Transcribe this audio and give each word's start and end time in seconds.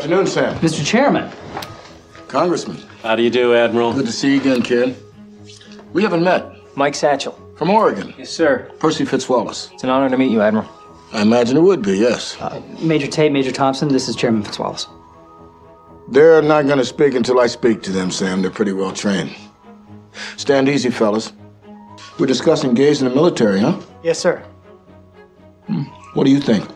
afternoon, 0.00 0.26
Sam. 0.26 0.58
Mr. 0.60 0.82
Chairman. 0.82 1.30
Congressman. 2.26 2.78
How 3.02 3.14
do 3.16 3.22
you 3.22 3.28
do, 3.28 3.54
Admiral? 3.54 3.92
Good 3.92 4.06
to 4.06 4.12
see 4.12 4.32
you 4.32 4.40
again, 4.40 4.62
kid. 4.62 4.96
We 5.92 6.02
haven't 6.02 6.24
met. 6.24 6.42
Mike 6.74 6.94
Satchel. 6.94 7.38
From 7.58 7.68
Oregon. 7.68 8.14
Yes, 8.16 8.30
sir. 8.30 8.70
Percy 8.78 9.04
Fitzwallace. 9.04 9.70
It's 9.74 9.84
an 9.84 9.90
honor 9.90 10.08
to 10.08 10.16
meet 10.16 10.30
you, 10.30 10.40
Admiral. 10.40 10.66
I 11.12 11.20
imagine 11.20 11.58
it 11.58 11.60
would 11.60 11.82
be, 11.82 11.98
yes. 11.98 12.40
Uh, 12.40 12.62
Major 12.80 13.08
Tate, 13.08 13.30
Major 13.30 13.52
Thompson, 13.52 13.88
this 13.88 14.08
is 14.08 14.16
Chairman 14.16 14.42
Fitzwallace. 14.42 14.86
They're 16.08 16.40
not 16.40 16.64
going 16.64 16.78
to 16.78 16.84
speak 16.86 17.14
until 17.14 17.38
I 17.38 17.46
speak 17.46 17.82
to 17.82 17.92
them, 17.92 18.10
Sam. 18.10 18.40
They're 18.40 18.50
pretty 18.50 18.72
well 18.72 18.92
trained. 18.94 19.36
Stand 20.38 20.70
easy, 20.70 20.88
fellas. 20.88 21.30
We're 22.18 22.24
discussing 22.24 22.72
gays 22.72 23.02
in 23.02 23.08
the 23.10 23.14
military, 23.14 23.60
huh? 23.60 23.78
Yes, 24.02 24.18
sir. 24.18 24.38
Hmm. 25.66 25.82
What 26.14 26.24
do 26.24 26.30
you 26.30 26.40
think? 26.40 26.66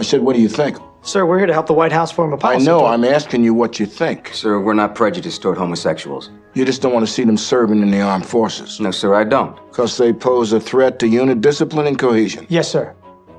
I 0.00 0.02
said, 0.02 0.22
what 0.22 0.34
do 0.34 0.40
you 0.40 0.48
think? 0.48 0.78
Sir, 1.02 1.26
we're 1.26 1.36
here 1.36 1.46
to 1.46 1.52
help 1.52 1.66
the 1.66 1.74
White 1.74 1.92
House 1.92 2.10
form 2.10 2.32
a 2.32 2.38
policy. 2.38 2.62
I 2.62 2.64
know. 2.64 2.86
I'm 2.86 3.04
asking 3.04 3.44
you 3.44 3.52
what 3.52 3.78
you 3.78 3.84
think. 3.84 4.30
Sir, 4.32 4.58
we're 4.58 4.72
not 4.72 4.94
prejudiced 4.94 5.42
toward 5.42 5.58
homosexuals. 5.58 6.30
You 6.54 6.64
just 6.64 6.80
don't 6.80 6.94
want 6.94 7.06
to 7.06 7.12
see 7.12 7.22
them 7.22 7.36
serving 7.36 7.82
in 7.82 7.90
the 7.90 8.00
armed 8.00 8.24
forces. 8.24 8.80
No, 8.80 8.92
sir, 8.92 9.14
I 9.14 9.24
don't. 9.24 9.54
Because 9.68 9.98
they 9.98 10.14
pose 10.14 10.54
a 10.54 10.60
threat 10.60 10.98
to 11.00 11.06
unit 11.06 11.42
discipline 11.42 11.86
and 11.86 11.98
cohesion. 11.98 12.46
Yes, 12.48 12.70
sir. 12.70 12.96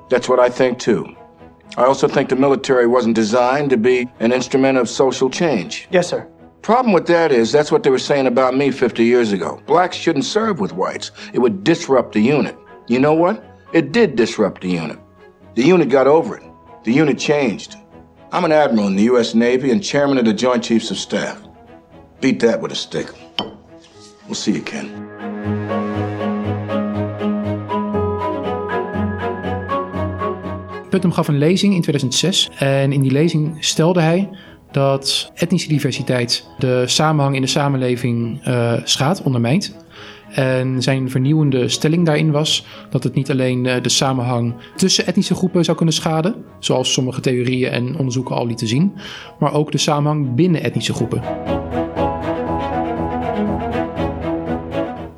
That's 0.09 0.29
what 0.29 0.39
I 0.39 0.49
think, 0.49 0.77
too. 0.77 1.15
I 1.77 1.85
also 1.85 2.07
think 2.07 2.29
the 2.29 2.35
military 2.35 2.85
wasn't 2.85 3.15
designed 3.15 3.71
to 3.71 3.77
be 3.77 4.07
an 4.19 4.31
instrument 4.31 4.77
of 4.77 4.87
social 4.87 5.31
change. 5.31 5.87
Yes, 5.89 6.07
sir. 6.09 6.27
Problem 6.61 6.93
with 6.93 7.07
that 7.07 7.31
is 7.31 7.51
that's 7.51 7.71
what 7.71 7.81
they 7.81 7.89
were 7.89 7.97
saying 7.97 8.27
about 8.27 8.55
me 8.55 8.69
50 8.69 9.03
years 9.03 9.31
ago. 9.31 9.59
Blacks 9.65 9.97
shouldn't 9.97 10.25
serve 10.25 10.59
with 10.59 10.73
whites. 10.73 11.09
It 11.33 11.39
would 11.39 11.63
disrupt 11.63 12.13
the 12.13 12.21
unit. 12.21 12.55
You 12.87 12.99
know 12.99 13.13
what? 13.13 13.43
It 13.73 13.91
did 13.91 14.15
disrupt 14.15 14.61
the 14.61 14.69
unit. 14.69 14.99
The 15.55 15.63
unit 15.63 15.89
got 15.89 16.05
over 16.05 16.37
it. 16.37 16.43
The 16.83 16.91
unit 16.91 17.19
changed. 17.19 17.75
I'm 18.31 18.43
an 18.43 18.51
admiral 18.51 18.87
in 18.87 18.95
the 18.95 19.03
U.S. 19.03 19.33
Navy 19.33 19.71
and 19.71 19.83
chairman 19.83 20.17
of 20.17 20.25
the 20.25 20.33
Joint 20.33 20.63
Chiefs 20.63 20.89
of 20.89 20.97
Staff. 20.97 21.37
Beat 22.21 22.39
that 22.39 22.59
with 22.59 22.71
a 22.71 22.75
stick. 22.75 23.07
We'll 24.25 24.33
see 24.33 24.53
you, 24.53 24.63
Ken. 24.63 24.89
Putnam 30.89 31.11
gaf 31.11 31.27
een 31.27 31.37
lezing 31.37 31.73
in 31.73 31.81
2006 31.81 32.49
en 32.57 32.91
in 32.91 33.01
die 33.01 33.11
lezing 33.11 33.57
stelde 33.59 34.01
hij 34.01 34.29
dat 34.71 35.31
etnische 35.35 35.67
diversiteit 35.67 36.47
de 36.57 36.83
samenhang 36.87 37.35
in 37.35 37.41
de 37.41 37.47
samenleving 37.47 38.47
uh, 38.47 38.73
schaadt, 38.83 39.23
ondermijnt. 39.23 39.75
En 40.31 40.81
zijn 40.81 41.09
vernieuwende 41.09 41.69
stelling 41.69 42.05
daarin 42.05 42.31
was 42.31 42.65
dat 42.89 43.03
het 43.03 43.13
niet 43.13 43.31
alleen 43.31 43.63
de 43.63 43.89
samenhang 43.89 44.55
tussen 44.75 45.05
etnische 45.05 45.35
groepen 45.35 45.63
zou 45.63 45.77
kunnen 45.77 45.95
schaden, 45.95 46.35
zoals 46.59 46.93
sommige 46.93 47.21
theorieën 47.21 47.71
en 47.71 47.97
onderzoeken 47.97 48.35
al 48.35 48.47
lieten 48.47 48.67
zien, 48.67 48.93
maar 49.39 49.53
ook 49.53 49.71
de 49.71 49.77
samenhang 49.77 50.35
binnen 50.35 50.63
etnische 50.63 50.93
groepen. 50.93 51.21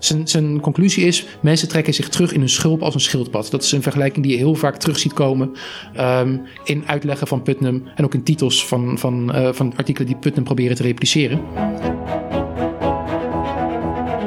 Zijn, 0.04 0.28
zijn, 0.28 0.60
conclusie 0.60 1.06
is: 1.06 1.26
mensen 1.42 1.68
trekken 1.68 1.94
zich 1.94 2.10
terug 2.10 2.34
in 2.34 2.40
hun 2.40 2.50
schulp 2.50 2.82
als 2.82 2.94
een 2.94 3.00
schildpad. 3.00 3.52
Dat 3.52 3.64
is 3.64 3.72
een 3.72 3.82
vergelijking 3.82 4.26
die 4.26 4.34
je 4.34 4.40
heel 4.40 4.56
vaak 4.56 4.78
terug 4.78 5.00
ziet 5.00 5.14
komen 5.14 5.52
um, 6.00 6.42
in 6.64 6.84
uitleggen 6.86 7.28
van 7.28 7.42
Putnam 7.42 7.84
en 7.96 8.04
ook 8.04 8.14
in 8.14 8.24
titels 8.24 8.68
van, 8.68 8.98
van, 8.98 9.36
uh, 9.36 9.54
van 9.54 9.74
artikelen 9.76 10.08
die 10.08 10.18
Putnam 10.18 10.44
proberen 10.44 10.76
te 10.76 10.84
repliceren. 10.84 11.42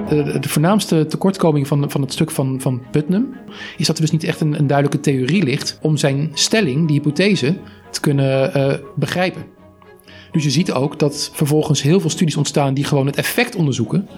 De, 0.09 0.39
de, 0.39 0.49
voornaamste 0.49 1.07
tekortkoming 1.07 1.67
van, 1.67 1.91
van 1.91 2.01
het 2.01 2.12
stuk 2.12 2.31
van, 2.31 2.61
van 2.61 2.83
Putnam 2.91 3.35
is 3.77 3.86
dat 3.86 3.97
er 3.97 4.03
dus 4.03 4.11
niet 4.11 4.25
echt 4.25 4.41
een, 4.41 4.58
een 4.58 4.67
duidelijke 4.67 5.01
theorie 5.01 5.42
ligt 5.42 5.79
om 5.83 5.97
zijn 5.97 6.30
stelling, 6.35 6.86
die 6.86 6.97
hypothese, 6.97 7.57
te 7.91 8.01
kunnen 8.01 8.57
uh, 8.57 8.75
begrijpen. 8.95 9.45
Dus 10.33 10.45
je 10.45 10.51
ziet 10.51 10.73
ook 10.73 10.98
dat 10.98 11.30
vervolgens 11.33 11.83
heel 11.83 12.01
veel 12.01 12.11
studies 12.11 12.36
ontstaan 12.36 12.75
die 12.75 12.85
gewoon 12.85 13.07
het 13.07 13.17
effect 13.17 13.57
onderzoeken. 13.57 14.08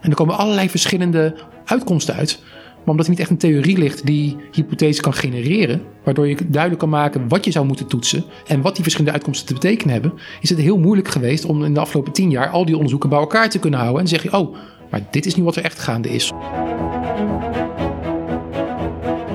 En 0.00 0.10
er 0.10 0.16
komen 0.16 0.36
allerlei 0.36 0.70
verschillende 0.70 1.34
uitkomsten 1.64 2.14
uit. 2.14 2.42
Maar 2.84 2.92
omdat 2.92 3.04
er 3.04 3.10
niet 3.10 3.20
echt 3.20 3.30
een 3.30 3.38
theorie 3.38 3.78
ligt 3.78 4.06
die 4.06 4.36
hypothese 4.52 5.00
kan 5.00 5.14
genereren, 5.14 5.82
waardoor 6.04 6.28
je 6.28 6.36
duidelijk 6.46 6.80
kan 6.80 6.88
maken 6.88 7.28
wat 7.28 7.44
je 7.44 7.50
zou 7.50 7.66
moeten 7.66 7.86
toetsen 7.86 8.24
en 8.46 8.60
wat 8.60 8.74
die 8.74 8.82
verschillende 8.82 9.16
uitkomsten 9.16 9.46
te 9.46 9.54
betekenen 9.54 9.92
hebben, 9.92 10.12
is 10.40 10.50
het 10.50 10.58
heel 10.58 10.78
moeilijk 10.78 11.08
geweest 11.08 11.44
om 11.44 11.64
in 11.64 11.74
de 11.74 11.80
afgelopen 11.80 12.12
tien 12.12 12.30
jaar 12.30 12.48
al 12.48 12.64
die 12.64 12.74
onderzoeken 12.74 13.08
bij 13.08 13.18
elkaar 13.18 13.50
te 13.50 13.58
kunnen 13.58 13.80
houden. 13.80 14.00
En 14.00 14.08
zeg 14.08 14.22
je, 14.22 14.36
oh, 14.36 14.56
maar 14.94 15.02
dit 15.10 15.26
is 15.26 15.34
niet 15.34 15.44
wat 15.44 15.56
er 15.56 15.64
echt 15.64 15.78
gaande 15.78 16.08
is. 16.08 16.32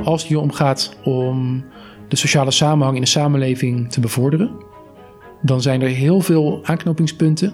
Als 0.03 0.21
het 0.21 0.29
hier 0.29 0.39
om 0.39 0.51
gaat 0.51 0.97
om 1.03 1.65
de 2.07 2.15
sociale 2.15 2.51
samenhang 2.51 2.95
in 2.95 3.01
de 3.01 3.07
samenleving 3.07 3.91
te 3.91 3.99
bevorderen, 3.99 4.51
dan 5.41 5.61
zijn 5.61 5.81
er 5.81 5.87
heel 5.87 6.21
veel 6.21 6.59
aanknopingspunten 6.63 7.53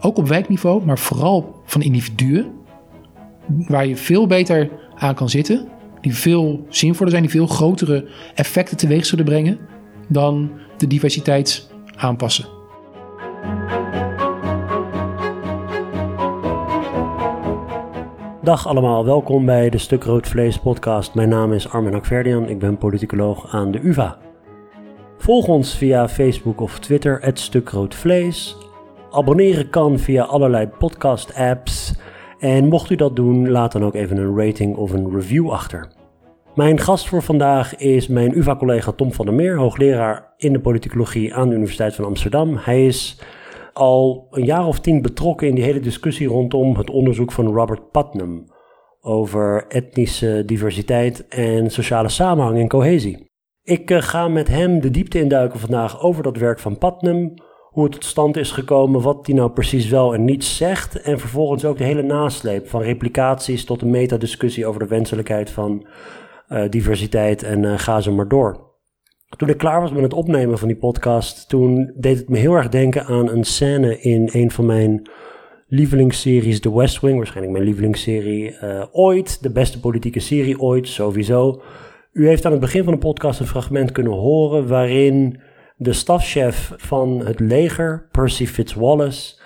ook 0.00 0.18
op 0.18 0.28
wijkniveau, 0.28 0.84
maar 0.84 0.98
vooral 0.98 1.62
van 1.64 1.82
individuen, 1.82 2.52
waar 3.46 3.86
je 3.86 3.96
veel 3.96 4.26
beter 4.26 4.70
aan 4.94 5.14
kan 5.14 5.28
zitten, 5.28 5.68
die 6.00 6.14
veel 6.14 6.66
zinvoller 6.68 7.10
zijn, 7.10 7.22
die 7.22 7.32
veel 7.32 7.46
grotere 7.46 8.08
effecten 8.34 8.76
teweeg 8.76 9.06
zullen 9.06 9.24
brengen 9.24 9.58
dan 10.08 10.50
de 10.76 10.86
diversiteit 10.86 11.70
aanpassen. 11.96 12.53
Dag 18.44 18.66
allemaal, 18.66 19.04
welkom 19.04 19.46
bij 19.46 19.70
de 19.70 19.78
Stuk 19.78 20.04
Rood 20.04 20.28
Vlees 20.28 20.58
podcast. 20.58 21.14
Mijn 21.14 21.28
naam 21.28 21.52
is 21.52 21.68
Armin 21.68 21.94
Akverdian, 21.94 22.48
ik 22.48 22.58
ben 22.58 22.78
politicoloog 22.78 23.54
aan 23.54 23.70
de 23.70 23.80
UvA. 23.82 24.18
Volg 25.18 25.46
ons 25.46 25.76
via 25.76 26.08
Facebook 26.08 26.60
of 26.60 26.78
Twitter, 26.78 27.18
het 27.20 27.38
Stuk 27.40 27.68
Rood 27.68 27.94
Vlees. 27.94 28.56
Abonneren 29.10 29.70
kan 29.70 29.98
via 29.98 30.24
allerlei 30.24 30.68
podcast-apps. 30.78 31.94
En 32.38 32.68
mocht 32.68 32.90
u 32.90 32.94
dat 32.94 33.16
doen, 33.16 33.50
laat 33.50 33.72
dan 33.72 33.84
ook 33.84 33.94
even 33.94 34.16
een 34.16 34.36
rating 34.36 34.76
of 34.76 34.92
een 34.92 35.10
review 35.10 35.50
achter. 35.50 35.88
Mijn 36.54 36.80
gast 36.80 37.08
voor 37.08 37.22
vandaag 37.22 37.76
is 37.76 38.08
mijn 38.08 38.38
UvA-collega 38.38 38.92
Tom 38.92 39.12
van 39.12 39.26
der 39.26 39.34
Meer, 39.34 39.56
hoogleraar 39.56 40.32
in 40.36 40.52
de 40.52 40.60
politicologie 40.60 41.34
aan 41.34 41.48
de 41.48 41.54
Universiteit 41.54 41.94
van 41.94 42.04
Amsterdam. 42.04 42.56
Hij 42.56 42.86
is 42.86 43.20
al 43.74 44.26
een 44.30 44.44
jaar 44.44 44.66
of 44.66 44.80
tien 44.80 45.02
betrokken 45.02 45.48
in 45.48 45.54
die 45.54 45.64
hele 45.64 45.80
discussie 45.80 46.28
rondom 46.28 46.76
het 46.76 46.90
onderzoek 46.90 47.32
van 47.32 47.54
Robert 47.54 47.90
Putnam 47.90 48.52
over 49.00 49.64
etnische 49.68 50.42
diversiteit 50.46 51.28
en 51.28 51.70
sociale 51.70 52.08
samenhang 52.08 52.58
en 52.58 52.68
cohesie. 52.68 53.30
Ik 53.62 53.90
uh, 53.90 54.02
ga 54.02 54.28
met 54.28 54.48
hem 54.48 54.80
de 54.80 54.90
diepte 54.90 55.18
induiken 55.18 55.60
vandaag 55.60 56.00
over 56.00 56.22
dat 56.22 56.36
werk 56.36 56.58
van 56.58 56.78
Putnam, 56.78 57.34
hoe 57.70 57.84
het 57.84 57.92
tot 57.92 58.04
stand 58.04 58.36
is 58.36 58.50
gekomen, 58.50 59.00
wat 59.00 59.26
hij 59.26 59.34
nou 59.34 59.50
precies 59.50 59.88
wel 59.88 60.14
en 60.14 60.24
niet 60.24 60.44
zegt. 60.44 61.00
En 61.00 61.18
vervolgens 61.18 61.64
ook 61.64 61.78
de 61.78 61.84
hele 61.84 62.02
nasleep 62.02 62.68
van 62.68 62.82
replicaties 62.82 63.64
tot 63.64 63.82
een 63.82 63.90
metadiscussie 63.90 64.66
over 64.66 64.80
de 64.80 64.86
wenselijkheid 64.86 65.50
van 65.50 65.86
uh, 66.48 66.62
diversiteit 66.70 67.42
en 67.42 67.62
uh, 67.62 67.78
ga 67.78 68.00
zo 68.00 68.12
maar 68.12 68.28
door. 68.28 68.63
Toen 69.36 69.48
ik 69.48 69.58
klaar 69.58 69.80
was 69.80 69.92
met 69.92 70.02
het 70.02 70.14
opnemen 70.14 70.58
van 70.58 70.68
die 70.68 70.76
podcast, 70.76 71.48
toen 71.48 71.92
deed 71.96 72.18
het 72.18 72.28
me 72.28 72.38
heel 72.38 72.54
erg 72.54 72.68
denken 72.68 73.04
aan 73.04 73.28
een 73.28 73.44
scène 73.44 74.00
in 74.00 74.28
een 74.32 74.50
van 74.50 74.66
mijn 74.66 75.08
lievelingsseries, 75.66 76.60
The 76.60 76.74
West 76.74 77.00
Wing. 77.00 77.16
Waarschijnlijk 77.16 77.52
mijn 77.52 77.64
lievelingsserie 77.64 78.56
uh, 78.62 78.84
ooit, 78.92 79.42
de 79.42 79.50
beste 79.50 79.80
politieke 79.80 80.20
serie 80.20 80.60
ooit, 80.60 80.88
sowieso. 80.88 81.62
U 82.12 82.28
heeft 82.28 82.44
aan 82.44 82.52
het 82.52 82.60
begin 82.60 82.84
van 82.84 82.92
de 82.92 82.98
podcast 82.98 83.40
een 83.40 83.46
fragment 83.46 83.92
kunnen 83.92 84.12
horen 84.12 84.68
waarin 84.68 85.40
de 85.76 85.92
stafchef 85.92 86.72
van 86.76 87.26
het 87.26 87.40
leger, 87.40 88.08
Percy 88.10 88.46
Fitzwallace, 88.46 89.40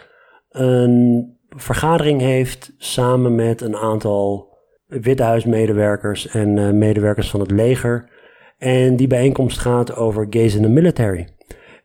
een 0.50 1.36
vergadering 1.48 2.20
heeft 2.20 2.74
samen 2.78 3.34
met 3.34 3.60
een 3.60 3.76
aantal 3.76 4.48
Witte 4.86 5.22
Huismedewerkers 5.22 6.28
en 6.28 6.56
uh, 6.56 6.70
medewerkers 6.70 7.30
van 7.30 7.40
het 7.40 7.50
leger. 7.50 8.08
En 8.58 8.96
die 8.96 9.06
bijeenkomst 9.06 9.58
gaat 9.58 9.96
over 9.96 10.26
gays 10.30 10.54
in 10.54 10.62
the 10.62 10.68
military. 10.68 11.28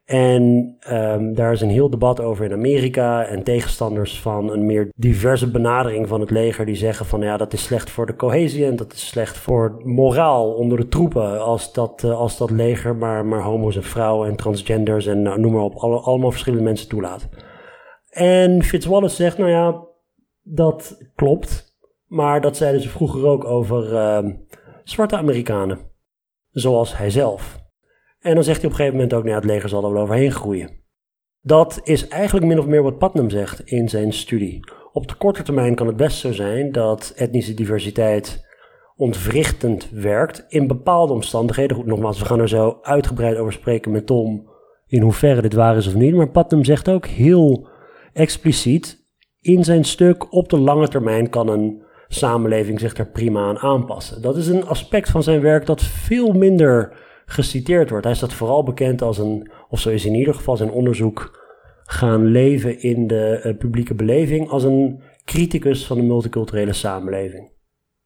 En 0.06 0.76
um, 0.90 1.36
daar 1.36 1.52
is 1.52 1.62
een 1.62 1.70
heel 1.70 1.90
debat 1.90 2.20
over 2.20 2.46
in 2.46 2.52
Amerika 2.52 3.26
en 3.26 3.44
tegenstanders 3.44 4.20
van 4.20 4.52
een 4.52 4.66
meer 4.66 4.90
diverse 4.96 5.52
benadering 5.52 6.08
van 6.08 6.20
het 6.20 6.30
leger 6.30 6.66
die 6.66 6.76
zeggen 6.76 7.06
van 7.06 7.22
ja 7.22 7.38
dat 7.38 7.54
is 7.54 7.64
slecht 7.64 7.90
voor 7.90 8.06
de 8.06 8.16
cohesie 8.16 8.66
en 8.66 8.76
dat 8.76 8.94
is 8.94 9.08
slecht 9.08 9.38
voor 9.38 9.82
moraal 9.84 10.54
onder 10.54 10.78
de 10.78 10.88
troepen 10.88 11.42
als 11.42 11.74
dat, 11.74 12.04
uh, 12.06 12.20
als 12.20 12.38
dat 12.38 12.52
leger 12.52 12.96
maar, 12.96 13.26
maar 13.26 13.42
homo's 13.42 13.76
en 13.76 13.84
vrouwen 13.84 14.30
en 14.30 14.36
transgenders 14.36 15.06
en 15.06 15.22
nou, 15.22 15.40
noem 15.40 15.54
maar 15.54 15.64
op 15.64 15.76
alle, 15.76 16.00
allemaal 16.00 16.32
verschillende 16.32 16.66
mensen 16.66 16.90
toelaat. 16.90 17.30
En 18.10 18.64
Fitzwallace 18.64 19.16
zegt 19.16 19.38
nou 19.38 19.50
ja 19.50 19.84
dat 20.42 20.98
klopt, 21.16 21.76
maar 22.08 22.42
dat 22.42 22.58
zeiden 22.58 22.82
ze 22.82 22.90
vroeger 22.90 23.26
ook 23.26 23.44
over 23.44 23.92
uh, 23.94 24.32
zwarte 24.84 25.18
Amerikanen, 25.18 25.80
zoals 26.54 26.98
hij 26.98 27.10
zelf. 27.10 27.62
En 28.20 28.34
dan 28.34 28.44
zegt 28.44 28.58
hij 28.62 28.66
op 28.66 28.72
een 28.72 28.78
gegeven 28.78 28.98
moment 28.98 29.14
ook, 29.14 29.24
nou 29.24 29.36
het 29.36 29.46
leger 29.46 29.70
zal 29.70 29.84
er 29.84 29.94
wel 29.94 30.02
overheen 30.02 30.32
groeien. 30.32 30.82
Dat 31.42 31.80
is 31.84 32.08
eigenlijk 32.08 32.46
min 32.46 32.60
of 32.60 32.66
meer 32.66 32.84
wat 32.84 32.98
Putnam 32.98 33.30
zegt 33.30 33.60
in 33.60 33.90
zijn 33.90 34.14
studie. 34.14 34.60
Op 34.92 35.08
de 35.08 35.16
korte 35.16 35.44
termijn 35.44 35.76
kan 35.76 35.88
het 35.88 35.96
best 35.96 36.18
zo 36.18 36.32
zijn 36.32 36.72
dat 36.72 37.14
etnische 37.16 37.54
diversiteit 37.54 38.46
ontwrichtend 38.96 39.90
werkt 39.90 40.46
in 40.48 40.68
bepaalde 40.68 41.14
omstandigheden. 41.14 41.76
Goed, 41.76 41.86
nogmaals, 41.86 42.20
we 42.20 42.26
gaan 42.26 42.40
er 42.40 42.50
zo 42.50 42.80
uitgebreid 42.82 43.38
over 43.38 43.54
spreken 43.54 43.92
met 43.92 44.06
Tom 44.06 44.50
in 44.88 45.02
hoeverre 45.02 45.42
dit 45.42 45.54
waar 45.54 45.78
is 45.78 45.88
of 45.88 45.96
niet. 45.96 46.16
Maar 46.16 46.30
Putnam 46.30 46.64
zegt 46.64 46.90
ook 46.90 47.06
heel 47.06 47.68
expliciet 48.14 49.08
in 49.40 49.64
zijn 49.64 49.84
stuk 49.84 50.34
op 50.34 50.50
de 50.50 50.60
lange 50.60 50.88
termijn 50.88 51.30
kan 51.30 51.48
een 51.48 51.83
samenleving 52.08 52.80
zich 52.80 52.98
er 52.98 53.08
prima 53.08 53.44
aan 53.44 53.60
aanpassen. 53.60 54.22
Dat 54.22 54.38
is 54.38 54.48
een 54.48 54.66
aspect 54.66 55.10
van 55.10 55.24
zijn 55.24 55.42
werk 55.42 55.66
dat 55.66 55.82
veel 55.82 56.32
minder 56.34 56.98
geciteerd 57.26 57.90
wordt. 57.90 58.06
Hij 58.06 58.16
staat 58.16 58.34
vooral 58.34 58.64
bekend 58.64 59.02
als 59.02 59.18
een, 59.18 59.52
of 59.70 59.80
zo 59.80 59.90
is 59.90 60.06
in 60.06 60.16
ieder 60.16 60.34
geval 60.34 60.58
zijn 60.58 60.72
onderzoek 60.72 61.42
gaan 61.84 62.26
leven 62.26 62.82
in 62.82 63.08
de 63.08 63.42
uh, 63.44 63.58
publieke 63.58 63.94
beleving, 63.94 64.50
als 64.50 64.64
een 64.64 65.02
criticus 65.26 65.86
van 65.86 65.98
de 65.98 66.04
multiculturele 66.04 66.74
samenleving. 66.74 67.52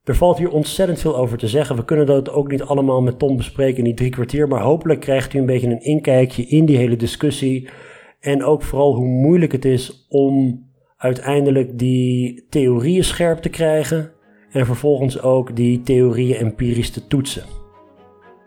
Er 0.03 0.15
valt 0.15 0.38
hier 0.38 0.51
ontzettend 0.51 1.00
veel 1.00 1.17
over 1.17 1.38
te 1.38 1.47
zeggen. 1.47 1.75
We 1.75 1.85
kunnen 1.85 2.05
dat 2.05 2.29
ook 2.29 2.51
niet 2.51 2.61
allemaal 2.61 3.01
met 3.01 3.19
Tom 3.19 3.38
bespreken 3.38 3.77
in 3.77 3.83
die 3.83 3.93
drie 3.93 4.09
kwartier, 4.09 4.47
maar 4.47 4.61
hopelijk 4.61 5.00
krijgt 5.00 5.33
u 5.33 5.39
een 5.39 5.45
beetje 5.45 5.67
een 5.67 5.83
inkijkje 5.83 6.45
in 6.45 6.65
die 6.65 6.77
hele 6.77 6.95
discussie. 6.95 7.69
En 8.19 8.43
ook 8.43 8.63
vooral 8.63 8.95
hoe 8.95 9.07
moeilijk 9.07 9.51
het 9.51 9.65
is 9.65 10.05
om 10.09 10.65
uiteindelijk 10.97 11.79
die 11.79 12.45
theorieën 12.49 13.03
scherp 13.03 13.39
te 13.39 13.49
krijgen 13.49 14.11
en 14.51 14.65
vervolgens 14.65 15.21
ook 15.21 15.55
die 15.55 15.81
theorieën 15.81 16.35
empirisch 16.35 16.89
te 16.89 17.07
toetsen. 17.07 17.44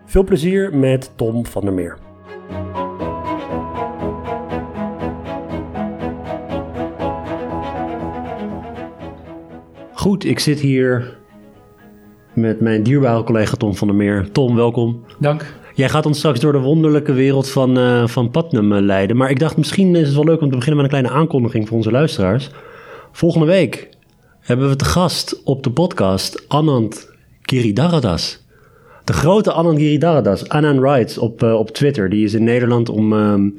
Veel 0.05 0.25
plezier 0.25 0.77
met 0.77 1.13
Tom 1.17 1.47
van 1.47 1.65
der 1.65 1.73
Meer. 1.73 1.99
Goed, 9.93 10.25
ik 10.25 10.39
zit 10.39 10.61
hier 10.61 11.19
met 12.35 12.61
mijn 12.61 12.83
dierbare 12.83 13.23
collega 13.23 13.57
Tom 13.57 13.75
van 13.75 13.89
der 13.89 13.97
Meer. 13.97 14.31
Tom, 14.31 14.55
welkom. 14.55 15.05
Dank. 15.19 15.60
Jij 15.81 15.89
gaat 15.89 16.07
ons 16.07 16.19
straks 16.19 16.41
door 16.41 16.53
de 16.53 16.59
wonderlijke 16.59 17.13
wereld 17.13 17.49
van, 17.49 17.79
uh, 17.79 18.07
van 18.07 18.31
Putnam 18.31 18.73
uh, 18.73 18.81
leiden. 18.81 19.17
Maar 19.17 19.31
ik 19.31 19.39
dacht, 19.39 19.57
misschien 19.57 19.97
is 19.97 20.07
het 20.07 20.15
wel 20.17 20.25
leuk 20.25 20.41
om 20.41 20.51
te 20.51 20.57
beginnen 20.57 20.83
met 20.83 20.85
een 20.85 20.99
kleine 20.99 21.21
aankondiging 21.21 21.69
voor 21.69 21.77
onze 21.77 21.91
luisteraars. 21.91 22.51
Volgende 23.13 23.47
week 23.47 23.89
hebben 24.41 24.69
we 24.69 24.77
te 24.77 24.85
gast 24.85 25.43
op 25.45 25.63
de 25.63 25.71
podcast 25.71 26.45
Anand 26.49 27.11
Giridharadas. 27.43 28.45
De 29.05 29.13
grote 29.13 29.53
Anand 29.53 29.79
Giridharadas, 29.79 30.49
Anand 30.49 30.79
Writes 30.79 31.19
op, 31.19 31.43
uh, 31.43 31.55
op 31.55 31.71
Twitter. 31.71 32.11
Die 32.11 32.25
is 32.25 32.35
in 32.35 32.45
Nederland 32.45 32.89
om, 32.89 33.13
um, 33.13 33.55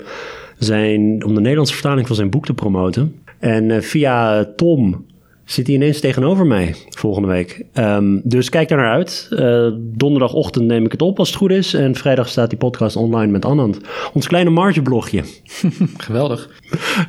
zijn, 0.57 1.25
om 1.25 1.33
de 1.33 1.41
Nederlandse 1.41 1.73
vertaling 1.73 2.07
van 2.07 2.15
zijn 2.15 2.29
boek 2.29 2.45
te 2.45 2.53
promoten. 2.53 3.15
En 3.39 3.83
via 3.83 4.45
Tom 4.55 5.05
zit 5.51 5.67
hij 5.67 5.75
ineens 5.75 5.99
tegenover 5.99 6.45
mij 6.45 6.75
volgende 6.89 7.27
week. 7.27 7.65
Um, 7.73 8.21
dus 8.23 8.49
kijk 8.49 8.69
daar 8.69 8.77
naar 8.77 8.91
uit. 8.91 9.27
Uh, 9.31 9.67
donderdagochtend 9.77 10.65
neem 10.65 10.85
ik 10.85 10.91
het 10.91 11.01
op 11.01 11.19
als 11.19 11.27
het 11.27 11.37
goed 11.37 11.51
is. 11.51 11.73
En 11.73 11.95
vrijdag 11.95 12.29
staat 12.29 12.49
die 12.49 12.59
podcast 12.59 12.95
online 12.95 13.31
met 13.31 13.45
Anand. 13.45 13.79
Ons 14.13 14.27
kleine 14.27 14.49
margeblogje. 14.49 15.23
Geweldig. 15.97 16.49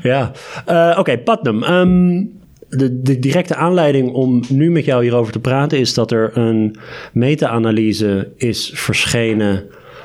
ja. 0.03 0.33
Uh, 0.69 0.89
Oké, 0.91 0.99
okay, 1.01 1.19
Putnam. 1.19 1.63
Um, 1.63 2.41
de, 2.69 3.03
de, 3.03 3.19
directe 3.19 3.55
aanleiding 3.55 4.13
om 4.13 4.43
nu 4.49 4.71
met 4.71 4.85
jou 4.85 5.03
hierover 5.03 5.33
te 5.33 5.41
praten 5.41 5.79
is 5.79 5.95
dat 5.95 6.11
er 6.11 6.31
een 6.37 6.77
meta-analyse 7.13 8.29
is 8.37 8.71
verschenen. 8.75 9.65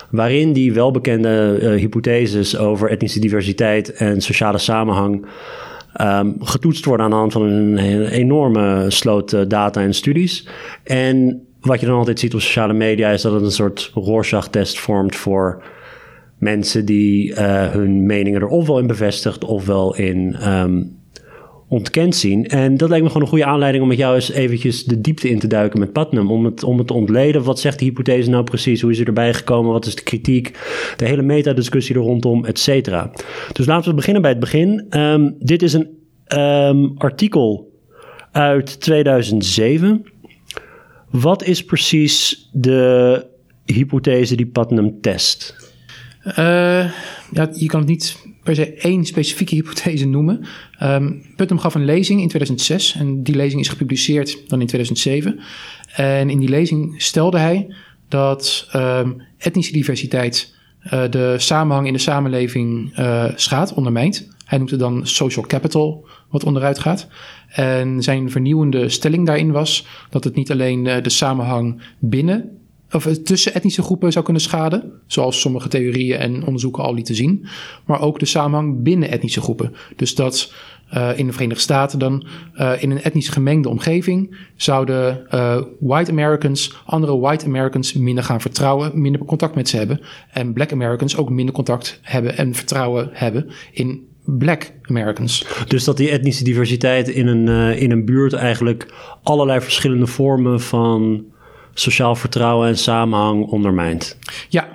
Waarin 0.10 0.54
die 0.54 0.74
welbekende 0.74 1.60
uh, 1.62 1.70
hypotheses 1.70 2.58
over 2.58 2.90
etnische 2.90 3.20
diversiteit 3.20 3.94
en 3.94 4.22
sociale 4.22 4.58
samenhang 4.58 5.26
um, 6.02 6.36
getoetst 6.40 6.86
worden 6.86 7.06
aan 7.06 7.12
de 7.12 7.18
hand 7.18 7.34
van 7.34 7.42
een, 7.42 8.08
enorme 8.08 8.86
sloot 8.88 9.34
uh, 9.34 9.42
data 9.48 9.82
en 9.82 9.94
studies. 9.94 10.48
En 10.84 11.48
wat 11.60 11.80
je 11.80 11.86
dan 11.86 11.98
altijd 11.98 12.20
ziet 12.20 12.34
op 12.34 12.42
sociale 12.42 12.74
media 12.74 13.10
is 13.10 13.22
dat 13.22 13.34
het 13.34 13.44
een 13.44 13.52
soort 13.52 13.92
Rorschach-test 13.94 14.80
vormt 14.80 15.16
voor 15.16 15.64
mensen 16.38 16.86
die 16.86 17.30
uh, 17.32 17.72
hun 17.72 18.06
meningen 18.06 18.42
er 18.42 18.48
ofwel 18.48 18.80
in 18.80 18.88
bevestigt 18.88 19.44
ofwel 19.44 19.96
in 19.96 20.50
um, 20.52 20.97
ontkend 21.68 22.16
zien. 22.16 22.48
En 22.48 22.78
dat 22.78 22.90
lijkt 22.90 23.04
me 23.04 23.10
gewoon 23.10 23.24
een 23.24 23.30
goede 23.30 23.46
aanleiding 23.46 23.84
om 23.84 23.90
met 23.90 23.98
jou 23.98 24.16
eens 24.16 24.32
eventjes 24.32 24.84
de 24.84 25.02
diepte 25.02 25.30
in 25.30 25.40
te 25.40 25.48
duiken 25.48 25.80
met 25.80 25.92
Putnam. 25.92 26.32
Om 26.32 26.46
het, 26.46 26.64
om 26.64 26.78
het 26.78 26.88
te 26.88 26.94
ontleden. 26.94 27.44
Wat 27.44 27.60
zegt 27.60 27.80
de 27.80 27.86
hypothese 27.86 28.30
nou 28.30 28.44
precies? 28.44 28.82
Hoe 28.82 28.92
is 28.92 29.00
er 29.00 29.08
erbij 29.08 29.34
gekomen? 29.34 29.72
Wat 29.72 29.86
is 29.86 29.96
de 29.96 30.04
kritiek? 30.04 30.58
De 30.98 31.06
hele 31.06 31.22
metadiscussie 31.22 31.96
er 31.96 32.02
rondom, 32.02 32.46
et 32.46 32.60
cetera. 32.60 33.12
Dus 33.54 33.66
laten 33.66 33.90
we 33.90 33.96
beginnen 33.96 34.22
bij 34.22 34.32
het 34.32 34.40
begin. 34.40 34.86
Um, 34.90 35.36
dit 35.40 35.62
is 35.62 35.74
een 35.74 35.88
um, 36.38 36.94
artikel 36.98 37.72
uit 38.32 38.82
2007. 38.82 40.06
Wat 41.10 41.44
is 41.44 41.64
precies 41.64 42.50
de 42.52 43.26
hypothese 43.66 44.36
die 44.36 44.46
Putnam 44.46 45.02
test? 45.02 45.56
Uh, 46.26 46.36
ja, 47.32 47.50
je 47.54 47.66
kan 47.66 47.80
het 47.80 47.90
niet 47.90 48.27
per 48.48 48.56
se 48.56 48.74
één 48.74 49.06
specifieke 49.06 49.56
hypothese 49.56 50.06
noemen. 50.06 50.46
Um, 50.84 51.22
Putnam 51.36 51.60
gaf 51.60 51.76
een 51.76 51.86
lezing 51.86 52.22
in 52.22 52.28
2006 52.28 52.96
en 52.96 53.24
die 53.24 53.36
lezing 53.36 53.62
is 53.62 53.68
gepubliceerd 53.68 54.38
dan 54.48 54.62
in 54.62 54.68
2007. 54.68 55.40
En 55.96 56.30
in 56.30 56.40
die 56.40 56.50
lezing 56.50 57.02
stelde 57.02 57.38
hij 57.38 57.74
dat 58.08 58.70
um, 58.76 59.22
etnische 59.38 59.72
diversiteit 59.72 60.56
uh, 60.86 61.04
de 61.10 61.36
samenhang 61.38 61.88
in 61.88 61.94
de 61.94 62.00
samenleving 62.00 62.98
uh, 63.00 63.26
schaadt, 63.36 63.74
ondermijnt. 63.74 64.28
Hij 64.46 64.58
noemt 64.58 64.72
het 64.72 64.80
dan 64.80 65.08
social 65.08 65.46
capital, 65.46 66.08
wat 66.30 66.44
onderuit 66.44 66.80
gaat. 66.80 67.08
En 67.50 68.04
zijn 68.04 68.32
vernieuwende 68.32 68.90
stelling 68.90 69.26
daarin 69.26 69.52
was 69.52 69.86
dat 70.10 70.24
het 70.24 70.36
niet 70.36 70.52
alleen 70.52 70.86
uh, 70.86 71.02
de 71.02 71.10
samenhang 71.10 71.82
binnen 72.00 72.58
of 72.92 73.18
tussen 73.24 73.54
etnische 73.54 73.82
groepen 73.82 74.12
zou 74.12 74.26
kunnen 74.26 74.42
schaden, 74.42 74.92
zoals 75.06 75.40
sommige 75.40 75.68
theorieën 75.68 76.18
en 76.18 76.46
onderzoeken 76.46 76.84
al 76.84 76.94
lieten 76.94 77.16
zien, 77.16 77.46
maar 77.86 78.02
ook 78.02 78.20
de 78.20 78.26
samenhang 78.26 78.84
binnen 78.84 79.10
etnische 79.10 79.42
groepen. 79.42 79.74
Dus 79.96 80.16
dat 80.16 80.54
uh, 80.94 81.10
in 81.16 81.26
de 81.26 81.32
Verenigde 81.32 81.62
Staten 81.62 82.00
dan 82.00 82.26
uh, 82.56 82.72
in 82.84 82.92
een 82.92 83.02
etnisch 83.02 83.30
gemengde 83.30 83.70
omgeving 83.70 84.38
zouden 84.56 85.28
white 85.80 86.12
Americans 86.12 86.76
andere 86.86 87.18
white 87.18 87.46
Americans 87.46 87.94
minder 87.94 88.24
gaan 88.24 88.42
vertrouwen, 88.42 89.02
minder 89.02 89.26
contact 89.26 89.56
met 89.56 89.70
ze 89.70 89.78
hebben. 89.78 90.02
En 90.32 90.54
black 90.54 90.72
Americans 90.72 91.18
ook 91.18 91.30
minder 91.30 91.54
contact 91.54 92.00
hebben 92.02 92.38
en 92.38 92.54
vertrouwen 92.54 93.10
hebben 93.12 93.50
in 93.72 94.08
black 94.26 94.72
Americans. 94.82 95.46
Dus 95.68 95.84
dat 95.84 95.98
die 95.98 96.10
etnische 96.10 96.44
diversiteit 96.44 97.08
in 97.10 97.28
een, 97.28 97.78
in 97.78 97.92
een 97.92 98.06
buurt 98.06 98.34
eigenlijk 98.34 98.94
allerlei 99.24 99.62
verschillende 99.62 100.08
vormen 100.08 100.62
van 100.62 101.26
sociaal 101.80 102.16
vertrouwen 102.16 102.68
en 102.68 102.78
samenhang 102.78 103.46
ondermijnt. 103.46 104.18
Ja, 104.50 104.68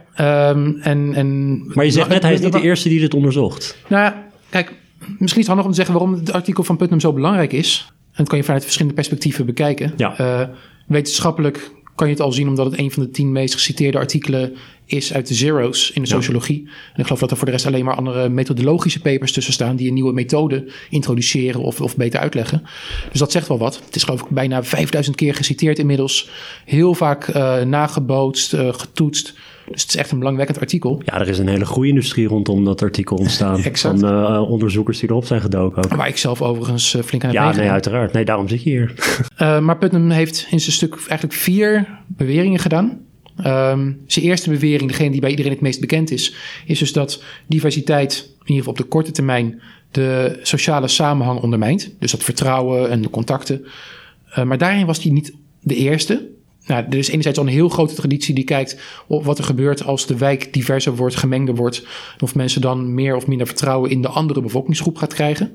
um, 0.51 0.79
en, 0.81 1.15
en... 1.15 1.59
Maar 1.75 1.85
je 1.85 1.91
zegt 1.91 2.09
net, 2.09 2.23
hij 2.23 2.33
is 2.33 2.41
niet 2.41 2.53
de 2.53 2.61
eerste 2.61 2.89
die 2.89 3.01
dit 3.01 3.15
onderzocht. 3.15 3.77
Nou 3.89 4.03
ja, 4.03 4.27
kijk, 4.51 4.73
misschien 4.99 5.21
is 5.21 5.35
het 5.35 5.47
handig 5.47 5.65
om 5.65 5.71
te 5.71 5.77
zeggen 5.77 5.95
waarom 5.95 6.15
het 6.15 6.33
artikel 6.33 6.65
van 6.65 6.77
Putnam 6.77 7.01
zo 7.01 7.13
belangrijk 7.13 7.53
is. 7.53 7.87
En 7.89 8.19
dat 8.19 8.29
kan 8.29 8.39
je 8.39 8.45
vanuit 8.45 8.63
verschillende 8.63 8.97
perspectieven 8.97 9.47
bekijken. 9.47 9.93
Ja. 9.97 10.21
Uh, 10.21 10.49
wetenschappelijk 10.87 11.71
kan 12.03 12.11
je 12.11 12.17
het 12.17 12.27
al 12.27 12.33
zien 12.33 12.49
omdat 12.49 12.71
het 12.71 12.79
een 12.79 12.91
van 12.91 13.03
de 13.03 13.11
tien 13.11 13.33
meest 13.33 13.55
geciteerde 13.55 13.99
artikelen 13.99 14.57
is 14.87 15.13
uit 15.13 15.29
de 15.29 15.35
zero's 15.35 15.91
in 15.91 16.03
de 16.03 16.09
sociologie. 16.09 16.63
Ja. 16.65 16.71
En 16.71 17.01
ik 17.01 17.05
geloof 17.05 17.21
dat 17.21 17.31
er 17.31 17.37
voor 17.37 17.47
de 17.47 17.53
rest 17.53 17.67
alleen 17.67 17.85
maar 17.85 17.95
andere 17.95 18.29
methodologische 18.29 19.01
papers 19.01 19.33
tussen 19.33 19.53
staan 19.53 19.77
die 19.77 19.89
een 19.89 19.95
nieuwe 19.95 20.13
methode 20.13 20.71
introduceren 20.91 21.61
of, 21.61 21.81
of 21.81 21.97
beter 21.97 22.21
uitleggen. 22.21 22.63
Dus 23.11 23.19
dat 23.19 23.33
zegt 23.33 23.49
wel 23.49 23.59
wat. 23.59 23.81
Het 23.85 23.97
is 23.97 24.03
geloof 24.03 24.21
ik 24.21 24.29
bijna 24.29 24.65
5000 24.65 25.17
keer 25.17 25.35
geciteerd 25.35 25.79
inmiddels. 25.79 26.31
Heel 26.65 26.95
vaak 26.95 27.29
uh, 27.29 27.63
nagebootst, 27.63 28.55
uh, 28.55 28.73
getoetst. 28.73 29.35
Dus 29.73 29.83
het 29.83 29.91
is 29.91 29.97
echt 29.97 30.11
een 30.11 30.19
belangwekkend 30.19 30.61
artikel. 30.61 31.03
Ja, 31.05 31.21
er 31.21 31.29
is 31.29 31.39
een 31.39 31.49
hele 31.49 31.67
goede 31.67 31.89
industrie 31.89 32.27
rondom 32.27 32.65
dat 32.65 32.83
artikel 32.83 33.17
ontstaan. 33.17 33.63
exact. 33.65 34.01
Van 34.01 34.33
uh, 34.33 34.51
onderzoekers 34.51 34.99
die 34.99 35.09
erop 35.09 35.27
zijn 35.27 35.41
gedoken. 35.41 35.85
Ook. 35.85 35.95
Waar 35.95 36.09
ik 36.09 36.17
zelf 36.17 36.43
overigens 36.43 36.95
uh, 36.95 37.03
flink 37.03 37.25
aan 37.25 37.31
heb 37.31 37.39
Ja, 37.39 37.57
nee, 37.57 37.71
uiteraard. 37.71 38.13
Nee, 38.13 38.25
daarom 38.25 38.49
zit 38.49 38.63
je 38.63 38.71
hier. 38.71 38.93
uh, 39.39 39.61
maar 39.67 39.79
Putnam 39.79 40.11
heeft 40.11 40.47
in 40.51 40.61
zijn 40.61 40.73
stuk 40.73 40.95
eigenlijk 40.95 41.33
vier 41.33 41.89
beweringen 42.07 42.59
gedaan. 42.59 43.01
Um, 43.47 44.01
zijn 44.07 44.25
eerste 44.25 44.51
bewering, 44.51 44.91
degene 44.91 45.11
die 45.11 45.21
bij 45.21 45.31
iedereen 45.31 45.53
het 45.53 45.61
meest 45.61 45.81
bekend 45.81 46.11
is, 46.11 46.35
is 46.67 46.79
dus 46.79 46.93
dat 46.93 47.23
diversiteit, 47.47 48.25
in 48.27 48.39
ieder 48.39 48.57
geval 48.57 48.73
op 48.73 48.79
de 48.79 48.85
korte 48.85 49.11
termijn, 49.11 49.61
de 49.91 50.39
sociale 50.43 50.89
samenhang 50.89 51.41
ondermijnt. 51.41 51.95
Dus 51.99 52.11
dat 52.11 52.23
vertrouwen 52.23 52.91
en 52.91 53.03
de 53.03 53.11
contacten. 53.11 53.67
Maar 54.45 54.59
daarin 54.59 54.87
was 54.87 55.03
hij 55.03 55.13
niet 55.13 55.33
de 55.61 55.75
eerste. 55.77 56.29
Nou, 56.67 56.85
er 56.91 56.99
is 56.99 57.09
enerzijds 57.09 57.39
al 57.39 57.45
een 57.45 57.53
heel 57.53 57.69
grote 57.69 57.95
traditie 57.95 58.35
die 58.35 58.45
kijkt 58.45 58.81
op 59.07 59.25
wat 59.25 59.39
er 59.39 59.45
gebeurt 59.45 59.85
als 59.85 60.07
de 60.07 60.17
wijk 60.17 60.53
diverser 60.53 60.97
wordt, 60.97 61.17
gemengder 61.17 61.55
wordt. 61.55 61.87
Of 62.21 62.35
mensen 62.35 62.61
dan 62.61 62.95
meer 62.95 63.17
of 63.17 63.27
minder 63.27 63.47
vertrouwen 63.47 63.91
in 63.91 64.03
de 64.03 64.09
andere 64.09 64.41
bevolkingsgroep 64.41 64.97
gaat 64.97 65.15
krijgen. 65.15 65.53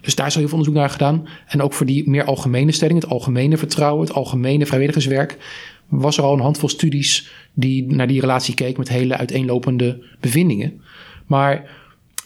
Dus 0.00 0.14
daar 0.14 0.26
is 0.26 0.34
al 0.34 0.38
heel 0.40 0.48
veel 0.48 0.58
onderzoek 0.58 0.80
naar 0.80 0.90
gedaan. 0.90 1.28
En 1.46 1.62
ook 1.62 1.72
voor 1.72 1.86
die 1.86 2.08
meer 2.08 2.24
algemene 2.24 2.72
stelling, 2.72 3.00
het 3.00 3.10
algemene 3.10 3.56
vertrouwen, 3.56 4.06
het 4.06 4.14
algemene 4.14 4.66
vrijwilligerswerk, 4.66 5.36
was 5.88 6.18
er 6.18 6.24
al 6.24 6.32
een 6.32 6.40
handvol 6.40 6.68
studies 6.68 7.30
die 7.54 7.92
naar 7.92 8.06
die 8.06 8.20
relatie 8.20 8.54
keek 8.54 8.76
met 8.76 8.88
hele 8.88 9.16
uiteenlopende 9.16 10.04
bevindingen. 10.20 10.80
Maar 11.26 11.70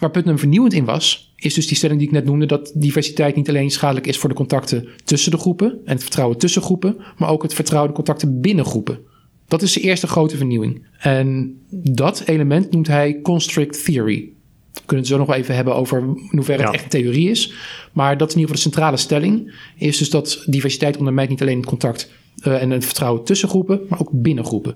Waar 0.03 0.11
Putnam 0.11 0.39
vernieuwend 0.39 0.73
in 0.73 0.85
was, 0.85 1.33
is 1.37 1.55
dus 1.55 1.67
die 1.67 1.77
stelling 1.77 1.99
die 1.99 2.09
ik 2.09 2.15
net 2.15 2.25
noemde, 2.25 2.47
dat 2.47 2.73
diversiteit 2.75 3.37
niet 3.37 3.49
alleen 3.49 3.71
schadelijk 3.71 4.07
is 4.07 4.19
voor 4.19 4.29
de 4.29 4.35
contacten 4.35 4.89
tussen 5.05 5.31
de 5.31 5.37
groepen 5.37 5.71
en 5.85 5.93
het 5.93 6.03
vertrouwen 6.03 6.39
tussen 6.39 6.63
groepen, 6.63 6.97
maar 7.17 7.29
ook 7.29 7.43
het 7.43 7.55
vertrouwen 7.55 7.91
de 7.91 7.97
contacten 7.97 8.41
binnen 8.41 8.65
groepen. 8.65 8.99
Dat 9.49 9.63
is 9.63 9.73
de 9.73 9.81
eerste 9.81 10.07
grote 10.07 10.37
vernieuwing. 10.37 10.87
En 10.99 11.59
dat 11.71 12.23
element 12.27 12.71
noemt 12.71 12.87
hij 12.87 13.21
constrict 13.21 13.85
theory. 13.85 14.31
We 14.73 14.81
kunnen 14.87 15.05
het 15.05 15.07
zo 15.07 15.19
nog 15.19 15.27
wel 15.27 15.37
even 15.37 15.55
hebben 15.55 15.75
over 15.75 15.99
in 15.99 16.29
hoeverre 16.31 16.59
Ja. 16.63 16.65
het 16.65 16.75
echt 16.75 16.85
een 16.85 17.01
theorie 17.01 17.31
is. 17.31 17.53
Maar 17.93 18.17
dat 18.19 18.29
is 18.29 18.35
in 18.35 18.41
ieder 18.41 18.57
geval 18.57 18.71
de 18.71 18.77
centrale 18.77 18.97
stelling. 18.97 19.55
Is 19.77 19.99
dus 19.99 20.11
dat 20.11 20.45
diversiteit 20.47 20.97
ondermijnt 20.97 21.31
niet 21.31 21.43
alleen 21.43 21.57
het 21.57 21.67
contact 21.67 22.11
eh, 22.43 22.63
en 22.63 22.71
het 22.71 22.85
vertrouwen 22.85 23.25
tussen 23.25 23.49
groepen, 23.49 23.81
maar 23.89 24.01
ook 24.01 24.11
binnen 24.13 24.45
groepen. 24.45 24.75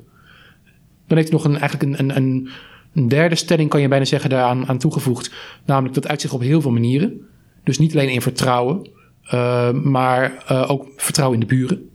Dan 1.07 1.17
heeft 1.17 1.31
hij 1.31 1.39
nog 1.39 1.47
een, 1.47 1.59
eigenlijk 1.59 1.83
een, 1.83 1.99
een, 1.99 2.17
een, 2.17 2.49
een 2.97 3.09
derde 3.09 3.35
stelling, 3.35 3.69
kan 3.69 3.81
je 3.81 3.89
bijna 3.89 4.05
zeggen, 4.05 4.31
daaraan 4.31 4.69
aan 4.69 4.79
toegevoegd. 4.79 5.31
Namelijk 5.65 5.95
dat 5.95 6.09
uitzicht 6.09 6.35
op 6.35 6.41
heel 6.41 6.61
veel 6.61 6.71
manieren. 6.71 7.21
Dus 7.65 7.79
niet 7.79 7.93
alleen 7.93 8.09
in 8.09 8.23
vertrouwen, 8.23 8.89
eh, 9.23 9.71
maar 9.71 10.45
eh, 10.47 10.71
ook 10.71 10.87
vertrouwen 10.97 11.41
in 11.41 11.47
de 11.47 11.55
buren. 11.55 11.91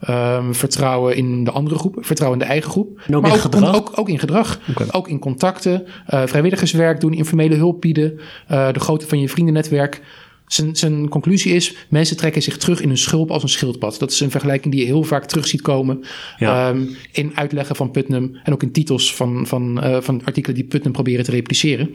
Ehm, 0.00 0.52
vertrouwen 0.52 1.16
in 1.16 1.44
de 1.44 1.50
andere 1.50 1.78
groep, 1.78 1.96
vertrouwen 2.00 2.40
in 2.40 2.46
de 2.46 2.52
eigen 2.52 2.70
groep. 2.70 3.00
En 3.06 3.16
ook 3.16 3.22
maar 3.22 3.32
in 3.32 3.38
gedrag? 3.38 3.76
Ook, 3.76 3.92
ook 3.94 4.08
in 4.08 4.18
gedrag. 4.18 4.60
Ook 4.90 5.08
in 5.08 5.18
contacten, 5.18 5.86
eh, 6.06 6.22
vrijwilligerswerk 6.26 7.00
doen, 7.00 7.12
informele 7.12 7.54
hulp 7.54 7.80
bieden, 7.80 8.20
eh, 8.46 8.72
de 8.72 8.80
grootte 8.80 9.06
van 9.06 9.20
je 9.20 9.28
vriendennetwerk. 9.28 10.02
Zijn, 10.46 10.76
zijn 10.76 11.08
conclusie 11.08 11.52
is, 11.52 11.76
mensen 11.88 12.16
trekken 12.16 12.42
zich 12.42 12.56
terug 12.56 12.80
in 12.80 12.88
hun 12.88 12.98
schulp 12.98 13.30
als 13.30 13.42
een 13.42 13.48
schildpad. 13.48 13.98
Dat 13.98 14.10
is 14.10 14.20
een 14.20 14.30
vergelijking 14.30 14.74
die 14.74 14.82
je 14.82 14.88
heel 14.88 15.02
vaak 15.02 15.24
terug 15.24 15.46
ziet 15.46 15.62
komen 15.62 16.04
Ja. 16.38 16.68
ehm, 16.68 16.82
in 17.12 17.36
uitleggen 17.36 17.76
van 17.76 17.90
Putnam 17.90 18.36
en 18.44 18.52
ook 18.52 18.62
in 18.62 18.72
titels 18.72 19.14
van, 19.14 19.46
van, 19.46 19.82
eh, 19.82 20.00
van 20.00 20.24
artikelen 20.24 20.56
die 20.56 20.64
Putnam 20.64 20.92
proberen 20.92 21.24
te 21.24 21.30
repliceren. 21.30 21.90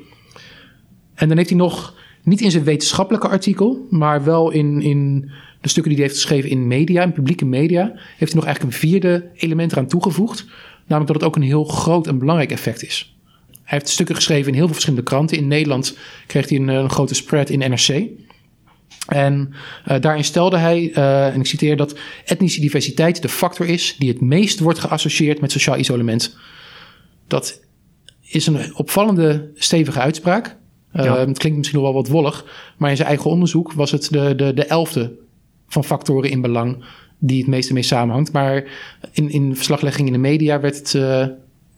En 1.14 1.28
dan 1.28 1.38
heeft 1.38 1.50
hij 1.50 1.58
nog, 1.58 1.96
niet 2.24 2.42
in 2.42 2.52
zijn 2.52 2.64
wetenschappelijke 2.64 3.28
artikel, 3.28 3.88
maar 3.90 4.24
wel 4.24 4.52
in, 4.52 4.82
in 4.82 5.32
de 5.62 5.70
stukken 5.70 5.92
die 5.92 6.02
hij 6.02 6.10
heeft 6.10 6.22
geschreven 6.22 6.50
in 6.50 6.68
media, 6.68 7.04
in 7.04 7.12
publieke 7.12 7.46
media, 7.46 7.92
heeft 8.18 8.32
hij 8.32 8.42
nog 8.42 8.46
eigenlijk 8.46 8.74
een 8.74 8.90
vierde 8.90 9.30
element 9.36 9.72
eraan 9.72 9.88
toegevoegd. 9.88 10.46
Namelijk 10.88 11.08
dat 11.14 11.16
het 11.16 11.24
ook 11.24 11.36
een 11.36 11.50
heel 11.50 11.64
groot 11.64 12.08
en 12.08 12.20
belangrijk 12.20 12.52
effect 12.52 12.84
is. 12.84 13.16
Hij 13.64 13.80
heeft 13.80 13.90
stukken 13.90 14.16
geschreven 14.16 14.48
in 14.48 14.54
heel 14.54 14.64
veel 14.64 14.74
verschillende 14.74 15.06
kranten. 15.06 15.38
In 15.38 15.48
Nederland 15.48 15.98
kreeg 16.28 16.50
hij 16.50 16.58
een, 16.58 16.68
een 16.68 16.90
grote 16.90 17.14
spread 17.16 17.50
in 17.50 17.60
NRC. 17.60 17.88
En 19.08 19.54
eh, 19.86 20.02
daarin 20.02 20.24
stelde 20.24 20.58
hij, 20.58 20.92
eh, 20.94 21.28
en 21.28 21.40
ik 21.40 21.46
citeer, 21.46 21.78
dat 21.78 22.00
etnische 22.26 22.62
diversiteit 22.62 23.22
de 23.22 23.30
factor 23.30 23.68
is 23.68 23.96
die 23.98 24.10
het 24.10 24.22
meest 24.22 24.60
wordt 24.60 24.80
geassocieerd 24.80 25.42
met 25.42 25.52
sociaal 25.52 25.78
isolement. 25.78 26.38
Dat 27.28 27.60
is 28.22 28.48
een 28.48 28.76
opvallende, 28.76 29.52
stevige 29.56 30.00
uitspraak. 30.00 30.58
Eh, 30.92 31.06
Ja. 31.06 31.18
Het 31.18 31.38
klinkt 31.38 31.58
misschien 31.58 31.80
nog 31.80 31.92
wel 31.92 32.02
wat 32.02 32.12
wollig, 32.12 32.46
maar 32.78 32.90
in 32.90 32.96
zijn 32.96 33.08
eigen 33.08 33.30
onderzoek 33.30 33.74
was 33.74 33.92
het 33.92 34.08
de, 34.12 34.36
de, 34.36 34.54
de 34.54 34.66
elfde 34.66 35.12
van 35.68 35.84
factoren 35.84 36.30
in 36.30 36.42
belang 36.42 36.84
die 37.18 37.38
het 37.38 37.48
meeste 37.48 37.74
mee 37.74 37.84
samenhangt. 37.84 38.32
Maar 38.32 38.64
in, 39.12 39.30
in 39.30 39.56
verslaglegging 39.56 40.08
in 40.08 40.14
de 40.14 40.20
media 40.20 40.60
werd 40.60 40.78
het 40.78 41.04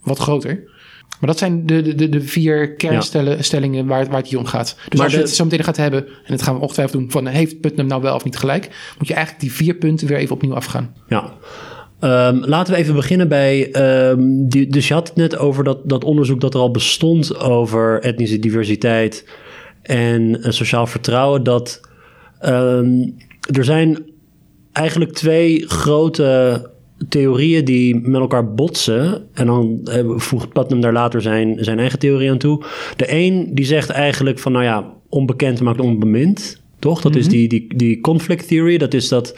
wat 0.02 0.18
groter. 0.18 0.72
Maar 1.20 1.28
dat 1.30 1.38
zijn 1.38 1.66
de, 1.66 1.94
de, 1.94 2.08
de, 2.08 2.20
vier 2.20 2.74
kernstellingen 2.74 3.86
waar, 3.86 3.98
het- 3.98 4.08
waar 4.08 4.18
het 4.18 4.28
hier 4.28 4.38
om 4.38 4.44
gaat. 4.44 4.76
Dus 4.88 4.98
Maar 4.98 5.04
als 5.04 5.14
je 5.14 5.20
het 5.20 5.30
zo 5.30 5.44
meteen 5.44 5.64
gaat 5.64 5.76
hebben, 5.76 6.06
en 6.06 6.12
dat 6.26 6.42
gaan 6.42 6.54
we 6.54 6.60
ongetwijfeld 6.60 7.00
doen, 7.00 7.10
van 7.10 7.26
heeft 7.26 7.60
Putnam 7.60 7.86
nou 7.86 8.02
wel 8.02 8.14
of 8.14 8.24
niet 8.24 8.36
gelijk, 8.36 8.92
moet 8.98 9.08
je 9.08 9.14
eigenlijk 9.14 9.44
die 9.44 9.52
vier 9.52 9.74
punten 9.74 10.06
weer 10.08 10.16
even 10.16 10.34
opnieuw 10.34 10.54
afgaan. 10.54 10.94
Ja. 11.08 11.32
Ehm, 12.00 12.36
laten 12.36 12.72
we 12.74 12.78
even 12.78 12.94
beginnen 12.94 13.28
bij. 13.28 13.70
ehm, 13.72 14.22
die, 14.48 14.66
dus 14.66 14.88
je 14.88 14.94
had 14.94 15.08
het 15.08 15.16
net 15.16 15.36
over 15.36 15.64
dat, 15.64 15.88
dat 15.88 16.04
onderzoek 16.04 16.40
dat 16.40 16.54
er 16.54 16.60
al 16.60 16.70
bestond 16.70 17.40
over 17.40 18.00
etnische 18.02 18.38
diversiteit 18.38 19.28
en 19.82 20.42
eh, 20.42 20.50
sociaal 20.50 20.86
vertrouwen. 20.86 21.42
Dat 21.42 21.80
ehm, 22.38 23.08
er 23.54 23.64
zijn 23.64 24.02
eigenlijk 24.72 25.12
twee 25.12 25.68
grote 25.68 26.70
theorieën 27.08 27.64
die 27.64 27.96
met 27.96 28.20
elkaar 28.20 28.54
botsen. 28.54 29.28
En 29.32 29.46
dan 29.46 29.80
eh, 29.84 30.04
voegt 30.06 30.52
Putnam 30.52 30.80
daar 30.80 30.92
later 30.92 31.22
zijn, 31.22 31.56
zijn 31.60 31.78
eigen 31.78 31.98
theorie 31.98 32.30
aan 32.30 32.38
toe. 32.38 32.64
De 32.96 33.12
een 33.12 33.48
die 33.54 33.64
zegt 33.64 33.90
eigenlijk 33.90 34.38
van, 34.38 34.52
nou 34.52 34.64
ja, 34.64 34.92
onbekend 35.08 35.60
maakt 35.60 35.80
onbemind. 35.80 36.62
Toch? 36.78 37.00
Dat 37.00 37.16
is 37.16 37.28
die, 37.28 37.48
die, 37.48 37.76
die 37.76 38.00
conflict 38.00 38.48
theory. 38.48 38.78
Dat 38.78 38.94
is 38.94 39.08
dat. 39.08 39.36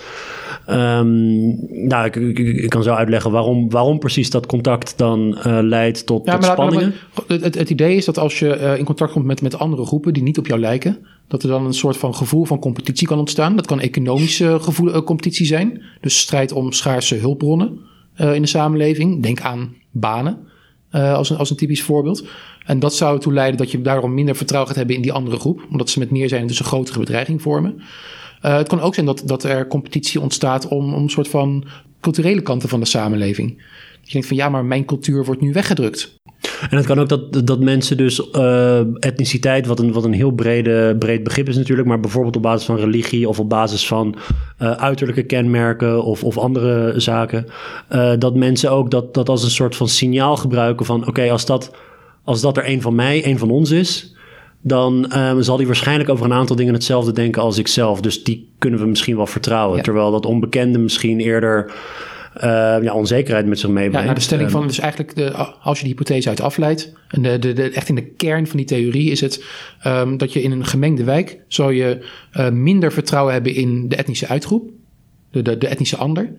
Ehm, 0.67 1.87
nou, 1.87 2.07
ik, 2.07 2.17
ik, 2.17 2.39
ik 2.39 2.71
kan 2.71 2.83
zo 2.83 2.95
uitleggen 2.95 3.31
waarom, 3.31 3.71
waarom 3.71 3.99
precies 3.99 4.31
dat 4.31 4.47
contact 4.47 4.99
dan 4.99 5.39
eh, 5.39 5.59
leidt 5.63 6.07
tot, 6.07 6.27
laat- 6.27 6.45
spanningen. 6.45 6.95
het, 7.27 7.43
het, 7.43 7.55
het 7.55 7.71
idee 7.71 7.97
is 7.97 8.05
dat 8.05 8.19
als 8.19 8.39
je 8.39 8.55
eh, 8.55 8.79
in 8.79 8.85
contact 8.85 9.13
komt 9.13 9.25
met, 9.25 9.43
met 9.43 9.59
andere 9.59 9.87
groepen 9.87 10.13
die 10.13 10.23
niet 10.23 10.39
op 10.39 10.47
jou 10.47 10.61
lijken, 10.61 11.07
dat 11.29 11.43
er 11.43 11.49
dan 11.49 11.67
een 11.67 11.75
soort 11.75 11.97
van 11.97 12.15
gevoel 12.15 12.45
van 12.45 12.59
competitie 12.59 13.07
kan 13.07 13.19
ontstaan. 13.19 13.57
Dat 13.57 13.67
kan 13.67 13.81
economische 13.81 14.59
gevoel, 14.61 14.93
eh, 14.93 15.03
competitie 15.03 15.47
zijn. 15.47 15.83
Dus 16.01 16.19
strijd 16.19 16.53
om 16.53 16.73
schaarse 16.73 17.15
hulpbronnen 17.15 17.79
in 18.17 18.43
de 18.43 18.49
samenleving. 18.49 19.23
Denk 19.23 19.41
aan 19.41 19.75
banen 19.91 20.39
als, 20.91 21.31
een, 21.31 21.37
als 21.37 21.51
een 21.51 21.57
typisch 21.57 21.83
voorbeeld. 21.83 22.25
En 22.67 22.79
dat 22.79 22.95
zou 22.95 23.15
ertoe 23.15 23.33
leiden 23.33 23.57
dat 23.59 23.71
je 23.71 23.83
daarom 23.83 24.15
minder 24.15 24.37
vertrouwen 24.37 24.69
gaat 24.71 24.79
hebben 24.79 24.97
in 24.97 25.03
die 25.03 25.13
andere 25.13 25.39
groep. 25.39 25.67
Omdat 25.71 25.91
ze 25.91 25.99
met 25.99 26.11
meer 26.11 26.29
zijn 26.29 26.47
dus 26.47 26.59
een 26.59 26.65
grotere 26.65 26.99
bedreiging 26.99 27.43
vormen. 27.43 27.83
Eh, 28.47 28.57
het 28.57 28.69
kan 28.69 28.81
ook 28.81 28.95
zijn 28.95 29.07
dat, 29.07 29.23
dat 29.25 29.45
er 29.45 29.67
competitie 29.67 30.21
ontstaat 30.21 30.69
om, 30.69 30.95
om 30.95 31.03
een 31.03 31.11
soort 31.11 31.29
van 31.29 31.65
culturele 32.01 32.41
kanten 32.41 32.69
van 32.69 32.81
de 32.81 32.87
samenleving. 32.87 33.57
Dat 33.57 34.07
je 34.07 34.13
denkt 34.13 34.27
van 34.27 34.37
ja, 34.37 34.49
maar 34.49 34.65
mijn 34.65 34.85
cultuur 34.85 35.25
wordt 35.25 35.41
nu 35.41 35.53
weggedrukt. 35.53 36.15
En 36.71 36.77
het 36.77 36.87
kan 36.87 36.99
ook 36.99 37.09
dat, 37.09 37.47
dat 37.47 37.61
mensen 37.61 37.97
dus 37.97 38.31
eh, 38.31 38.81
etniciteit, 38.99 39.67
wat 39.67 39.79
een, 39.79 39.93
wat 39.93 40.05
een 40.05 40.13
heel 40.13 40.31
brede, 40.31 40.97
breed 40.99 41.23
begrip 41.23 41.49
is 41.49 41.57
natuurlijk, 41.57 41.89
maar 41.89 42.01
bijvoorbeeld 42.01 42.37
op 42.37 42.43
basis 42.43 42.67
van 42.67 42.77
religie 42.77 43.29
of 43.29 43.41
op 43.41 43.49
basis 43.49 43.87
van 43.87 44.17
eh, 44.59 44.71
uiterlijke 44.71 45.23
kenmerken 45.23 46.05
of, 46.05 46.25
of 46.25 46.39
andere 46.39 47.01
zaken, 47.01 47.47
dat 48.19 48.35
mensen 48.35 48.71
ook 48.71 48.91
dat, 48.91 49.15
dat 49.15 49.29
als 49.29 49.43
een 49.43 49.51
soort 49.51 49.77
van 49.77 49.89
signaal 49.89 50.37
gebruiken 50.37 50.87
van 50.87 51.07
oké, 51.07 51.31
als, 51.31 51.47
dat, 51.47 51.71
als 52.25 52.41
dat 52.41 52.57
er 52.57 52.69
een 52.69 52.83
van 52.83 52.95
mij, 52.95 53.27
een 53.27 53.39
van 53.39 53.51
ons 53.51 53.71
is, 53.71 54.16
dan 54.67 55.11
eh, 55.11 55.37
zal 55.39 55.57
die 55.57 55.67
waarschijnlijk 55.67 56.09
over 56.09 56.25
een 56.25 56.33
aantal 56.33 56.57
dingen 56.57 56.75
hetzelfde 56.75 57.13
denken 57.13 57.43
als 57.43 57.59
ik 57.59 57.69
zelf. 57.69 58.01
Dus 58.01 58.25
die 58.25 58.53
kunnen 58.59 58.81
we 58.81 58.87
misschien 58.87 59.17
wel 59.17 59.27
vertrouwen. 59.27 59.77
Ja. 59.77 59.83
Terwijl 59.83 60.11
dat 60.11 60.27
onbekende 60.27 60.79
misschien 60.79 61.21
eerder 61.21 61.73
eh, 62.35 62.77
ja, 62.83 62.95
onzekerheid 62.95 63.47
met 63.47 63.59
zich 63.59 63.69
meebrengt. 63.69 63.97
Ja, 63.97 64.03
nou, 64.03 64.15
de 64.15 64.21
stelling 64.21 64.49
Ehm, 64.49 64.59
van, 64.59 64.67
dus 64.67 64.79
eigenlijk, 64.79 65.15
de, 65.15 65.33
als 65.63 65.79
je 65.79 65.85
die 65.85 65.93
hypothese 65.93 66.29
uit 66.29 66.41
afleidt, 66.41 66.93
en 67.09 67.23
de, 67.23 67.39
de, 67.39 67.53
de, 67.53 67.71
echt 67.71 67.89
in 67.89 67.95
de 67.95 68.07
kern 68.07 68.47
van 68.47 68.57
die 68.57 68.67
theorie 68.67 69.11
is 69.11 69.21
het 69.21 69.45
ehm, 69.81 70.17
dat 70.17 70.33
je 70.33 70.43
in 70.43 70.51
een 70.51 70.67
gemengde 70.67 71.05
wijk 71.05 71.41
zou 71.49 71.75
je 71.75 72.07
eh, 72.31 72.51
minder 72.51 72.93
vertrouwen 72.93 73.33
hebben 73.33 73.55
in 73.55 73.89
de 73.89 73.97
etnische 73.97 74.29
uitgroep, 74.29 74.71
de, 75.31 75.43
de, 75.43 75.59
de 75.59 75.69
etnische 75.69 75.97
ander, 75.97 76.33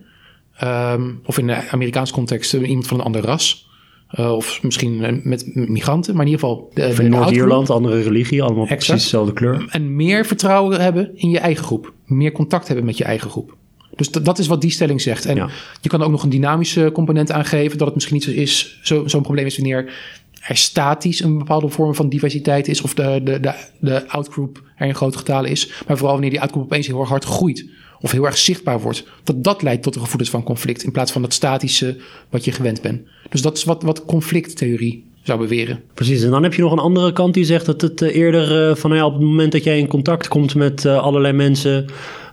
Ehm, 0.58 1.10
of 1.24 1.38
in 1.38 1.46
de 1.46 1.68
Amerikaanse 1.70 2.12
context 2.12 2.52
iemand 2.52 2.86
van 2.86 2.98
een 2.98 3.04
ander 3.04 3.20
ras. 3.20 3.67
Eh, 4.08 4.32
of 4.32 4.62
misschien 4.62 5.04
eh, 5.04 5.12
met 5.22 5.54
migranten, 5.54 6.16
maar 6.16 6.26
in 6.26 6.30
ieder 6.30 6.46
geval 6.48 6.70
in 6.74 6.82
outgroup. 6.82 7.08
Noord-Ierland, 7.08 7.70
andere 7.70 8.02
religie, 8.02 8.42
allemaal 8.42 8.62
Exact. 8.62 8.84
precies 8.86 9.02
dezelfde 9.02 9.32
kleur. 9.32 9.66
En 9.70 9.96
meer 9.96 10.26
vertrouwen 10.26 10.80
hebben 10.80 11.10
in 11.14 11.30
je 11.30 11.38
eigen 11.38 11.64
groep. 11.64 11.92
Meer 12.06 12.32
contact 12.32 12.66
hebben 12.66 12.84
met 12.86 12.96
je 12.96 13.04
eigen 13.04 13.30
groep. 13.30 13.56
Dus 13.96 14.10
dat, 14.10 14.38
is 14.38 14.46
wat 14.46 14.60
die 14.60 14.70
stelling 14.70 15.00
zegt. 15.00 15.26
En 15.26 15.36
Ja. 15.36 15.48
je 15.80 15.88
kan 15.88 16.02
ook 16.02 16.10
nog 16.10 16.22
een 16.22 16.30
dynamische 16.30 16.90
component 16.92 17.30
aangeven. 17.32 17.78
Dat 17.78 17.86
het 17.86 17.94
misschien 17.94 18.16
niet 18.16 18.24
zo 18.24 18.30
is, 18.30 18.78
zo, 18.82 19.06
zo'n 19.06 19.22
probleem 19.22 19.46
is 19.46 19.56
wanneer 19.56 19.92
er 20.40 20.56
statisch 20.56 21.22
een 21.22 21.38
bepaalde 21.38 21.68
vorm 21.68 21.94
van 21.94 22.08
diversiteit 22.08 22.68
is. 22.68 22.80
Of 22.80 22.94
de, 22.94 23.20
de, 23.24 23.40
de, 23.40 23.54
de 23.80 24.08
outgroup 24.08 24.62
er 24.76 24.86
in 24.86 24.94
grote 24.94 25.18
getalen 25.18 25.50
is. 25.50 25.66
Maar 25.86 25.96
vooral 25.96 26.12
wanneer 26.12 26.30
die 26.30 26.40
outgroup 26.40 26.64
opeens 26.64 26.86
heel 26.86 27.00
erg 27.00 27.08
hard 27.08 27.24
groeit. 27.24 27.66
Of 28.00 28.10
heel 28.10 28.26
erg 28.26 28.38
zichtbaar 28.38 28.80
wordt. 28.80 29.04
Dat 29.24 29.44
dat 29.44 29.62
leidt 29.62 29.82
tot 29.82 29.94
een 29.94 30.00
gevoelens 30.00 30.30
van 30.30 30.42
conflict. 30.42 30.82
In 30.82 30.92
plaats 30.92 31.12
van 31.12 31.22
dat 31.22 31.32
statische 31.32 31.96
wat 32.30 32.44
je 32.44 32.52
gewend 32.52 32.82
bent. 32.82 33.00
Dus 33.30 33.42
dat 33.42 33.56
is 33.56 33.64
wat, 33.64 33.82
wat 33.82 34.04
conflicttheorie 34.04 35.04
zou 35.22 35.38
beweren. 35.38 35.82
Precies, 35.94 36.22
en 36.22 36.30
dan 36.30 36.42
heb 36.42 36.54
je 36.54 36.62
nog 36.62 36.72
een 36.72 36.78
andere 36.78 37.12
kant 37.12 37.34
die 37.34 37.44
zegt 37.44 37.66
dat 37.66 37.80
het 37.80 38.02
eh, 38.02 38.16
eerder 38.16 38.68
eh, 38.68 38.76
van 38.76 38.90
nou 38.90 39.02
ja, 39.02 39.08
op 39.08 39.12
het 39.12 39.22
moment 39.22 39.52
dat 39.52 39.64
jij 39.64 39.78
in 39.78 39.86
contact 39.86 40.28
komt 40.28 40.54
met 40.54 40.84
eh, 40.84 41.02
allerlei 41.02 41.32
mensen, 41.32 41.86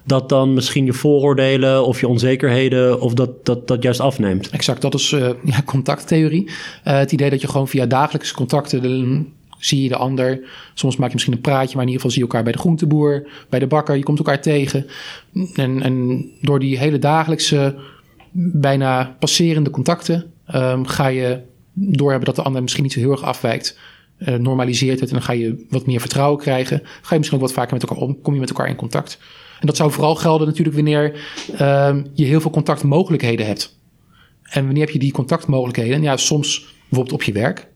dat 0.03 0.29
dan 0.29 0.53
misschien 0.53 0.85
je 0.85 0.93
vooroordelen 0.93 1.85
of 1.85 1.99
je 1.99 2.07
onzekerheden 2.07 3.01
of 3.01 3.13
dat, 3.13 3.45
dat, 3.45 3.67
dat 3.67 3.83
juist 3.83 3.99
afneemt. 3.99 4.49
Exact, 4.49 4.81
dat 4.81 4.93
is 4.93 5.09
ja, 5.51 5.61
contacttheorie. 5.65 6.49
Het 6.83 7.11
idee 7.11 7.29
dat 7.29 7.41
je 7.41 7.47
gewoon 7.47 7.67
via 7.67 7.85
dagelijkse 7.85 8.33
contacten 8.33 8.81
de- 8.81 9.23
zie 9.65 9.83
je 9.83 9.89
de 9.89 9.95
ander. 9.95 10.39
Soms 10.73 10.95
maak 10.95 11.07
je 11.07 11.13
misschien 11.13 11.35
een 11.35 11.41
praatje, 11.41 11.75
maar 11.75 11.85
in 11.85 11.91
ieder 11.91 11.95
geval 11.95 12.11
zie 12.11 12.19
je 12.19 12.27
elkaar 12.27 12.43
bij 12.43 12.51
de 12.51 12.59
groenteboer, 12.59 13.27
bij 13.49 13.59
de 13.59 13.67
bakker. 13.67 13.95
Je 13.95 14.03
komt 14.03 14.17
elkaar 14.17 14.41
tegen. 14.41 14.85
En, 15.53 15.81
en 15.81 16.25
door 16.41 16.59
die 16.59 16.77
hele 16.77 16.99
dagelijkse, 16.99 17.75
bijna 18.31 19.15
passerende 19.19 19.69
contacten 19.69 20.31
ehm, 20.45 20.83
ga 20.83 21.07
je 21.07 21.41
doorhebben 21.73 22.25
dat 22.25 22.35
de 22.35 22.41
ander 22.41 22.61
misschien 22.61 22.83
niet 22.83 22.93
zo 22.93 22.99
heel 22.99 23.11
erg 23.11 23.23
afwijkt. 23.23 23.77
Eh, 24.17 24.35
normaliseert 24.35 24.99
het 24.99 25.09
en 25.09 25.15
dan 25.15 25.23
ga 25.23 25.33
je 25.33 25.65
wat 25.69 25.85
meer 25.85 25.99
vertrouwen 25.99 26.39
krijgen. 26.39 26.81
Ga 26.83 27.09
je 27.09 27.17
misschien 27.17 27.37
ook 27.37 27.45
wat 27.45 27.53
vaker 27.53 27.73
met 27.73 27.83
elkaar 27.83 28.03
om, 28.03 28.21
kom 28.21 28.33
je 28.33 28.39
met 28.39 28.49
elkaar 28.49 28.67
in 28.67 28.75
contact. 28.75 29.19
En 29.59 29.67
dat 29.67 29.75
zou 29.75 29.91
vooral 29.91 30.15
gelden 30.15 30.47
natuurlijk 30.47 30.75
wanneer 30.75 31.19
ehm, 31.57 32.03
je 32.13 32.25
heel 32.25 32.41
veel 32.41 32.51
contactmogelijkheden 32.51 33.45
hebt. 33.45 33.79
En 34.43 34.65
wanneer 34.65 34.83
heb 34.83 34.93
je 34.93 34.99
die 34.99 35.11
contactmogelijkheden? 35.11 36.01
Ja, 36.01 36.17
soms 36.17 36.73
bijvoorbeeld 36.89 37.15
op 37.15 37.23
je 37.23 37.31
werk. 37.31 37.67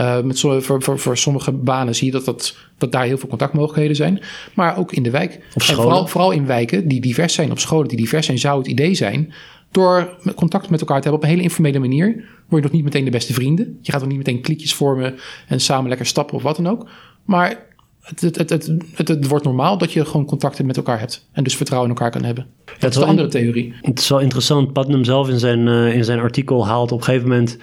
Uh, 0.00 0.20
met 0.20 0.38
zo, 0.38 0.60
voor, 0.60 0.82
voor, 0.82 0.98
voor 0.98 1.16
sommige 1.16 1.52
banen 1.52 1.94
zie 1.94 2.06
je 2.06 2.12
dat, 2.12 2.24
dat, 2.24 2.56
dat 2.78 2.92
daar 2.92 3.04
heel 3.04 3.18
veel 3.18 3.28
contactmogelijkheden 3.28 3.96
zijn. 3.96 4.20
Maar 4.54 4.76
ook 4.76 4.92
in 4.92 5.02
de 5.02 5.10
wijk. 5.10 5.34
En 5.34 5.60
scholen. 5.60 5.82
vooral, 5.82 6.06
vooral 6.06 6.30
in 6.30 6.46
wijken 6.46 6.88
die 6.88 7.00
divers 7.00 7.34
zijn, 7.34 7.50
op 7.50 7.58
scholen 7.58 7.88
die 7.88 7.96
divers 7.96 8.26
zijn, 8.26 8.38
zou 8.38 8.58
het 8.58 8.66
idee 8.66 8.94
zijn. 8.94 9.32
Door 9.70 10.16
contact 10.34 10.70
met 10.70 10.80
elkaar 10.80 10.96
te 10.96 11.02
hebben 11.02 11.20
op 11.20 11.22
een 11.22 11.34
hele 11.34 11.42
informele 11.42 11.78
manier. 11.78 12.06
Word 12.48 12.62
je 12.62 12.68
nog 12.68 12.72
niet 12.72 12.84
meteen 12.84 13.04
de 13.04 13.10
beste 13.10 13.32
vrienden. 13.32 13.78
Je 13.82 13.92
gaat 13.92 14.00
nog 14.00 14.08
niet 14.08 14.18
meteen 14.18 14.40
kliekjes 14.40 14.74
vormen 14.74 15.14
en 15.48 15.60
samen 15.60 15.88
lekker 15.88 16.06
stappen 16.06 16.36
of 16.36 16.42
wat 16.42 16.56
dan 16.56 16.68
ook. 16.68 16.88
Maar 17.24 17.66
het, 18.00 18.20
het, 18.20 18.36
het, 18.36 18.50
het, 18.94 19.08
het, 19.08 19.26
wordt 19.26 19.44
normaal 19.44 19.78
dat 19.78 19.92
je 19.92 20.04
gewoon 20.04 20.26
contacten 20.26 20.66
met 20.66 20.76
elkaar 20.76 20.98
hebt. 20.98 21.28
En 21.32 21.44
dus 21.44 21.56
vertrouwen 21.56 21.90
in 21.90 21.96
elkaar 21.96 22.12
kan 22.12 22.24
hebben. 22.24 22.46
Dat 22.78 22.90
is 22.90 22.96
wel 22.96 23.06
andere 23.06 23.28
theorie. 23.28 23.74
Het 23.82 23.98
is 23.98 24.08
wel 24.08 24.20
interessant. 24.20 24.72
Putnam 24.72 25.04
zelf 25.04 25.28
in 25.28 25.38
zijn, 25.38 25.68
eh, 25.68 25.94
in 25.94 26.04
zijn 26.04 26.18
artikel 26.18 26.66
haalt 26.66 26.92
op 26.92 26.98
een 26.98 27.04
gegeven 27.04 27.28
moment 27.28 27.58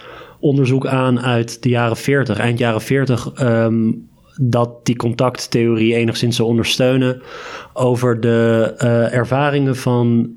onderzoek 0.45 0.87
aan 0.87 1.21
uit 1.21 1.63
de 1.63 1.69
jaren 1.69 1.97
40, 1.97 2.39
eind 2.39 2.59
jaren 2.59 2.81
40, 2.81 3.31
ehm, 3.35 3.91
dat 4.41 4.85
die 4.85 4.95
contacttheorie 4.95 5.95
enigszins 5.95 6.35
zou 6.35 6.47
ondersteunen 6.47 7.21
over 7.73 8.19
de 8.19 8.73
eh, 8.77 9.13
ervaringen 9.13 9.75
van 9.75 10.33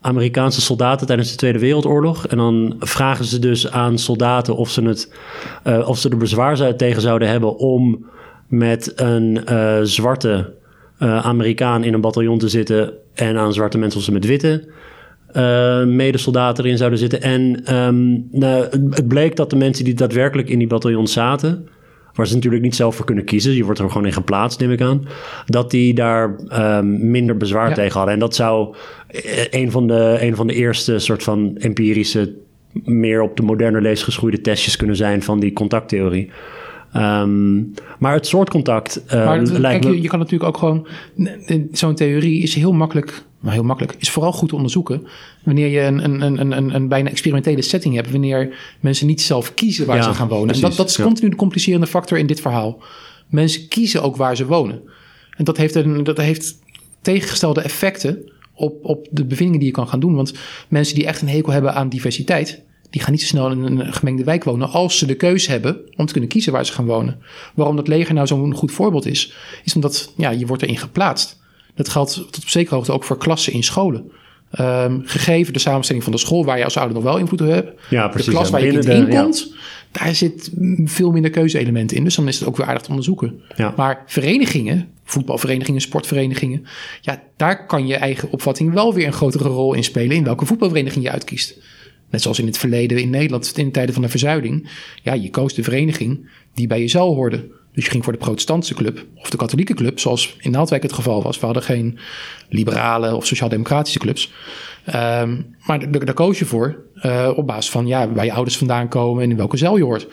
Amerikaanse 0.00 0.60
soldaten 0.60 1.06
tijdens 1.06 1.30
de 1.30 1.36
Tweede 1.36 1.58
Wereldoorlog. 1.58 2.26
En 2.26 2.36
dan 2.36 2.76
vragen 2.78 3.24
ze 3.24 3.38
dus 3.38 3.70
aan 3.70 3.98
soldaten 3.98 4.56
of 4.56 4.70
ze, 4.70 4.82
het, 4.82 5.14
eh, 5.62 5.88
of 5.88 5.98
ze 5.98 6.08
er 6.08 6.16
bezwaar 6.16 6.76
tegen 6.76 7.02
zouden 7.02 7.28
hebben 7.28 7.56
om 7.56 8.06
met 8.48 8.92
een 8.96 9.44
eh, 9.44 9.78
zwarte 9.82 10.60
Amerikaan 10.98 11.84
in 11.84 11.94
een 11.94 12.00
bataljon 12.00 12.38
te 12.38 12.48
zitten 12.48 12.92
en 13.14 13.36
aan 13.36 13.52
zwarte 13.52 13.78
mensen 13.78 13.98
of 13.98 14.04
ze 14.04 14.12
met 14.12 14.26
witte 14.26 14.68
eh, 15.32 15.84
medesoldaten 15.84 16.64
erin 16.64 16.76
zouden 16.76 16.98
zitten. 16.98 17.22
En 17.22 17.60
ehm, 17.64 18.10
nou, 18.30 18.64
het, 18.90 19.08
bleek 19.08 19.36
dat 19.36 19.50
de 19.50 19.56
mensen 19.56 19.84
die 19.84 19.94
daadwerkelijk 19.94 20.48
in 20.48 20.58
die 20.58 20.66
bataljon 20.68 21.06
zaten, 21.06 21.68
waar 22.14 22.26
ze 22.26 22.34
natuurlijk 22.34 22.62
niet 22.62 22.74
zelf 22.76 22.96
voor 22.96 23.04
kunnen 23.06 23.24
kiezen, 23.24 23.52
je 23.52 23.64
wordt 23.64 23.78
er 23.80 23.90
gewoon 23.90 24.06
in 24.06 24.12
geplaatst, 24.12 24.60
neem 24.60 24.70
ik 24.70 24.80
aan, 24.80 25.06
dat 25.46 25.70
die 25.70 25.94
daar 25.94 26.36
ehm, 26.48 27.10
minder 27.10 27.36
bezwaar 27.36 27.68
Ja. 27.68 27.74
tegen 27.74 27.96
hadden. 27.96 28.14
En 28.14 28.20
dat 28.20 28.34
zou 28.34 28.74
eh, 29.06 29.20
een 29.50 29.70
van 29.70 29.86
de, 29.86 30.16
een 30.20 30.36
van 30.36 30.46
de 30.46 30.54
eerste 30.54 30.98
soort 30.98 31.22
van 31.22 31.56
empirische, 31.58 32.34
meer 32.72 33.22
op 33.22 33.36
de 33.36 33.42
moderne 33.42 33.80
lees 33.80 34.02
geschoeide 34.02 34.40
testjes 34.40 34.76
kunnen 34.76 34.96
zijn 34.96 35.22
van 35.22 35.40
die 35.40 35.52
contacttheorie. 35.52 36.30
Ehm, 36.92 37.56
maar 37.98 38.14
het 38.14 38.26
soort 38.26 38.50
contact 38.50 39.04
eh, 39.06 39.24
Maar 39.24 39.38
het- 39.38 39.48
lijkt 39.58 39.62
kijk, 39.80 39.84
me... 39.84 39.96
je, 39.96 40.02
je 40.02 40.08
kan 40.08 40.18
natuurlijk 40.18 40.50
ook 40.50 40.56
gewoon... 40.58 40.86
Zo'n 41.72 41.94
theorie 41.94 42.42
is 42.42 42.54
heel 42.54 42.72
makkelijk... 42.72 43.22
Maar 43.42 43.52
heel 43.52 43.62
makkelijk. 43.62 43.94
Is 43.98 44.10
vooral 44.10 44.32
goed 44.32 44.48
te 44.48 44.54
onderzoeken. 44.54 45.06
Wanneer 45.42 45.68
je 45.68 45.80
een, 45.80 46.04
een, 46.04 46.20
een, 46.20 46.56
een, 46.56 46.74
een 46.74 46.88
bijna 46.88 47.10
experimentele 47.10 47.62
setting 47.62 47.94
hebt. 47.94 48.10
Wanneer 48.10 48.56
mensen 48.80 49.06
niet 49.06 49.22
zelf 49.22 49.54
kiezen 49.54 49.86
waar 49.86 49.96
Ja, 49.96 50.02
ze 50.02 50.14
gaan 50.14 50.28
wonen. 50.28 50.54
En 50.54 50.60
dat, 50.60 50.76
dat 50.76 50.88
is 50.88 50.96
ja. 50.96 51.04
continu 51.04 51.30
de 51.30 51.36
complicerende 51.36 51.86
factor 51.86 52.18
in 52.18 52.26
dit 52.26 52.40
verhaal. 52.40 52.82
Mensen 53.28 53.68
kiezen 53.68 54.02
ook 54.02 54.16
waar 54.16 54.36
ze 54.36 54.46
wonen. 54.46 54.82
En 55.36 55.44
dat 55.44 55.56
heeft, 55.56 55.74
een, 55.74 56.04
dat 56.04 56.16
heeft 56.16 56.58
tegengestelde 57.00 57.60
effecten 57.60 58.32
op, 58.54 58.84
op 58.84 59.06
de 59.10 59.24
bevindingen 59.24 59.60
die 59.60 59.68
je 59.68 59.74
kan 59.74 59.88
gaan 59.88 60.00
doen. 60.00 60.14
Want 60.14 60.32
mensen 60.68 60.94
die 60.94 61.06
echt 61.06 61.22
een 61.22 61.28
hekel 61.28 61.52
hebben 61.52 61.74
aan 61.74 61.88
diversiteit... 61.88 62.62
die 62.90 63.00
gaan 63.00 63.12
niet 63.12 63.20
zo 63.20 63.26
snel 63.26 63.50
in 63.50 63.62
een 63.62 63.92
gemengde 63.92 64.24
wijk 64.24 64.44
wonen... 64.44 64.70
als 64.70 64.98
ze 64.98 65.06
de 65.06 65.14
keuze 65.14 65.50
hebben 65.50 65.80
om 65.96 66.06
te 66.06 66.12
kunnen 66.12 66.30
kiezen 66.30 66.52
waar 66.52 66.66
ze 66.66 66.72
gaan 66.72 66.86
wonen. 66.86 67.22
Waarom 67.54 67.76
dat 67.76 67.88
leger 67.88 68.14
nou 68.14 68.26
zo'n 68.26 68.54
goed 68.54 68.72
voorbeeld 68.72 69.06
is... 69.06 69.32
is 69.64 69.74
omdat 69.74 70.12
ja, 70.16 70.30
je 70.30 70.46
wordt 70.46 70.62
erin 70.62 70.78
geplaatst. 70.78 71.40
Dat 71.74 71.88
geldt 71.88 72.14
tot 72.14 72.36
op 72.36 72.48
zekere 72.48 72.74
hoogte 72.74 72.92
ook 72.92 73.04
voor 73.04 73.18
klassen 73.18 73.52
in 73.52 73.62
scholen. 73.62 74.10
Ehm, 74.52 75.00
gegeven 75.04 75.52
de 75.52 75.58
samenstelling 75.58 76.04
van 76.04 76.12
de 76.12 76.18
school... 76.18 76.44
waar 76.44 76.58
je 76.58 76.64
als 76.64 76.76
ouder 76.76 76.94
nog 76.94 77.04
wel 77.04 77.18
invloed 77.18 77.40
op 77.40 77.48
hebt... 77.48 77.80
Ja, 77.90 78.08
precies, 78.08 78.26
de 78.26 78.32
klas 78.32 78.50
waar 78.50 78.64
je 78.64 78.70
kind 78.70 78.84
in 78.84 79.06
ja. 79.06 79.22
komt... 79.22 79.54
daar 79.90 80.14
zit 80.14 80.50
veel 80.84 81.10
minder 81.10 81.30
keuzeelementen 81.30 81.96
in. 81.96 82.04
Dus 82.04 82.14
dan 82.14 82.28
is 82.28 82.38
het 82.38 82.48
ook 82.48 82.56
weer 82.56 82.66
aardig 82.66 82.82
te 82.82 82.88
onderzoeken. 82.88 83.40
Ja. 83.56 83.74
Maar 83.76 84.02
verenigingen, 84.06 84.88
voetbalverenigingen, 85.04 85.80
sportverenigingen... 85.80 86.66
ja, 87.00 87.22
daar 87.36 87.66
kan 87.66 87.86
je 87.86 87.94
eigen 87.94 88.30
opvatting 88.30 88.72
wel 88.72 88.94
weer 88.94 89.06
een 89.06 89.12
grotere 89.12 89.48
rol 89.48 89.74
in 89.74 89.84
spelen... 89.84 90.16
in 90.16 90.24
welke 90.24 90.46
voetbalvereniging 90.46 91.04
je 91.04 91.10
uitkiest. 91.10 91.58
Net 92.10 92.22
zoals 92.22 92.38
in 92.38 92.46
het 92.46 92.58
verleden 92.58 92.98
in 92.98 93.10
Nederland, 93.10 93.52
in 93.56 93.64
de 93.64 93.70
tijden 93.70 93.94
van 93.94 94.02
de 94.02 94.08
verzuiling. 94.08 94.68
Ja, 95.02 95.12
je 95.12 95.30
koos 95.30 95.54
de 95.54 95.62
vereniging 95.62 96.28
die 96.54 96.66
bij 96.66 96.80
je 96.80 96.88
zaal 96.88 97.14
hoorde. 97.14 97.50
Dus 97.72 97.84
je 97.84 97.90
ging 97.90 98.04
voor 98.04 98.12
de 98.12 98.18
protestantse 98.18 98.74
club 98.74 99.06
of 99.14 99.30
de 99.30 99.36
katholieke 99.36 99.74
club, 99.74 100.00
zoals 100.00 100.36
in 100.40 100.50
Naaldwijk 100.50 100.82
het 100.82 100.92
geval 100.92 101.22
was. 101.22 101.38
We 101.38 101.44
hadden 101.44 101.62
geen 101.62 101.98
liberale 102.48 103.16
of 103.16 103.26
sociaal-democratische 103.26 103.98
clubs. 103.98 104.32
Ehm, 104.84 105.42
maar 105.66 105.90
daar 105.90 106.14
koos 106.14 106.38
je 106.38 106.44
voor 106.44 106.84
eh, 106.94 107.30
op 107.34 107.46
basis 107.46 107.70
van 107.70 107.86
ja, 107.86 108.12
waar 108.12 108.24
je 108.24 108.32
ouders 108.32 108.58
vandaan 108.58 108.88
komen 108.88 109.22
en 109.22 109.30
in 109.30 109.36
welke 109.36 109.56
zaal 109.56 109.76
je 109.76 109.84
hoort. 109.84 110.08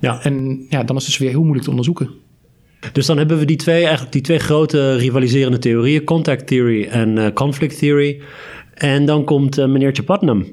Ja. 0.00 0.22
En 0.22 0.66
ja, 0.68 0.82
dan 0.82 0.96
is 0.96 1.02
het 1.02 1.10
dus 1.10 1.18
weer 1.18 1.30
heel 1.30 1.40
moeilijk 1.40 1.64
te 1.64 1.70
onderzoeken. 1.70 2.10
Dus 2.92 3.06
dan 3.06 3.18
hebben 3.18 3.38
we 3.38 3.44
die 3.44 3.56
twee, 3.56 3.82
eigenlijk 3.82 4.12
die 4.12 4.22
twee 4.22 4.38
grote 4.38 4.96
rivaliserende 4.96 5.58
theorieën, 5.58 6.04
contact 6.04 6.46
theory 6.46 6.84
en 6.84 7.18
eh, 7.18 7.32
conflict 7.32 7.78
theory. 7.78 8.20
En 8.74 9.04
dan 9.04 9.24
komt 9.24 9.58
eh, 9.58 9.66
meneertje 9.66 10.02
Putnam. 10.02 10.46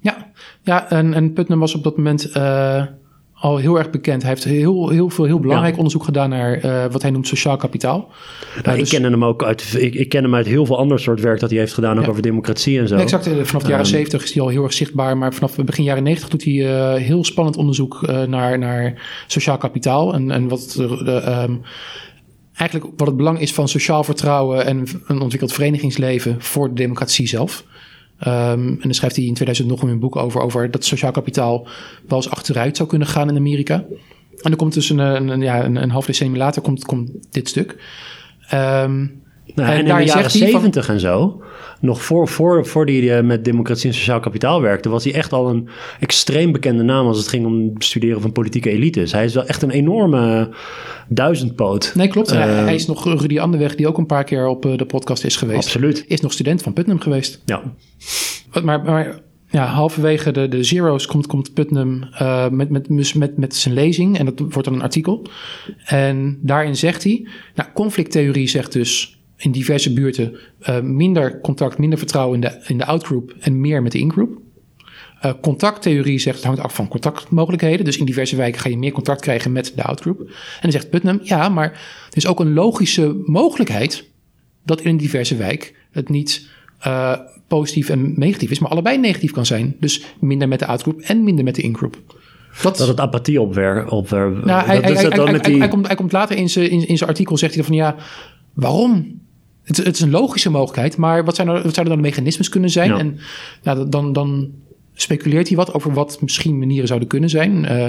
Ja, 0.00 0.30
ja 0.62 0.90
en, 0.90 1.14
en 1.14 1.32
Putnam 1.32 1.58
was 1.58 1.74
op 1.74 1.82
dat 1.82 1.96
moment 1.96 2.32
al 3.40 3.56
heel 3.56 3.78
erg 3.78 3.90
bekend. 3.90 4.22
Hij 4.22 4.30
heeft 4.30 4.44
heel, 4.44 4.88
heel 4.88 5.10
veel 5.10 5.24
heel 5.24 5.40
belangrijk 5.40 5.70
Ja. 5.72 5.76
onderzoek 5.76 6.04
gedaan 6.04 6.28
naar 6.30 6.52
eh, 6.52 6.84
wat 6.92 7.02
hij 7.02 7.10
noemt 7.10 7.26
sociaal 7.26 7.56
kapitaal. 7.56 8.08
Nou, 8.62 8.78
dus- 8.78 8.92
ik 8.92 9.00
ken 9.00 9.10
hem 9.12 9.24
ook 9.24 9.42
uit, 9.44 9.74
ik, 9.78 9.94
ik 9.94 10.08
ken 10.08 10.22
hem 10.22 10.34
uit 10.34 10.46
heel 10.46 10.66
veel 10.66 10.78
ander 10.78 11.00
soort 11.00 11.20
werk 11.20 11.40
dat 11.40 11.50
hij 11.50 11.58
heeft 11.58 11.72
gedaan, 11.74 11.98
ook 11.98 12.04
Ja. 12.04 12.10
over 12.10 12.22
democratie 12.22 12.78
en 12.78 12.88
zo. 12.88 12.94
Nee, 12.94 13.04
exact. 13.04 13.26
eh, 13.26 13.32
Vanaf 13.32 13.62
de 13.62 13.68
jaren 13.68 13.84
Ehm. 13.84 13.94
70 13.94 14.22
is 14.22 14.32
hij 14.32 14.42
al 14.42 14.48
heel 14.48 14.62
erg 14.62 14.72
zichtbaar. 14.72 15.16
Maar 15.18 15.34
vanaf 15.34 15.56
begin 15.56 15.84
jaren 15.84 16.02
90 16.02 16.28
doet 16.28 16.44
hij 16.44 16.54
eh, 16.94 17.02
heel 17.02 17.24
spannend 17.24 17.56
onderzoek 17.56 18.06
naar, 18.26 18.58
naar 18.58 19.02
sociaal 19.26 19.56
kapitaal. 19.58 20.14
En, 20.14 20.30
en 20.30 20.48
wat, 20.48 20.74
de, 20.76 21.04
de, 21.04 21.12
ehm, 21.12 21.54
eigenlijk 22.54 22.90
wat 22.96 23.06
het 23.08 23.16
belang 23.16 23.40
is 23.40 23.52
van 23.54 23.68
sociaal 23.68 24.04
vertrouwen 24.04 24.66
en 24.66 24.86
een 25.06 25.20
ontwikkeld 25.20 25.52
verenigingsleven 25.52 26.36
voor 26.38 26.68
de 26.68 26.74
democratie 26.74 27.28
zelf. 27.28 27.64
Ehm, 28.20 28.68
en 28.68 28.78
dan 28.82 28.94
schrijft 28.94 29.16
hij 29.16 29.24
in 29.24 29.34
2000 29.34 29.68
nog 29.68 29.82
een 29.82 29.98
boek 29.98 30.16
over, 30.16 30.40
over 30.40 30.70
dat 30.70 30.84
sociaal 30.84 31.10
kapitaal 31.12 31.66
wel 32.08 32.18
eens 32.18 32.30
achteruit 32.30 32.76
zou 32.76 32.88
kunnen 32.88 33.08
gaan 33.08 33.28
in 33.28 33.36
Amerika. 33.36 33.74
En 34.30 34.50
dan 34.50 34.56
komt 34.56 34.74
dus 34.74 34.90
een, 34.90 34.98
een- 34.98 35.40
ja, 35.40 35.64
een 35.64 35.90
half 35.90 36.06
decennium 36.06 36.38
later 36.38 36.62
komt, 36.62 36.84
komt 36.84 37.10
dit 37.30 37.48
stuk. 37.48 37.76
Ehm, 38.48 39.06
Nou, 39.54 39.68
en, 39.70 39.78
in 39.78 39.84
de 39.84 39.90
daar 39.90 40.02
jaren 40.04 40.30
zegt 40.30 40.32
hij 40.42 40.50
van- 40.50 40.60
70 40.60 40.88
en 40.88 41.00
zo, 41.00 41.42
nog 41.80 42.02
voor, 42.02 42.28
voor, 42.28 42.66
voor 42.66 42.86
die 42.86 43.14
eh, 43.14 43.22
met 43.24 43.44
democratie 43.44 43.88
en 43.88 43.94
sociaal 43.94 44.20
kapitaal 44.20 44.60
werkte, 44.60 44.88
was 44.88 45.04
hij 45.04 45.14
echt 45.14 45.32
al 45.32 45.48
een 45.48 45.68
extreem 46.00 46.52
bekende 46.52 46.82
naam 46.82 47.06
als 47.06 47.18
het 47.18 47.28
ging 47.28 47.46
om 47.46 47.62
het 47.64 47.74
bestuderen 47.74 48.20
van 48.20 48.32
politieke 48.32 48.70
elites. 48.70 49.12
Hij 49.12 49.24
is 49.24 49.34
wel 49.34 49.46
echt 49.46 49.62
een 49.62 49.70
enorme 49.70 50.48
duizendpoot. 51.08 51.92
Nee, 51.94 52.08
klopt. 52.08 52.30
Hij- 52.30 52.48
Eh, 52.48 52.64
hij 52.64 52.74
is 52.74 52.86
nog 52.86 53.04
Rudy 53.20 53.38
Anderweg, 53.40 53.74
die 53.74 53.88
ook 53.88 53.98
een 53.98 54.06
paar 54.06 54.24
keer 54.24 54.46
op 54.46 54.64
eh, 54.66 54.76
de 54.76 54.84
podcast 54.86 55.24
is 55.24 55.36
geweest. 55.36 55.64
Absoluut. 55.64 56.04
Is 56.08 56.20
nog 56.20 56.32
student 56.32 56.62
van 56.62 56.72
Putnam 56.72 57.00
geweest. 57.00 57.42
Ja. 57.44 57.62
Maar, 58.62 58.82
maar 58.82 59.18
ja, 59.50 59.64
halverwege 59.66 60.30
de, 60.32 60.48
de 60.48 60.62
zero's 60.62 61.06
komt, 61.06 61.26
komt 61.26 61.54
Putnam 61.54 62.08
met, 62.50 62.70
met, 62.70 62.88
met, 63.14 63.36
met 63.36 63.54
zijn 63.56 63.74
lezing. 63.74 64.18
En 64.18 64.24
dat 64.24 64.38
wordt 64.38 64.64
dan 64.64 64.74
een 64.74 64.82
artikel. 64.82 65.26
En 65.84 66.38
daarin 66.42 66.76
zegt 66.76 67.04
hij... 67.04 67.28
Nou, 67.54 67.68
conflicttheorie 67.74 68.48
zegt 68.48 68.72
dus 68.72 69.19
in 69.40 69.50
diverse 69.52 69.92
buurten... 69.92 70.36
eh, 70.60 70.80
minder 70.80 71.40
contact, 71.40 71.78
minder 71.78 71.98
vertrouwen 71.98 72.34
in 72.34 72.40
de, 72.40 72.62
in 72.66 72.78
de 72.78 72.84
outgroup... 72.84 73.34
en 73.40 73.60
meer 73.60 73.82
met 73.82 73.92
de 73.92 73.98
ingroep. 73.98 74.38
Eh, 75.20 75.32
contacttheorie 75.40 76.18
zegt 76.18 76.36
het 76.36 76.44
hangt 76.44 76.60
af 76.60 76.74
van 76.74 76.88
contactmogelijkheden. 76.88 77.84
Dus 77.84 77.98
in 77.98 78.04
diverse 78.04 78.36
wijken 78.36 78.60
ga 78.60 78.68
je 78.68 78.78
meer 78.78 78.92
contact 78.92 79.20
krijgen 79.20 79.52
met 79.52 79.72
de 79.76 79.82
outgroup. 79.82 80.20
En 80.20 80.26
dan 80.60 80.72
zegt 80.72 80.90
Putnam, 80.90 81.20
ja, 81.22 81.48
maar 81.48 81.70
er 82.10 82.16
is 82.16 82.26
ook 82.26 82.40
een 82.40 82.52
logische 82.54 83.22
mogelijkheid 83.24 84.08
dat 84.64 84.80
in 84.80 84.90
een 84.90 84.96
diverse 84.96 85.36
wijk 85.36 85.74
het 85.90 86.08
niet 86.08 86.48
eh, 86.78 87.18
positief 87.48 87.88
en 87.88 88.12
negatief 88.16 88.50
is, 88.50 88.58
maar 88.58 88.70
allebei 88.70 88.98
negatief 88.98 89.32
kan 89.32 89.46
zijn. 89.46 89.76
Dus 89.80 90.04
minder 90.20 90.48
met 90.48 90.58
de 90.58 90.66
outgroup 90.66 91.00
en 91.00 91.24
minder 91.24 91.44
met 91.44 91.54
de 91.54 91.62
ingroep. 91.62 91.98
Dat, 92.62 92.76
Dat 92.76 92.88
het 92.88 93.00
apathie 93.00 93.40
opwer. 93.40 93.88
opwer 93.90 94.30
nou, 94.30 94.66
hij, 94.66 94.80
die- 95.42 95.68
komt, 95.96 96.12
later 96.12 96.36
in 96.36 96.50
zijn, 96.50 96.70
in, 96.70 96.88
in 96.88 96.96
zijn 96.96 97.10
artikel, 97.10 97.36
zegt 97.36 97.54
hij 97.54 97.62
dan 97.62 97.72
van 97.76 97.84
ja, 97.86 97.96
waarom? 98.52 99.20
Het, 99.70 99.78
is- 99.78 99.84
het 99.84 99.94
is 99.94 100.00
een 100.00 100.10
logische 100.10 100.50
mogelijkheid, 100.50 100.96
maar 100.96 101.24
wat, 101.24 101.34
zijn 101.34 101.48
er, 101.48 101.54
wat 101.54 101.74
zouden 101.74 101.94
dan 101.94 101.96
de 102.02 102.08
mechanismes 102.08 102.48
kunnen 102.48 102.70
zijn? 102.70 102.90
Ja. 102.90 102.98
En 102.98 103.18
nou, 103.62 103.88
dan, 103.88 104.12
dan 104.12 104.50
speculeert 104.94 105.48
hij 105.48 105.56
wat 105.56 105.74
over 105.74 105.92
wat 105.92 106.20
misschien 106.20 106.58
manieren 106.58 106.86
zouden 106.86 107.08
kunnen 107.08 107.30
zijn. 107.30 107.64
Eh, 107.64 107.86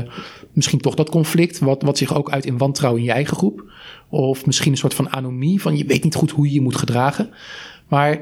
misschien 0.53 0.79
toch 0.79 0.95
dat 0.95 1.09
conflict, 1.09 1.59
wat, 1.59 1.81
wat 1.81 1.97
zich 1.97 2.15
ook 2.15 2.31
uit 2.31 2.45
in 2.45 2.57
wantrouwen 2.57 3.01
in 3.01 3.07
je 3.07 3.13
eigen 3.13 3.37
groep. 3.37 3.63
Of 4.09 4.45
misschien 4.45 4.71
een 4.71 4.77
soort 4.77 4.93
van 4.93 5.09
anomie, 5.09 5.61
van 5.61 5.77
je 5.77 5.85
weet 5.85 6.03
niet 6.03 6.15
goed 6.15 6.31
hoe 6.31 6.45
je 6.47 6.53
je 6.53 6.61
moet 6.61 6.75
gedragen. 6.75 7.29
Maar 7.87 8.19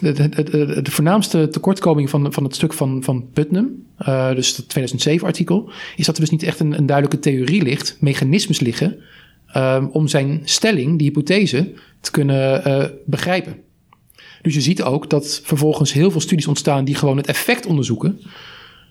de, 0.00 0.12
de, 0.12 0.28
de, 0.28 0.82
de 0.82 0.90
voornaamste 0.90 1.48
tekortkoming 1.48 2.10
van, 2.10 2.32
van 2.32 2.44
het 2.44 2.54
stuk 2.54 2.72
van, 2.72 3.02
van 3.02 3.24
Putnam, 3.32 3.68
eh, 3.96 4.34
dus 4.34 4.56
het 4.56 4.78
2007-artikel, 4.78 5.70
is 5.96 6.06
dat 6.06 6.14
er 6.14 6.20
dus 6.20 6.30
niet 6.30 6.42
echt 6.42 6.60
een, 6.60 6.78
een 6.78 6.86
duidelijke 6.86 7.18
theorie 7.18 7.62
ligt, 7.62 7.96
mechanismes 8.00 8.60
liggen, 8.60 8.96
ehm, 9.56 9.86
om 9.86 10.08
zijn 10.08 10.40
stelling, 10.44 10.98
die 10.98 11.06
hypothese, 11.06 11.72
te 12.00 12.10
kunnen 12.10 12.64
eh, 12.64 12.84
begrijpen. 13.04 13.56
Dus 14.42 14.54
je 14.54 14.60
ziet 14.60 14.82
ook 14.82 15.10
dat 15.10 15.40
vervolgens 15.44 15.92
heel 15.92 16.10
veel 16.10 16.20
studies 16.20 16.46
ontstaan 16.46 16.84
die 16.84 16.94
gewoon 16.94 17.16
het 17.16 17.26
effect 17.26 17.66
onderzoeken. 17.66 18.20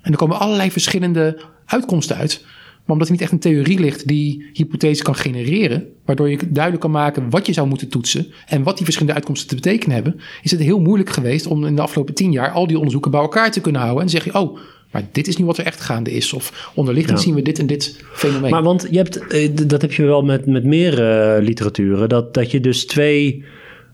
En 0.01 0.11
er 0.11 0.17
komen 0.17 0.39
allerlei 0.39 0.71
verschillende 0.71 1.41
uitkomsten 1.65 2.15
uit. 2.15 2.43
Maar 2.85 2.93
omdat 2.93 3.07
er 3.07 3.13
niet 3.13 3.21
echt 3.21 3.31
een 3.31 3.39
theorie 3.39 3.79
ligt 3.79 4.07
die 4.07 4.49
hypothese 4.53 5.03
kan 5.03 5.15
genereren, 5.15 5.87
waardoor 6.05 6.29
je 6.29 6.37
duidelijk 6.37 6.81
kan 6.81 6.91
maken 6.91 7.29
wat 7.29 7.45
je 7.45 7.53
zou 7.53 7.67
moeten 7.67 7.89
toetsen 7.89 8.27
en 8.47 8.63
wat 8.63 8.75
die 8.75 8.83
verschillende 8.83 9.15
uitkomsten 9.15 9.47
te 9.47 9.55
betekenen 9.55 9.95
hebben, 9.95 10.19
is 10.41 10.51
het 10.51 10.59
heel 10.59 10.79
moeilijk 10.79 11.09
geweest 11.09 11.47
om 11.47 11.65
in 11.65 11.75
de 11.75 11.81
afgelopen 11.81 12.13
tien 12.13 12.31
jaar 12.31 12.51
al 12.51 12.67
die 12.67 12.77
onderzoeken 12.77 13.11
bij 13.11 13.19
elkaar 13.19 13.51
te 13.51 13.61
kunnen 13.61 13.81
houden. 13.81 14.03
En 14.03 14.09
zeg 14.09 14.23
je, 14.23 14.39
oh, 14.39 14.57
maar 14.95 15.07
dit 15.11 15.27
is 15.27 15.37
niet 15.37 15.45
wat 15.45 15.57
er 15.57 15.65
echt 15.65 15.81
gaande 15.81 16.11
is. 16.11 16.33
Of 16.33 16.71
onderliggend 16.75 17.17
Ja. 17.17 17.23
zien 17.23 17.35
we 17.35 17.41
dit 17.41 17.59
en 17.59 17.67
dit 17.67 18.03
fenomeen. 18.13 18.51
Maar 18.51 18.63
want 18.63 18.87
je 18.89 18.97
hebt, 18.97 19.27
eh, 19.27 19.49
dat 19.67 19.81
heb 19.81 19.93
je 19.93 20.03
wel 20.03 20.21
met, 20.21 20.45
met 20.45 20.63
meer 20.63 21.03
eh, 21.03 21.41
literaturen, 21.43 22.09
dat, 22.09 22.33
dat 22.33 22.51
je 22.51 22.59
dus 22.59 22.85
twee 22.85 23.43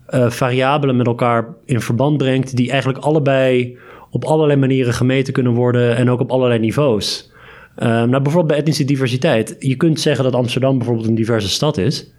eh, 0.06 0.30
variabelen 0.30 0.96
met 0.96 1.08
elkaar 1.08 1.48
in 1.66 1.82
verband 1.82 2.18
brengt, 2.18 2.56
die 2.56 2.70
eigenlijk 2.70 3.04
allebei 3.04 3.78
op 4.10 4.24
allerlei 4.24 4.60
manieren 4.60 4.94
gemeten 4.94 5.34
kunnen 5.34 5.54
worden 5.54 5.96
en 5.96 6.10
ook 6.10 6.20
op 6.20 6.32
allerlei 6.32 6.60
niveaus. 6.60 7.32
Eh, 7.76 7.88
nou, 7.88 8.10
bijvoorbeeld 8.10 8.48
bij 8.48 8.58
etnische 8.58 8.86
diversiteit. 8.86 9.56
Je 9.60 9.76
kunt 9.76 10.00
zeggen 10.00 10.24
dat 10.24 10.34
Amsterdam 10.34 10.78
bijvoorbeeld 10.78 11.08
een 11.08 11.16
diverse 11.16 11.50
stad 11.50 11.78
is. 11.78 12.12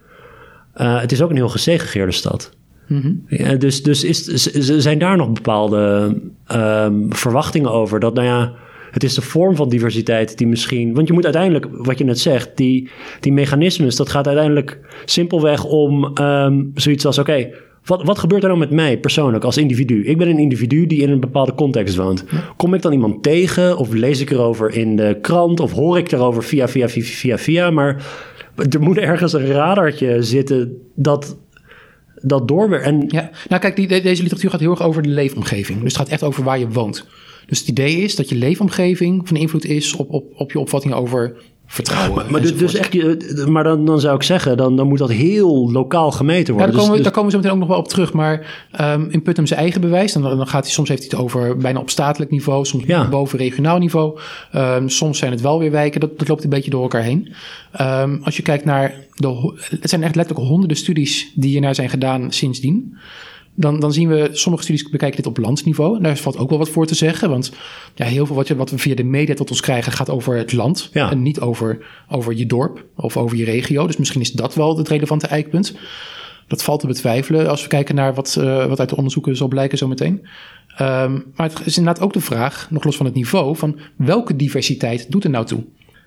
Het 0.73 1.13
is 1.13 1.23
ook 1.23 1.31
een 1.31 1.37
heel 1.37 1.49
gesegregeerde 1.49 2.13
stad. 2.13 2.53
Ja, 3.27 3.55
dus 3.55 3.83
dus 3.83 4.05
is, 4.05 4.25
zijn 4.83 4.99
daar 4.99 5.17
nog 5.17 5.33
bepaalde 5.33 6.15
ehm, 6.47 6.95
verwachtingen 7.09 7.71
over? 7.71 8.01
Dat, 8.01 8.15
nou 8.15 8.27
ja, 8.27 8.53
het 8.93 9.05
is 9.05 9.15
de 9.15 9.23
vorm 9.23 9.57
van 9.57 9.69
diversiteit 9.69 10.39
die 10.39 10.47
misschien... 10.47 10.95
Want 10.95 11.07
je 11.07 11.13
moet 11.13 11.25
uiteindelijk, 11.25 11.67
wat 11.71 11.99
je 11.99 12.05
net 12.05 12.19
zegt, 12.19 12.57
die, 12.57 12.91
die 13.21 13.33
mechanismes... 13.33 13.97
dat 13.97 14.09
gaat 14.09 14.27
uiteindelijk 14.27 14.79
simpelweg 15.05 15.65
om 15.65 16.15
ehm, 16.15 16.65
zoiets 16.75 17.07
als... 17.07 17.19
oké, 17.19 17.51
wat, 17.85 18.03
wat 18.03 18.19
gebeurt 18.19 18.43
er 18.43 18.49
nou 18.49 18.61
met 18.61 18.71
mij 18.71 18.99
persoonlijk 18.99 19.45
als 19.45 19.57
individu? 19.57 20.05
Ik 20.05 20.19
ben 20.19 20.29
een 20.29 20.39
individu 20.39 20.87
die 20.87 21.03
in 21.03 21.11
een 21.11 21.21
bepaalde 21.21 21.55
context 21.55 21.97
woont. 21.97 22.25
Kom 22.57 22.75
ik 22.75 22.83
dan 22.83 22.93
iemand 22.93 23.23
tegen 23.23 23.77
of 23.77 23.93
lees 23.93 24.21
ik 24.21 24.31
erover 24.31 24.71
in 24.71 24.97
de 24.97 25.19
krant... 25.21 25.61
of 25.61 25.73
hoor 25.73 25.99
ik 25.99 26.13
erover 26.13 26.45
via, 26.45 26.69
via, 26.69 26.89
via, 26.89 27.03
via, 27.03 27.39
via... 27.39 27.71
maar 27.71 28.07
er 28.71 28.81
moet 28.81 28.99
ergens 28.99 29.33
een 29.33 29.47
radartje 29.47 30.23
zitten 30.23 30.79
dat 30.95 31.37
dat 32.15 32.49
doorwerkt. 32.49 32.85
En 32.87 33.05
Ja, 33.09 33.31
nou 33.49 33.61
kijk, 33.61 33.77
die, 33.77 33.89
de- 33.89 34.01
deze 34.01 34.23
literatuur 34.23 34.51
gaat 34.51 34.61
heel 34.61 34.71
erg 34.71 34.83
over 34.83 35.03
de 35.03 35.09
leefomgeving. 35.09 35.83
Dus 35.83 35.93
het 35.93 36.03
gaat 36.03 36.09
echt 36.09 36.23
over 36.23 36.45
waar 36.45 36.59
je 36.59 36.69
woont. 36.69 37.07
Dus 37.47 37.59
het 37.59 37.69
idee 37.69 37.97
is 37.97 38.17
dat 38.17 38.29
je 38.29 38.35
leefomgeving 38.35 39.29
van 39.29 39.37
invloed 39.37 39.65
is 39.65 39.97
op, 39.97 40.11
op, 40.11 40.25
op 40.35 40.53
je 40.53 40.59
opvatting 40.59 40.95
over 40.95 41.37
vertrouwen. 41.67 42.31
Maar, 42.31 42.41
dus, 42.41 42.51
enzovoort. 42.51 42.91
dus 42.93 43.05
echt, 43.35 43.47
maar 43.49 43.65
dan, 43.65 43.85
dan 43.85 44.01
zou 44.01 44.15
ik 44.15 44.23
zeggen, 44.23 44.57
dan, 44.57 44.77
dan 44.77 44.89
moet 44.89 44.99
dat 44.99 45.11
heel 45.11 45.71
lokaal 45.73 46.11
gemeten 46.11 46.47
Ja, 46.47 46.53
worden. 46.53 46.67
daar, 46.67 46.75
komen, 46.75 46.91
we, 46.91 46.95
Dus- 46.97 47.05
daar 47.05 47.13
komen 47.13 47.31
we 47.31 47.37
zo 47.37 47.37
meteen 47.43 47.53
ook 47.53 47.59
nog 47.59 47.69
wel 47.69 47.79
op 47.79 47.89
terug. 47.89 48.13
Maar 48.13 48.67
ehm, 48.73 49.07
in 49.11 49.23
Putnam 49.23 49.47
zijn 49.47 49.61
eigen 49.61 49.81
bewijs, 49.81 50.13
dan, 50.13 50.23
dan 50.23 50.47
gaat 50.47 50.65
hij, 50.65 50.73
soms 50.73 50.89
heeft 50.89 51.01
hij 51.03 51.11
het 51.13 51.21
over 51.21 51.57
bijna 51.57 51.81
op 51.81 51.91
statelijk 51.91 52.31
niveau, 52.31 52.65
soms 52.65 52.85
Ja. 52.87 53.09
boven 53.09 53.39
regionaal 53.39 53.79
niveau. 53.79 54.19
Ehm, 54.53 54.89
soms 54.89 55.19
zijn 55.19 55.31
het 55.33 55.41
wel 55.41 55.59
weer 55.59 55.71
wijken, 55.71 56.01
dat, 56.01 56.19
dat 56.19 56.29
loopt 56.29 56.45
een 56.45 56.51
beetje 56.51 56.71
door 56.71 56.83
elkaar 56.83 57.03
heen. 57.03 57.33
Ehm, 57.73 58.17
als 58.23 58.37
je 58.37 58.43
kijkt 58.43 58.65
naar, 58.65 58.95
de, 59.15 59.55
het 59.81 59.91
zijn 59.91 60.03
echt 60.03 60.15
letterlijk 60.15 60.49
honderden 60.49 60.77
studies 60.77 61.33
die 61.35 61.51
hiernaar 61.51 61.75
zijn 61.75 61.89
gedaan 61.89 62.33
sindsdien. 62.33 62.97
Dan, 63.55 63.81
dan 63.81 63.93
zien 63.93 64.09
we, 64.09 64.29
sommige 64.33 64.65
studies 64.65 64.89
bekijken 64.89 65.17
dit 65.17 65.27
op 65.27 65.39
landsniveau. 65.39 65.97
En 65.97 66.03
daar 66.03 66.17
valt 66.17 66.39
ook 66.39 66.49
wel 66.49 66.59
wat 66.59 66.69
voor 66.69 66.87
te 66.87 66.95
zeggen. 66.95 67.31
Want 67.31 67.53
ja, 67.95 68.07
heel 68.07 68.27
veel 68.27 68.37
wat, 68.37 68.49
je, 68.49 68.57
wat 68.57 68.71
we 68.71 68.79
via 68.79 68.95
de 68.95 69.05
media 69.05 69.35
tot 69.35 69.51
ons 69.51 69.61
krijgen 69.61 69.93
gaat 69.93 70.11
over 70.11 70.37
het 70.37 70.53
land. 70.53 70.91
Ja. 70.93 71.11
En 71.11 71.23
niet 71.23 71.41
over, 71.41 71.87
over 72.09 72.35
je 72.35 72.47
dorp 72.47 72.85
of 72.97 73.17
over 73.17 73.37
je 73.37 73.45
regio. 73.45 73.87
Dus 73.87 73.97
misschien 73.97 74.21
is 74.21 74.33
dat 74.33 74.55
wel 74.55 74.77
het 74.77 74.89
relevante 74.89 75.27
eikpunt. 75.27 75.75
Dat 76.47 76.63
valt 76.63 76.81
te 76.81 76.87
betwijfelen 76.87 77.49
als 77.49 77.63
we 77.63 77.69
kijken 77.69 77.95
naar 77.95 78.15
wat, 78.15 78.37
eh, 78.37 78.67
wat 78.67 78.81
uit 78.81 78.89
de 78.89 78.97
onderzoeken 78.97 79.37
zal 79.37 79.49
blijken 79.49 79.79
zometeen. 79.79 80.27
Ehm 80.77 81.19
maar 81.35 81.49
het 81.49 81.67
is 81.67 81.77
inderdaad 81.77 82.03
ook 82.03 82.13
de 82.13 82.21
vraag, 82.21 82.67
nog 82.71 82.85
los 82.85 82.97
van 82.97 83.07
het 83.07 83.15
niveau, 83.15 83.57
van 83.57 83.79
welke 83.97 84.37
diversiteit 84.37 85.11
doet 85.11 85.25
er 85.25 85.31
nou 85.31 85.47
toe? 85.47 85.65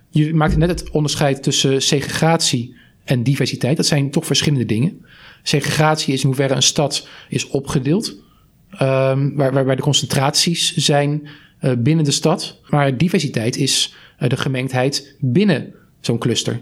Je 0.10 0.34
maakte 0.34 0.58
net 0.58 0.70
het 0.70 0.90
onderscheid 0.90 1.44
tussen 1.44 1.82
segregatie 1.82 2.76
en 3.04 3.24
diversiteit. 3.24 3.78
Dat 3.78 3.86
zijn 3.86 4.12
toch 4.12 4.26
verschillende 4.26 4.66
dingen. 4.66 5.06
Segregatie 5.48 6.14
is 6.14 6.22
in 6.22 6.28
hoeverre 6.28 6.54
een 6.54 6.62
stad 6.62 7.08
is 7.30 7.48
opgedeeld. 7.48 8.24
ehm, 8.72 9.36
waar, 9.36 9.54
waarbij 9.54 9.76
de 9.76 9.82
concentraties 9.82 10.76
zijn 10.76 11.28
eh, 11.60 11.72
binnen 11.78 12.06
de 12.06 12.12
stad. 12.12 12.60
Maar 12.70 12.98
diversiteit 12.98 13.58
is 13.58 13.96
eh, 14.18 14.30
de 14.30 14.38
gemengdheid 14.38 15.16
binnen 15.20 15.74
zo'n 16.00 16.18
cluster. 16.18 16.62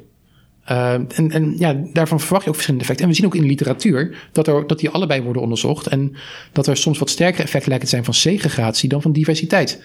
Uh, 0.71 0.93
en, 0.93 1.55
ja, 1.57 1.81
daarvan 1.93 2.19
verwacht 2.19 2.43
je 2.43 2.49
ook 2.49 2.55
verschillende 2.55 2.83
effecten. 2.83 3.05
En 3.05 3.11
we 3.11 3.17
zien 3.17 3.25
ook 3.25 3.35
in 3.35 3.41
de 3.41 3.47
literatuur 3.47 4.29
dat, 4.31 4.47
er, 4.47 4.67
dat 4.67 4.79
die 4.79 4.89
allebei 4.89 5.21
worden 5.21 5.41
onderzocht. 5.41 5.87
En 5.87 6.15
dat 6.51 6.67
er 6.67 6.77
soms 6.77 6.99
wat 6.99 7.09
sterkere 7.09 7.43
effecten 7.43 7.69
lijken 7.69 7.87
te 7.87 7.93
zijn 7.93 8.05
van 8.05 8.13
segregatie 8.13 8.89
dan 8.89 9.01
van 9.01 9.11
diversiteit. 9.11 9.83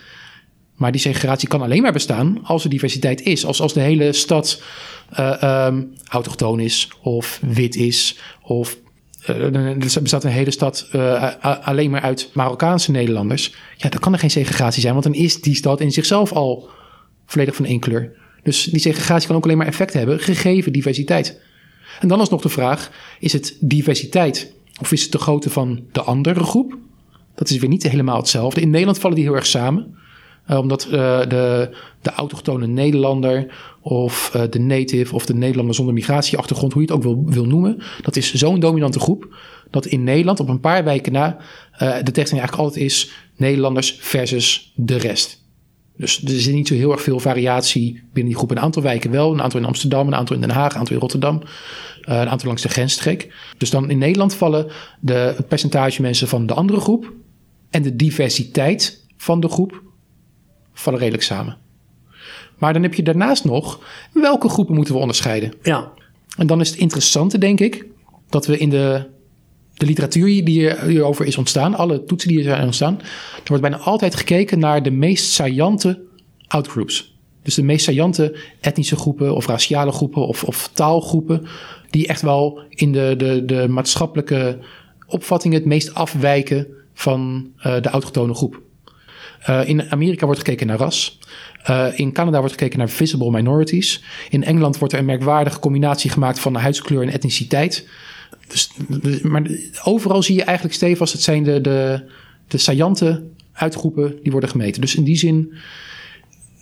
Maar 0.74 0.92
die 0.92 1.00
segregatie 1.00 1.48
kan 1.48 1.62
alleen 1.62 1.82
maar 1.82 1.92
bestaan 1.92 2.44
als 2.44 2.64
er 2.64 2.70
diversiteit 2.70 3.20
is. 3.20 3.46
Als, 3.46 3.60
als 3.60 3.72
de 3.72 3.80
hele 3.80 4.12
stad 4.12 4.62
uh, 5.18 5.68
autochtoon 6.08 6.60
is 6.60 6.90
of 7.02 7.40
wit 7.42 7.76
is. 7.76 8.18
Of 8.42 8.78
er 9.28 10.02
bestaat 10.02 10.24
een 10.24 10.30
hele 10.30 10.50
stad 10.50 10.88
uh, 10.94 11.30
alleen 11.42 11.90
maar 11.90 12.00
uit 12.00 12.30
Marokkaanse 12.34 12.90
Nederlanders. 12.90 13.54
Ja, 13.76 13.88
dan 13.88 14.00
kan 14.00 14.12
er 14.12 14.18
geen 14.18 14.30
segregatie 14.30 14.80
zijn. 14.80 14.92
Want 14.92 15.04
dan 15.04 15.14
is 15.14 15.40
die 15.40 15.54
stad 15.54 15.80
in 15.80 15.92
zichzelf 15.92 16.32
al 16.32 16.68
volledig 17.26 17.54
van 17.54 17.64
één 17.64 17.80
kleur. 17.80 18.12
Dus 18.42 18.64
die 18.64 18.80
segregatie 18.80 19.26
kan 19.26 19.36
ook 19.36 19.44
alleen 19.44 19.56
maar 19.56 19.66
effect 19.66 19.92
hebben, 19.92 20.20
gegeven 20.20 20.72
diversiteit. 20.72 21.40
En 22.00 22.08
dan 22.08 22.20
is 22.20 22.28
nog 22.28 22.42
de 22.42 22.48
vraag: 22.48 22.90
is 23.20 23.32
het 23.32 23.56
diversiteit 23.60 24.52
of 24.80 24.92
is 24.92 25.02
het 25.02 25.12
de 25.12 25.18
grootte 25.18 25.50
van 25.50 25.84
de 25.92 26.02
andere 26.02 26.44
groep? 26.44 26.76
Dat 27.34 27.50
is 27.50 27.58
weer 27.58 27.68
niet 27.68 27.82
helemaal 27.82 28.16
hetzelfde. 28.16 28.60
In 28.60 28.70
Nederland 28.70 28.98
vallen 28.98 29.16
die 29.16 29.24
heel 29.24 29.34
erg 29.34 29.46
samen. 29.46 29.96
Uh, 30.50 30.58
omdat 30.58 30.84
uh, 30.86 30.90
de, 31.20 31.70
de 32.02 32.10
autochtone 32.10 32.66
Nederlander 32.66 33.54
of 33.80 34.32
uh, 34.36 34.42
de 34.50 34.60
native 34.60 35.14
of 35.14 35.26
de 35.26 35.34
Nederlander 35.34 35.74
zonder 35.74 35.94
migratieachtergrond, 35.94 36.72
hoe 36.72 36.82
je 36.82 36.88
het 36.88 36.96
ook 36.96 37.02
wil, 37.02 37.24
wil 37.26 37.44
noemen, 37.44 37.82
dat 38.02 38.16
is 38.16 38.34
zo'n 38.34 38.60
dominante 38.60 39.00
groep 39.00 39.36
dat 39.70 39.86
in 39.86 40.04
Nederland 40.04 40.40
op 40.40 40.48
een 40.48 40.60
paar 40.60 40.84
wijken 40.84 41.12
na 41.12 41.36
de 41.78 42.10
tekst 42.12 42.32
eigenlijk 42.32 42.62
altijd 42.62 42.84
is 42.84 43.10
Nederlanders 43.36 43.96
versus 44.00 44.72
de 44.76 44.96
rest. 44.96 45.46
Dus 45.96 46.22
er 46.24 46.40
zit 46.40 46.54
niet 46.54 46.68
zo 46.68 46.74
heel 46.74 46.92
erg 46.92 47.02
veel 47.02 47.20
variatie 47.20 47.92
binnen 47.92 48.24
die 48.24 48.34
groep. 48.34 48.50
Een 48.50 48.60
aantal 48.60 48.82
wijken 48.82 49.10
wel, 49.10 49.32
een 49.32 49.42
aantal 49.42 49.60
in 49.60 49.66
Amsterdam, 49.66 50.06
een 50.06 50.14
aantal 50.14 50.34
in 50.34 50.40
Den 50.40 50.50
Haag, 50.50 50.72
een 50.72 50.78
aantal 50.78 50.94
in 50.94 51.00
Rotterdam, 51.00 51.42
een 52.02 52.28
aantal 52.28 52.46
langs 52.46 52.62
de 52.62 52.68
grensstreek. 52.68 53.34
Dus 53.58 53.70
dan 53.70 53.90
in 53.90 53.98
Nederland 53.98 54.34
vallen 54.34 54.66
de, 55.00 55.36
percentage 55.48 56.02
mensen 56.02 56.28
van 56.28 56.46
de 56.46 56.54
andere 56.54 56.80
groep 56.80 57.12
en 57.70 57.82
de 57.82 57.96
diversiteit 57.96 59.06
van 59.16 59.40
de 59.40 59.48
groep 59.48 59.82
vallen 60.80 60.98
redelijk 60.98 61.24
samen. 61.24 61.56
Maar 62.58 62.72
dan 62.72 62.82
heb 62.82 62.94
je 62.94 63.02
daarnaast 63.02 63.44
nog, 63.44 63.80
welke 64.12 64.48
groepen 64.48 64.74
moeten 64.74 64.94
we 64.94 65.00
onderscheiden? 65.00 65.52
Ja. 65.62 65.92
En 66.36 66.46
dan 66.46 66.60
is 66.60 66.70
het 66.70 66.78
interessante, 66.78 67.38
denk 67.38 67.60
ik, 67.60 67.86
dat 68.28 68.46
we 68.46 68.58
in 68.58 68.70
de, 68.70 69.04
de 69.74 69.86
literatuur 69.86 70.44
die 70.44 70.74
hierover 70.74 71.26
is 71.26 71.38
ontstaan, 71.38 71.74
alle 71.74 72.04
toetsen 72.04 72.28
die 72.28 72.38
er 72.38 72.44
zijn 72.44 72.64
ontstaan, 72.64 72.98
er 73.34 73.42
wordt 73.46 73.62
bijna 73.62 73.78
altijd 73.78 74.14
gekeken 74.14 74.58
naar 74.58 74.82
de 74.82 74.90
meest 74.90 75.32
saillante 75.32 76.02
outgroups. 76.46 77.16
Dus 77.42 77.54
de 77.54 77.62
meest 77.62 77.84
saillante 77.84 78.38
etnische 78.60 78.96
groepen 78.96 79.34
of 79.34 79.46
raciale 79.46 79.92
groepen 79.92 80.26
of, 80.26 80.44
of 80.44 80.70
taalgroepen, 80.72 81.46
die 81.90 82.06
echt 82.06 82.22
wel 82.22 82.60
in 82.68 82.92
de, 82.92 83.14
de, 83.16 83.44
de 83.44 83.68
maatschappelijke 83.68 84.58
opvattingen 85.06 85.58
het 85.58 85.66
meest 85.66 85.94
afwijken 85.94 86.66
van 86.94 87.50
uh, 87.58 87.62
de 87.62 87.88
autochtone 87.88 88.34
groep. 88.34 88.62
Uh, 89.48 89.68
in 89.68 89.90
Amerika 89.90 90.24
wordt 90.24 90.40
gekeken 90.40 90.66
naar 90.66 90.78
ras. 90.78 91.18
Uh, 91.70 91.86
in 91.98 92.12
Canada 92.12 92.38
wordt 92.38 92.52
gekeken 92.52 92.78
naar 92.78 92.88
visible 92.88 93.30
minorities. 93.30 94.04
In 94.30 94.44
Engeland 94.44 94.78
wordt 94.78 94.94
er 94.94 95.00
een 95.00 95.04
merkwaardige 95.04 95.58
combinatie 95.58 96.10
gemaakt 96.10 96.38
van 96.38 96.54
huidskleur 96.54 97.02
en 97.02 97.12
etniciteit. 97.12 97.88
Dus, 98.48 98.70
maar 99.22 99.50
overal 99.84 100.22
zie 100.22 100.36
je 100.36 100.42
eigenlijk 100.42 100.76
stevast, 100.76 101.12
het 101.12 101.22
zijn 101.22 101.42
de, 101.42 101.60
de, 101.60 102.02
de 102.48 102.58
saillante 102.58 103.24
uitgroepen 103.52 104.18
die 104.22 104.32
worden 104.32 104.50
gemeten. 104.50 104.80
Dus 104.80 104.94
in 104.94 105.04
die 105.04 105.16
zin 105.16 105.52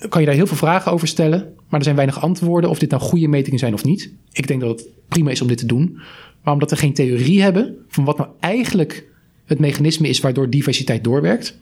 kan 0.09 0.21
je 0.21 0.27
daar 0.27 0.37
heel 0.37 0.47
veel 0.47 0.57
vragen 0.57 0.93
over 0.93 1.09
stellen. 1.09 1.55
Maar 1.69 1.79
er 1.79 1.85
zijn 1.85 1.97
weinig 1.97 2.21
antwoorden 2.21 2.71
of 2.71 2.79
dit 2.79 2.91
nou 2.91 3.03
goede 3.03 3.29
metingen 3.29 3.59
zijn 3.59 3.75
of 3.75 3.85
niet. 3.85 4.12
Ik 4.33 4.47
denk 4.47 4.61
dat 4.61 4.71
het 4.71 4.89
prima 5.09 5.31
is 5.31 5.41
om 5.41 5.49
dit 5.49 5.59
te 5.59 5.67
doen. 5.67 6.01
Maar 6.43 6.53
omdat 6.53 6.71
we 6.71 6.77
geen 6.77 6.95
theorie 6.95 7.43
hebben 7.43 7.77
van 7.89 8.05
wat 8.05 8.19
nou 8.19 8.31
eigenlijk 8.41 9.07
het 9.45 9.59
mechanisme 9.59 10.09
is 10.09 10.21
waardoor 10.21 10.51
diversiteit 10.51 11.05
doorwerkt, 11.05 11.59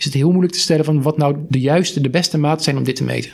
is 0.00 0.06
het 0.06 0.14
heel 0.14 0.30
moeilijk 0.30 0.52
te 0.52 0.60
stellen 0.60 0.84
van 0.84 1.02
wat 1.02 1.16
nou 1.16 1.36
de 1.48 1.60
juiste, 1.60 2.00
de 2.00 2.10
beste 2.10 2.38
maat 2.38 2.62
zijn 2.62 2.76
om 2.76 2.84
dit 2.84 2.96
te 2.96 3.04
meten. 3.04 3.30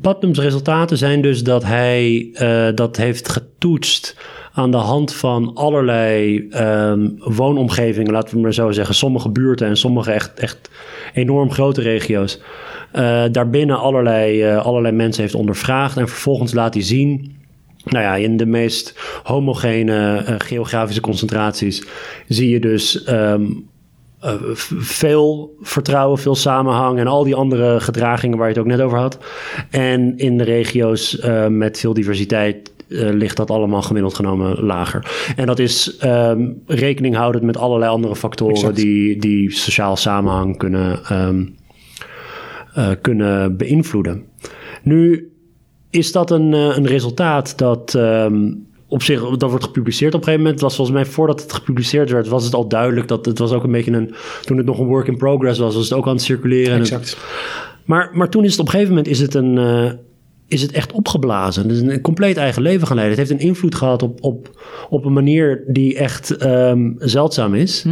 Putnam's 0.00 0.38
resultaten 0.38 0.96
zijn 0.96 1.22
dus 1.22 1.42
dat 1.42 1.64
hij 1.64 2.30
uh, 2.32 2.68
dat 2.74 2.96
heeft 2.96 3.28
getoetst 3.28 4.16
aan 4.52 4.70
de 4.70 4.76
hand 4.76 5.14
van 5.14 5.54
allerlei 5.54 6.48
um, 6.52 7.14
woonomgevingen, 7.18 8.12
laten 8.12 8.34
we 8.34 8.40
maar 8.40 8.54
zo 8.54 8.70
zeggen. 8.70 8.94
Sommige 8.94 9.28
buurten 9.28 9.66
en 9.66 9.76
sommige 9.76 10.12
echt, 10.12 10.40
echt 10.40 10.70
enorm 11.14 11.50
grote 11.50 11.80
regio's. 11.80 12.40
Uh, 12.94 13.24
daarbinnen 13.32 13.78
allerlei, 13.78 14.52
uh, 14.52 14.64
allerlei 14.64 14.94
mensen 14.94 15.22
heeft 15.22 15.34
ondervraagd 15.34 15.96
en 15.96 16.08
vervolgens 16.08 16.52
laat 16.52 16.74
hij 16.74 16.82
zien 16.82 17.38
nou 17.84 18.04
ja, 18.04 18.16
in 18.16 18.36
de 18.36 18.46
meest 18.46 18.94
homogene 19.22 20.24
geografische 20.38 21.00
concentraties 21.00 21.86
zie 22.28 22.48
je 22.48 22.60
dus 22.60 23.08
um, 23.08 23.69
eh, 24.20 24.34
veel 24.78 25.56
vertrouwen, 25.60 26.18
veel 26.18 26.34
samenhang 26.34 26.98
en 26.98 27.06
al 27.06 27.24
die 27.24 27.34
andere 27.34 27.80
gedragingen 27.80 28.38
waar 28.38 28.48
je 28.48 28.52
het 28.52 28.62
ook 28.62 28.68
net 28.68 28.80
over 28.80 28.98
had. 28.98 29.18
En 29.70 30.16
in 30.16 30.38
de 30.38 30.44
regio's 30.44 31.18
eh, 31.18 31.46
met 31.46 31.78
veel 31.78 31.94
diversiteit 31.94 32.72
eh, 32.90 33.12
ligt 33.12 33.36
dat 33.36 33.50
allemaal 33.50 33.82
gemiddeld 33.82 34.14
genomen 34.14 34.64
lager. 34.64 35.32
En 35.36 35.46
dat 35.46 35.58
is 35.58 35.96
ehm, 35.96 36.48
rekening 36.66 37.14
houdend 37.14 37.44
met 37.44 37.56
allerlei 37.56 37.90
andere 37.90 38.16
factoren 38.16 38.54
Exact. 38.54 38.76
die, 38.76 39.16
die 39.18 39.52
sociaal 39.52 39.96
samenhang 39.96 40.56
kunnen, 40.56 41.04
ehm, 41.04 41.44
eh, 42.74 42.90
kunnen 43.00 43.56
beïnvloeden. 43.56 44.24
Nu 44.82 45.32
is 45.90 46.12
dat 46.12 46.30
een, 46.30 46.52
een 46.52 46.86
resultaat 46.86 47.58
dat 47.58 47.94
ehm, 47.94 48.52
op 48.90 49.02
zich 49.02 49.20
dat 49.36 49.50
wordt 49.50 49.64
gepubliceerd 49.64 50.14
op 50.14 50.20
een 50.20 50.24
gegeven 50.24 50.44
moment. 50.44 50.62
Was 50.62 50.76
volgens 50.76 50.96
mij 50.96 51.06
voordat 51.06 51.42
het 51.42 51.52
gepubliceerd 51.52 52.10
werd, 52.10 52.28
was 52.28 52.44
het 52.44 52.54
al 52.54 52.68
duidelijk 52.68 53.08
dat 53.08 53.26
het 53.26 53.38
was 53.38 53.52
ook 53.52 53.64
een 53.64 53.72
beetje 53.72 53.92
een. 53.92 54.14
Toen 54.44 54.56
het 54.56 54.66
nog 54.66 54.78
een 54.78 54.86
work 54.86 55.06
in 55.06 55.16
progress 55.16 55.58
was, 55.58 55.74
was 55.74 55.88
het 55.88 55.98
ook 55.98 56.06
aan 56.06 56.12
het 56.12 56.22
circuleren. 56.22 56.72
Het- 56.72 56.80
Exact. 56.80 57.16
maar, 57.84 58.10
maar 58.12 58.28
toen 58.28 58.44
is 58.44 58.50
het 58.50 58.60
op 58.60 58.66
een 58.66 58.72
gegeven 58.72 58.94
moment 58.94 59.12
is 59.12 59.20
het 59.20 59.34
een. 59.34 59.58
eh, 59.58 59.90
is 60.48 60.62
het 60.62 60.72
echt 60.72 60.92
opgeblazen. 60.92 61.62
Het 61.62 61.72
is 61.72 61.80
een, 61.80 61.90
een 61.92 62.00
compleet 62.00 62.36
eigen 62.36 62.62
leven 62.62 62.86
gaan 62.86 62.96
leiden. 62.96 63.18
Het 63.18 63.28
heeft 63.28 63.40
een 63.40 63.46
invloed 63.48 63.74
gehad 63.74 64.02
op, 64.02 64.18
op, 64.24 64.60
op 64.88 65.04
een 65.04 65.12
manier 65.12 65.64
die 65.66 65.96
echt 65.96 66.36
ehm, 66.36 66.90
zeldzaam 66.98 67.54
is. 67.54 67.84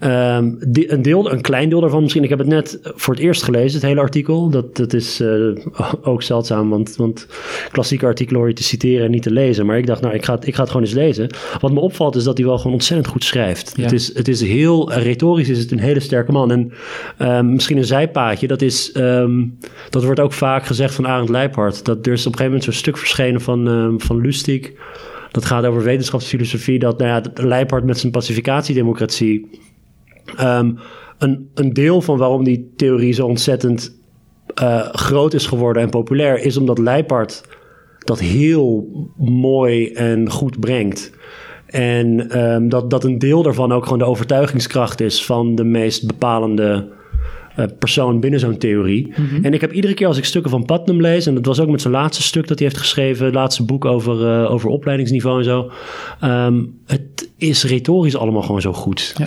Ehm, 0.00 0.52
die- 0.66 0.92
een, 0.92 1.02
deel, 1.02 1.32
een 1.32 1.40
klein 1.40 1.68
deel 1.68 1.80
daarvan 1.80 2.02
misschien. 2.02 2.22
Ik 2.22 2.28
heb 2.28 2.38
het 2.38 2.48
net 2.48 2.78
voor 2.82 3.14
het 3.14 3.22
eerst 3.22 3.42
gelezen, 3.42 3.80
het 3.80 3.88
hele 3.88 4.00
artikel. 4.00 4.50
Dat, 4.50 4.76
dat 4.76 4.92
is 4.92 5.20
eh, 5.20 5.56
ook 6.10 6.22
zeldzaam, 6.22 6.70
want, 6.70 6.96
want 6.96 7.26
klassieke 7.70 8.06
artikelen 8.06 8.40
hoor 8.40 8.48
je 8.48 8.54
te 8.54 8.62
citeren 8.62 9.04
en 9.04 9.10
niet 9.10 9.22
te 9.22 9.30
lezen. 9.30 9.66
Maar 9.66 9.78
ik 9.78 9.86
dacht, 9.86 10.00
nou, 10.00 10.14
ik 10.14 10.24
ga, 10.24 10.34
het, 10.34 10.46
ik 10.46 10.54
ga 10.54 10.60
het 10.60 10.70
gewoon 10.70 10.86
eens 10.86 10.94
lezen. 10.94 11.30
Wat 11.60 11.72
me 11.72 11.80
opvalt 11.80 12.16
is 12.16 12.24
dat 12.24 12.36
hij 12.36 12.46
wel 12.46 12.56
gewoon 12.56 12.72
ontzettend 12.72 13.08
goed 13.08 13.24
schrijft. 13.24 13.72
Ja. 13.76 13.82
Het, 13.82 13.92
is, 13.92 14.14
het 14.14 14.28
is 14.28 14.40
heel, 14.40 14.92
retorisch 14.92 15.48
is 15.48 15.58
het 15.58 15.70
een 15.70 15.78
hele 15.78 16.00
sterke 16.00 16.32
man. 16.32 16.50
En 16.50 16.72
ehm, 17.18 17.52
misschien 17.52 17.76
een 17.76 17.84
zijpaadje, 17.84 18.46
dat 18.46 18.62
is, 18.62 18.92
ehm, 18.92 19.46
dat 19.90 20.04
wordt 20.04 20.20
ook 20.20 20.32
vaak 20.32 20.66
gezegd 20.66 20.94
van 20.94 21.06
Arend 21.06 21.28
Leijphart. 21.28 21.84
Dat 21.84 22.06
er 22.06 22.12
is 22.12 22.26
op 22.26 22.32
een 22.32 22.38
gegeven 22.38 22.44
moment 22.44 22.64
zo'n 22.64 22.72
stuk 22.72 22.96
verschenen 22.98 23.40
van, 23.40 23.94
van 23.98 24.20
Lustig. 24.20 24.70
Dat 25.30 25.44
gaat 25.44 25.64
over 25.64 25.82
wetenschapsfilosofie. 25.82 26.78
Dat 26.78 26.98
nou 26.98 27.10
ja, 27.10 27.44
Leijphart 27.44 27.84
met 27.84 27.98
zijn 27.98 28.12
pacificatiedemocratie 28.12 29.48
Ehm, 30.36 30.72
een, 31.18 31.48
een 31.54 31.72
deel 31.72 32.02
van 32.02 32.18
waarom 32.18 32.44
die 32.44 32.72
theorie 32.76 33.12
zo 33.12 33.26
ontzettend 33.26 33.98
eh, 34.54 34.88
groot 34.92 35.34
is 35.34 35.46
geworden 35.46 35.82
en 35.82 35.90
populair, 35.90 36.42
is 36.42 36.56
omdat 36.56 36.78
Leipart 36.78 37.44
dat 37.98 38.20
heel 38.20 38.88
mooi 39.16 39.92
en 39.92 40.30
goed 40.30 40.60
brengt. 40.60 41.12
En 41.66 42.30
ehm, 42.30 42.68
dat, 42.68 42.90
dat 42.90 43.04
een 43.04 43.18
deel 43.18 43.42
daarvan 43.42 43.72
ook 43.72 43.84
gewoon 43.84 43.98
de 43.98 44.04
overtuigingskracht 44.04 45.00
is 45.00 45.24
van 45.24 45.54
de 45.54 45.64
meest 45.64 46.06
bepalende 46.06 46.88
eh, 47.56 47.64
persoon 47.78 48.20
binnen 48.20 48.40
zo'n 48.40 48.58
theorie. 48.58 49.12
En 49.42 49.54
ik 49.54 49.60
heb 49.60 49.72
iedere 49.72 49.94
keer 49.94 50.06
als 50.06 50.18
ik 50.18 50.24
stukken 50.24 50.50
van 50.50 50.64
Putnam 50.64 51.00
lees, 51.00 51.26
en 51.26 51.34
dat 51.34 51.46
was 51.46 51.60
ook 51.60 51.68
met 51.68 51.80
zijn 51.80 51.92
laatste 51.92 52.22
stuk 52.22 52.48
dat 52.48 52.58
hij 52.58 52.68
heeft 52.68 52.80
geschreven, 52.80 53.24
het 53.24 53.34
laatste 53.34 53.62
boek 53.62 53.84
over, 53.84 54.26
eh, 54.26 54.50
over 54.52 54.68
opleidingsniveau 54.68 55.38
en 55.38 55.44
zo. 55.44 55.70
ehm, 56.20 56.64
het 56.86 57.30
is 57.36 57.64
retorisch 57.64 58.16
allemaal 58.16 58.42
gewoon 58.42 58.60
zo 58.60 58.72
goed. 58.72 59.14
Ja. 59.16 59.26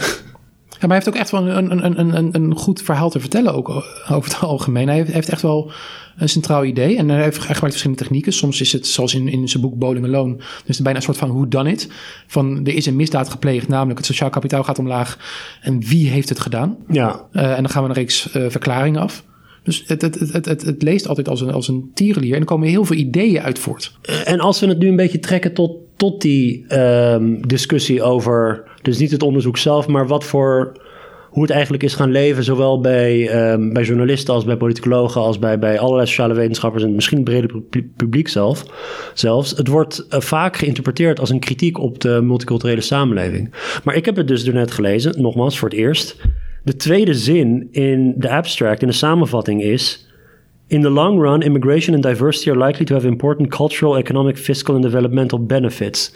Maar 0.88 0.98
hij 0.98 1.06
heeft 1.06 1.15
ook 1.17 1.22
echt 1.22 1.32
wel 1.32 1.48
een, 1.58 1.72
een, 1.72 2.00
een, 2.00 2.17
een, 2.17 2.30
een 2.36 2.56
goed 2.56 2.82
verhaal 2.82 3.10
te 3.10 3.19
vertellen, 3.19 3.54
ook 3.54 3.69
over 4.10 4.32
het 4.32 4.39
algemeen. 4.54 4.88
Hij 4.88 5.06
heeft, 5.08 5.30
echt 5.30 5.41
wel 5.41 5.72
een 6.17 6.30
centraal 6.30 6.63
idee 6.63 6.98
en 6.98 7.10
hij 7.10 7.24
heeft 7.24 7.36
hij 7.36 7.41
gebruikt 7.41 7.69
verschillende 7.69 8.02
technieken. 8.02 8.34
Soms 8.34 8.62
is 8.62 8.72
het, 8.72 8.88
zoals 8.88 9.13
in, 9.13 9.28
in 9.28 9.48
zijn 9.48 9.63
boek 9.63 9.76
Bowling 9.76 10.06
Alone, 10.06 10.38
dus 10.65 10.80
bijna 10.80 10.98
een 10.98 11.04
soort 11.04 11.17
van 11.17 11.30
who 11.30 11.48
done 11.48 11.72
it. 11.72 11.89
Van 12.28 12.60
er 12.65 12.74
is 12.74 12.86
een 12.86 12.96
misdaad 12.96 13.30
gepleegd, 13.30 13.67
namelijk 13.67 13.98
het 13.98 14.08
sociaal 14.08 14.30
kapitaal 14.30 14.63
gaat 14.63 14.80
omlaag. 14.80 15.17
En 15.62 15.80
wie 15.80 16.10
heeft 16.10 16.30
het 16.30 16.39
gedaan? 16.39 16.78
Ja, 16.88 17.22
Eh, 17.32 17.52
en 17.52 17.56
dan 17.56 17.69
gaan 17.69 17.84
we 17.84 17.89
een 17.89 17.96
reeks 17.96 18.32
eh, 18.32 18.46
verklaringen 18.50 19.02
af. 19.02 19.24
Dus 19.63 19.84
het, 19.88 20.02
het, 20.02 20.19
het, 20.19 20.46
het, 20.46 20.62
het 20.62 20.82
leest 20.82 21.08
altijd 21.08 21.30
als 21.30 21.41
een, 21.41 21.52
als 21.52 21.67
een 21.67 21.91
tierenlier 21.93 22.34
en 22.34 22.39
er 22.39 22.46
komen 22.46 22.67
heel 22.67 22.86
veel 22.86 22.98
ideeën 22.98 23.41
uit 23.41 23.60
voort. 23.60 23.98
En 24.26 24.39
als 24.39 24.60
we 24.60 24.67
het 24.67 24.80
nu 24.80 24.88
een 24.88 24.96
beetje 24.96 25.19
trekken 25.19 25.54
tot, 25.54 25.72
tot 25.96 26.22
die 26.22 26.65
ehm, 26.67 27.41
discussie 27.41 28.04
over, 28.04 28.63
dus 28.84 28.98
niet 28.98 29.12
het 29.12 29.24
onderzoek 29.24 29.58
zelf, 29.58 29.88
maar 29.88 30.08
wat 30.08 30.24
voor, 30.24 30.72
hoe 31.30 31.41
het 31.41 31.52
eigenlijk 31.52 31.84
is 31.84 31.93
gaan 31.93 32.12
leven, 32.12 32.43
zowel 32.43 32.82
bij, 32.82 33.30
ehm, 33.30 33.74
bij 33.74 33.84
journalisten 33.84 34.34
als 34.34 34.46
bij 34.46 34.58
politicologen, 34.58 35.22
als 35.22 35.39
bij, 35.39 35.60
bij 35.60 35.80
allerlei 35.80 36.08
sociale 36.08 36.34
wetenschappers 36.34 36.84
en 36.84 36.96
misschien 36.96 37.17
het 37.17 37.26
brede 37.26 37.62
pu- 37.69 37.91
publiek 37.96 38.28
zelf, 38.28 38.65
zelfs. 39.13 39.52
Het 39.58 39.67
wordt 39.67 40.08
eh, 40.08 40.19
vaak 40.19 40.58
geïnterpreteerd 40.58 41.19
als 41.19 41.30
een 41.30 41.39
kritiek 41.39 41.80
op 41.80 42.00
de 42.00 42.22
multiculturele 42.24 42.82
samenleving. 42.82 43.54
Maar 43.84 43.96
ik 43.96 44.06
heb 44.06 44.15
het 44.15 44.28
dus 44.28 44.43
net 44.43 44.72
gelezen, 44.72 45.22
nogmaals 45.22 45.60
voor 45.60 45.69
het 45.69 45.78
eerst. 45.78 46.22
De 46.63 46.76
tweede 46.76 47.13
zin 47.13 47.67
in 47.72 48.13
de 48.17 48.30
abstract, 48.30 48.82
in 48.82 48.88
de 48.88 48.93
samenvatting 48.93 49.63
is. 49.63 50.08
In 50.67 50.82
the 50.82 50.89
long 50.89 51.22
run, 51.22 51.41
immigration 51.41 51.96
and 51.96 52.04
diversity 52.04 52.50
are 52.50 52.65
likely 52.65 52.86
to 52.86 52.96
have 52.96 53.08
important 53.08 53.50
cultural, 53.50 53.98
economic, 53.98 54.38
fiscal 54.38 54.76
and 54.76 54.84
developmental 54.84 55.46
benefits. 55.46 56.13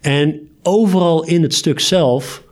En 0.00 0.40
overal 0.68 1.24
in 1.24 1.42
het 1.42 1.54
stuk 1.54 1.80
zelf 1.80 2.42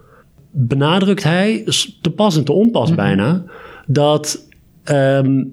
benadrukt 0.51 1.23
hij, 1.23 1.65
te 2.01 2.11
pas 2.11 2.37
en 2.37 2.45
te 2.45 2.53
onpas 2.53 2.95
bijna, 2.95 3.45
dat 3.87 4.49
ehm, 4.85 5.45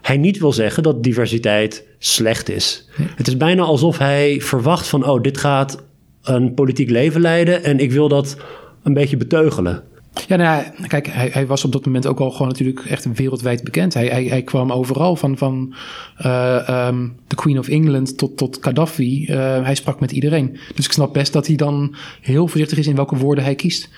hij 0.00 0.16
niet 0.16 0.38
wil 0.38 0.52
zeggen 0.52 0.82
dat 0.82 1.02
diversiteit 1.02 1.86
slecht 1.98 2.50
is. 2.50 2.88
Het 2.92 3.26
is 3.26 3.36
bijna 3.36 3.62
alsof 3.62 3.98
hij 3.98 4.40
verwacht 4.40 4.86
van, 4.86 5.08
oh, 5.08 5.22
dit 5.22 5.38
gaat 5.38 5.82
een 6.22 6.54
politiek 6.54 6.90
leven 6.90 7.20
leiden 7.20 7.64
en 7.64 7.78
ik 7.78 7.92
wil 7.92 8.08
dat 8.08 8.36
een 8.82 8.94
beetje 8.94 9.16
beteugelen. 9.16 9.82
Ja, 10.26 10.36
nou 10.36 10.62
ja, 10.62 10.86
kijk, 10.86 11.06
hij, 11.06 11.30
hij 11.32 11.46
was 11.46 11.64
op 11.64 11.72
dat 11.72 11.84
moment 11.84 12.06
ook 12.06 12.20
al 12.20 12.30
gewoon 12.30 12.48
natuurlijk 12.48 12.84
echt 12.84 13.12
wereldwijd 13.12 13.64
bekend. 13.64 13.94
Hij, 13.94 14.06
hij, 14.06 14.24
hij 14.24 14.42
kwam 14.42 14.72
overal 14.72 15.16
van, 15.16 15.38
van 15.38 15.74
eh, 16.16 16.68
ehm, 16.68 17.08
de 17.26 17.34
Queen 17.34 17.58
of 17.58 17.68
England 17.68 18.18
tot, 18.18 18.36
tot 18.36 18.58
Gaddafi. 18.60 19.26
Eh, 19.26 19.36
hij 19.64 19.74
sprak 19.74 20.00
met 20.00 20.12
iedereen. 20.12 20.58
Dus 20.74 20.84
ik 20.84 20.92
snap 20.92 21.12
best 21.12 21.32
dat 21.32 21.46
hij 21.46 21.56
dan 21.56 21.94
heel 22.20 22.48
voorzichtig 22.48 22.78
is 22.78 22.86
in 22.86 22.96
welke 22.96 23.16
woorden 23.16 23.44
hij 23.44 23.54
kiest. 23.54 23.88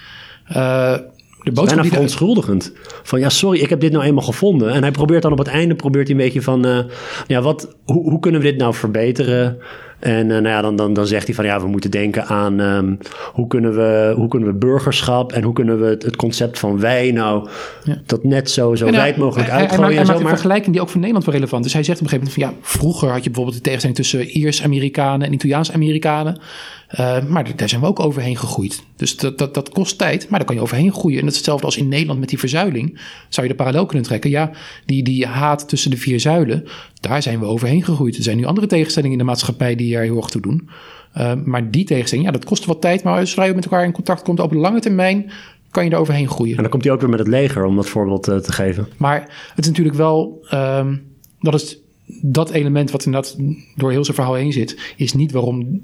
Eh, 0.45 0.97
de 1.45 1.53
boodschap 1.53 1.67
Bijna 1.67 1.81
hij- 1.83 1.91
verontschuldigend. 1.91 2.73
Van 3.03 3.21
ja, 3.21 3.29
sorry, 3.29 3.61
ik 3.61 3.69
heb 3.71 3.81
dit 3.81 3.93
nou 3.93 4.05
eenmaal 4.05 4.23
gevonden. 4.25 4.71
En 4.73 4.83
hij 4.83 4.91
probeert 4.91 5.23
dan 5.23 5.33
op 5.33 5.39
het 5.39 5.47
einde 5.49 5.75
probeert 5.75 6.09
hij 6.09 6.17
een 6.17 6.23
beetje 6.25 6.43
van... 6.43 6.65
eh, 6.67 6.79
ja, 7.27 7.43
wat, 7.43 7.77
hoe, 7.85 8.11
hoe 8.11 8.21
kunnen 8.21 8.41
we 8.41 8.47
dit 8.51 8.57
nou 8.59 8.75
verbeteren? 8.75 9.59
En 9.99 10.21
eh, 10.31 10.37
nou 10.37 10.49
ja, 10.49 10.61
dan, 10.63 10.77
dan, 10.77 10.93
dan 10.93 11.07
zegt 11.07 11.27
hij 11.27 11.35
van 11.35 11.45
ja, 11.45 11.61
we 11.61 11.67
moeten 11.69 11.91
denken 11.91 12.27
aan... 12.27 12.61
ehm, 12.61 12.95
hoe, 13.33 13.47
kunnen 13.47 13.75
we, 13.77 14.13
hoe 14.17 14.29
kunnen 14.29 14.49
we 14.49 14.55
burgerschap 14.55 15.33
en 15.33 15.43
hoe 15.43 15.53
kunnen 15.53 15.81
we 15.81 15.87
het, 15.87 16.03
het 16.03 16.17
concept 16.17 16.59
van 16.59 16.81
wij 16.81 17.11
nou... 17.13 17.49
Ja. 17.85 17.97
dat 18.07 18.25
net 18.25 18.51
zo, 18.51 18.75
zo 18.75 18.87
En 18.87 18.93
hij- 18.95 19.03
wijd 19.03 19.17
mogelijk 19.17 19.49
hij, 19.49 19.59
hij, 19.59 19.67
hij, 19.67 19.69
uitgooien 19.69 19.81
maakt- 19.81 19.93
hij 19.95 20.01
en 20.01 20.07
maakt 20.07 20.07
zo. 20.07 20.17
een 20.17 20.23
Maar 20.23 20.33
vergelijking 20.39 20.73
die 20.73 20.81
ook 20.83 20.89
voor 20.89 20.99
Nederland 21.01 21.25
wel 21.27 21.35
relevant 21.35 21.65
is. 21.65 21.73
Hij 21.73 21.83
zegt 21.83 21.99
op 22.01 22.05
een 22.05 22.11
gegeven 22.11 22.33
moment 22.35 22.53
van 22.55 22.63
ja, 22.63 22.69
vroeger 22.79 23.09
had 23.09 23.19
je 23.25 23.31
bijvoorbeeld 23.31 23.57
de 23.57 23.63
tegenstelling 23.63 23.99
tussen 23.99 24.27
Iers-Amerikanen 24.39 25.27
en 25.27 25.33
Italiaans-Amerikanen. 25.33 26.41
Eh, 26.95 27.25
maar 27.25 27.57
daar 27.57 27.69
zijn 27.69 27.81
we 27.81 27.87
ook 27.87 28.01
overheen 28.01 28.37
gegroeid. 28.37 28.83
Dus 28.97 29.17
dat, 29.17 29.39
dat, 29.39 29.55
dat 29.55 29.69
kost 29.69 29.99
tijd, 29.99 30.29
maar 30.29 30.39
daar 30.39 30.49
kan 30.49 30.57
je 30.57 30.63
overheen 30.63 30.93
groeien. 30.93 31.19
En 31.19 31.25
dat 31.25 31.31
is 31.31 31.37
hetzelfde 31.37 31.67
als 31.67 31.77
in 31.77 31.89
Nederland 31.89 32.21
met 32.21 32.29
die 32.29 32.39
verzuiling. 32.39 33.01
Zou 33.29 33.47
je 33.47 33.53
de 33.53 33.59
parallel 33.59 33.87
kunnen 33.87 34.07
trekken? 34.07 34.31
Ja, 34.31 34.51
die, 34.87 35.03
die 35.03 35.27
haat 35.27 35.69
tussen 35.69 35.91
de 35.91 35.97
vier 35.97 36.21
zuilen, 36.21 36.65
daar 37.01 37.23
zijn 37.23 37.39
we 37.39 37.45
overheen 37.45 37.85
gegroeid. 37.85 38.17
Er 38.17 38.23
zijn 38.23 38.37
nu 38.37 38.45
andere 38.45 38.67
tegenstellingen 38.67 39.19
in 39.19 39.25
de 39.25 39.31
maatschappij 39.31 39.75
die 39.75 39.97
er 39.97 40.03
heel 40.03 40.17
erg 40.17 40.29
toe 40.29 40.43
doen. 40.43 40.69
Eh, 41.13 41.33
maar 41.45 41.71
die 41.71 41.85
tegenstelling, 41.85 42.27
ja, 42.27 42.33
dat 42.33 42.45
kost 42.45 42.65
wat 42.65 42.81
tijd. 42.81 43.03
Maar 43.03 43.27
zodra 43.27 43.45
je 43.45 43.55
met 43.55 43.65
elkaar 43.65 43.85
in 43.85 43.93
contact 43.93 44.23
komt 44.23 44.41
op 44.41 44.51
de 44.51 44.57
lange 44.57 44.81
termijn, 44.81 45.31
kan 45.71 45.85
je 45.85 45.91
er 45.91 45.99
overheen 45.99 46.29
groeien. 46.29 46.57
en 46.57 46.63
dan 46.63 46.71
komt 46.71 46.85
hij 46.85 46.93
ook 46.93 47.01
weer 47.01 47.11
met 47.11 47.19
het 47.19 47.29
leger, 47.29 47.65
om 47.65 47.77
dat 47.77 47.89
voorbeeld 47.89 48.29
eh, 48.29 48.37
te 48.37 48.53
geven. 48.53 48.89
Maar 48.97 49.21
het 49.55 49.65
is 49.65 49.67
natuurlijk 49.67 49.97
wel, 49.97 50.47
ehm, 50.49 50.97
dat 51.41 51.55
is 51.55 51.79
dat 52.23 52.51
element 52.51 52.91
wat 52.91 53.05
inderdaad 53.05 53.37
door 53.77 53.91
heel 53.91 54.05
zijn 54.05 54.17
verhaal 54.17 54.35
heen 54.35 54.53
zit, 54.53 54.95
is 54.97 55.13
niet 55.13 55.33
waarom 55.33 55.83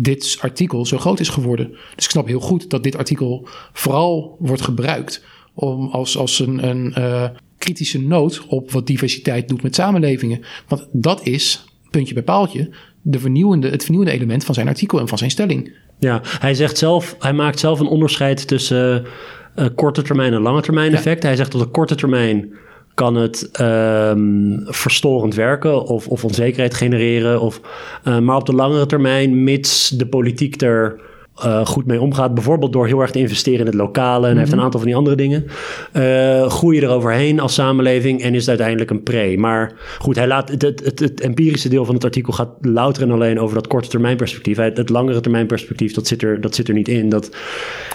dit 0.00 0.38
artikel 0.40 0.86
zo 0.86 0.98
groot 0.98 1.20
is 1.20 1.28
geworden. 1.28 1.70
Dus 1.70 2.04
ik 2.04 2.10
snap 2.10 2.26
heel 2.26 2.40
goed 2.40 2.70
dat 2.70 2.82
dit 2.82 2.96
artikel 2.96 3.48
vooral 3.72 4.36
wordt 4.38 4.62
gebruikt 4.62 5.24
om 5.54 5.88
als, 5.88 6.16
als 6.16 6.38
een, 6.38 6.68
een 6.68 6.94
eh, 6.94 7.24
kritische 7.58 8.00
noot 8.00 8.44
op 8.46 8.70
wat 8.70 8.86
diversiteit 8.86 9.48
doet 9.48 9.62
met 9.62 9.74
samenlevingen. 9.74 10.40
Want 10.68 10.86
dat 10.92 11.26
is, 11.26 11.64
puntje 11.90 12.14
bij 12.14 12.22
paaltje, 12.22 12.70
de 13.02 13.18
vernieuwende, 13.18 13.68
het 13.68 13.82
vernieuwende 13.82 14.14
element 14.16 14.44
van 14.44 14.54
zijn 14.54 14.68
artikel 14.68 15.00
en 15.00 15.08
van 15.08 15.18
zijn 15.18 15.30
stelling. 15.30 15.72
Ja, 15.98 16.20
hij 16.22 16.54
zegt 16.54 16.78
zelf, 16.78 17.16
hij 17.18 17.32
maakt 17.32 17.58
zelf 17.58 17.80
een 17.80 17.86
onderscheid 17.86 18.48
tussen 18.48 19.06
eh, 19.54 19.66
korte 19.74 20.02
termijn 20.02 20.32
en 20.32 20.42
lange 20.42 20.62
termijn 20.62 20.94
effecten. 20.94 21.28
Hij 21.28 21.36
zegt 21.36 21.54
op 21.54 21.60
de 21.60 21.66
korte 21.66 21.94
termijn 21.94 22.52
kan 22.98 23.14
het 23.14 23.50
ehm, 23.52 24.56
verstorend 24.64 25.34
werken 25.34 25.82
of, 25.82 26.08
of 26.08 26.24
onzekerheid 26.24 26.74
genereren. 26.74 27.40
Of, 27.40 27.60
eh, 28.04 28.18
maar 28.18 28.36
op 28.36 28.46
de 28.46 28.54
langere 28.54 28.86
termijn, 28.86 29.44
mits 29.44 29.88
de 29.88 30.06
politiek 30.06 30.62
er 30.62 31.00
eh, 31.42 31.66
goed 31.66 31.86
mee 31.86 32.00
omgaat. 32.00 32.34
Bijvoorbeeld 32.34 32.72
door 32.72 32.86
heel 32.86 33.00
erg 33.00 33.10
te 33.10 33.18
investeren 33.18 33.60
in 33.60 33.66
het 33.66 33.74
lokale. 33.74 34.26
En 34.26 34.32
hij 34.32 34.40
heeft 34.40 34.52
een 34.52 34.60
aantal 34.60 34.80
van 34.80 34.88
die 34.88 34.98
andere 34.98 35.16
dingen. 35.16 35.46
Uh, 35.92 36.48
groei 36.48 36.76
je 36.76 36.82
eroverheen 36.82 37.40
als 37.40 37.54
samenleving 37.54 38.22
en 38.22 38.34
is 38.34 38.40
het 38.40 38.48
uiteindelijk 38.48 38.90
een 38.90 39.02
pre. 39.02 39.36
Maar 39.38 39.72
goed, 39.98 40.16
hij 40.16 40.26
laat 40.26 40.48
het, 40.48 40.62
het, 40.62 40.84
het, 40.84 40.98
het 40.98 41.20
empirische 41.20 41.68
deel 41.68 41.84
van 41.84 41.94
het 41.94 42.04
artikel 42.04 42.32
gaat 42.32 42.48
louter 42.60 43.02
en 43.02 43.10
alleen 43.10 43.40
over 43.40 43.54
dat 43.54 43.66
korte 43.66 43.88
termijn 43.88 44.16
perspectief. 44.16 44.56
Het, 44.56 44.76
het 44.76 44.88
langere 44.88 45.20
termijn 45.20 45.46
perspectief, 45.46 45.94
dat 45.94 46.06
zit 46.06 46.22
er, 46.22 46.40
dat 46.40 46.54
zit 46.54 46.68
er 46.68 46.74
niet 46.74 46.88
in. 46.88 47.08
Dat, 47.08 47.30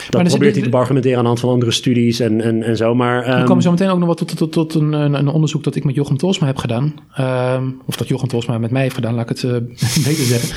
dat 0.10 0.24
probeert 0.24 0.56
hij 0.56 0.70
te 0.70 0.78
argumenteren 0.78 1.18
aan 1.18 1.24
de 1.24 1.30
hand 1.30 1.40
van 1.40 1.50
andere 1.50 1.72
studies 1.72 2.20
en, 2.20 2.42
en, 2.42 2.64
en 2.64 2.78
zo. 2.78 2.96
Maar, 2.96 3.34
um, 3.34 3.40
we 3.40 3.46
komen 3.46 3.64
zo 3.64 3.72
meteen 3.72 3.90
ook 3.90 4.00
nog 4.00 4.08
wat 4.08 4.18
tot, 4.18 4.28
tot, 4.28 4.52
tot, 4.52 4.70
tot 4.70 4.82
een, 4.82 4.94
een, 4.94 5.28
onderzoek 5.28 5.64
dat 5.64 5.76
ik 5.76 5.84
met 5.84 5.96
Jochem 5.96 6.18
Tolsma 6.18 6.48
heb 6.48 6.58
gedaan. 6.58 6.94
Um, 7.56 7.82
of 7.86 7.96
dat 7.96 8.08
Jochem 8.08 8.28
Tolsma 8.28 8.58
met 8.58 8.72
mij 8.72 8.82
heeft 8.82 8.96
gedaan, 8.96 9.14
laat 9.14 9.30
ik 9.30 9.38
het 9.38 9.44
uh, 9.44 9.52
beter 10.08 10.26
zeggen. 10.26 10.56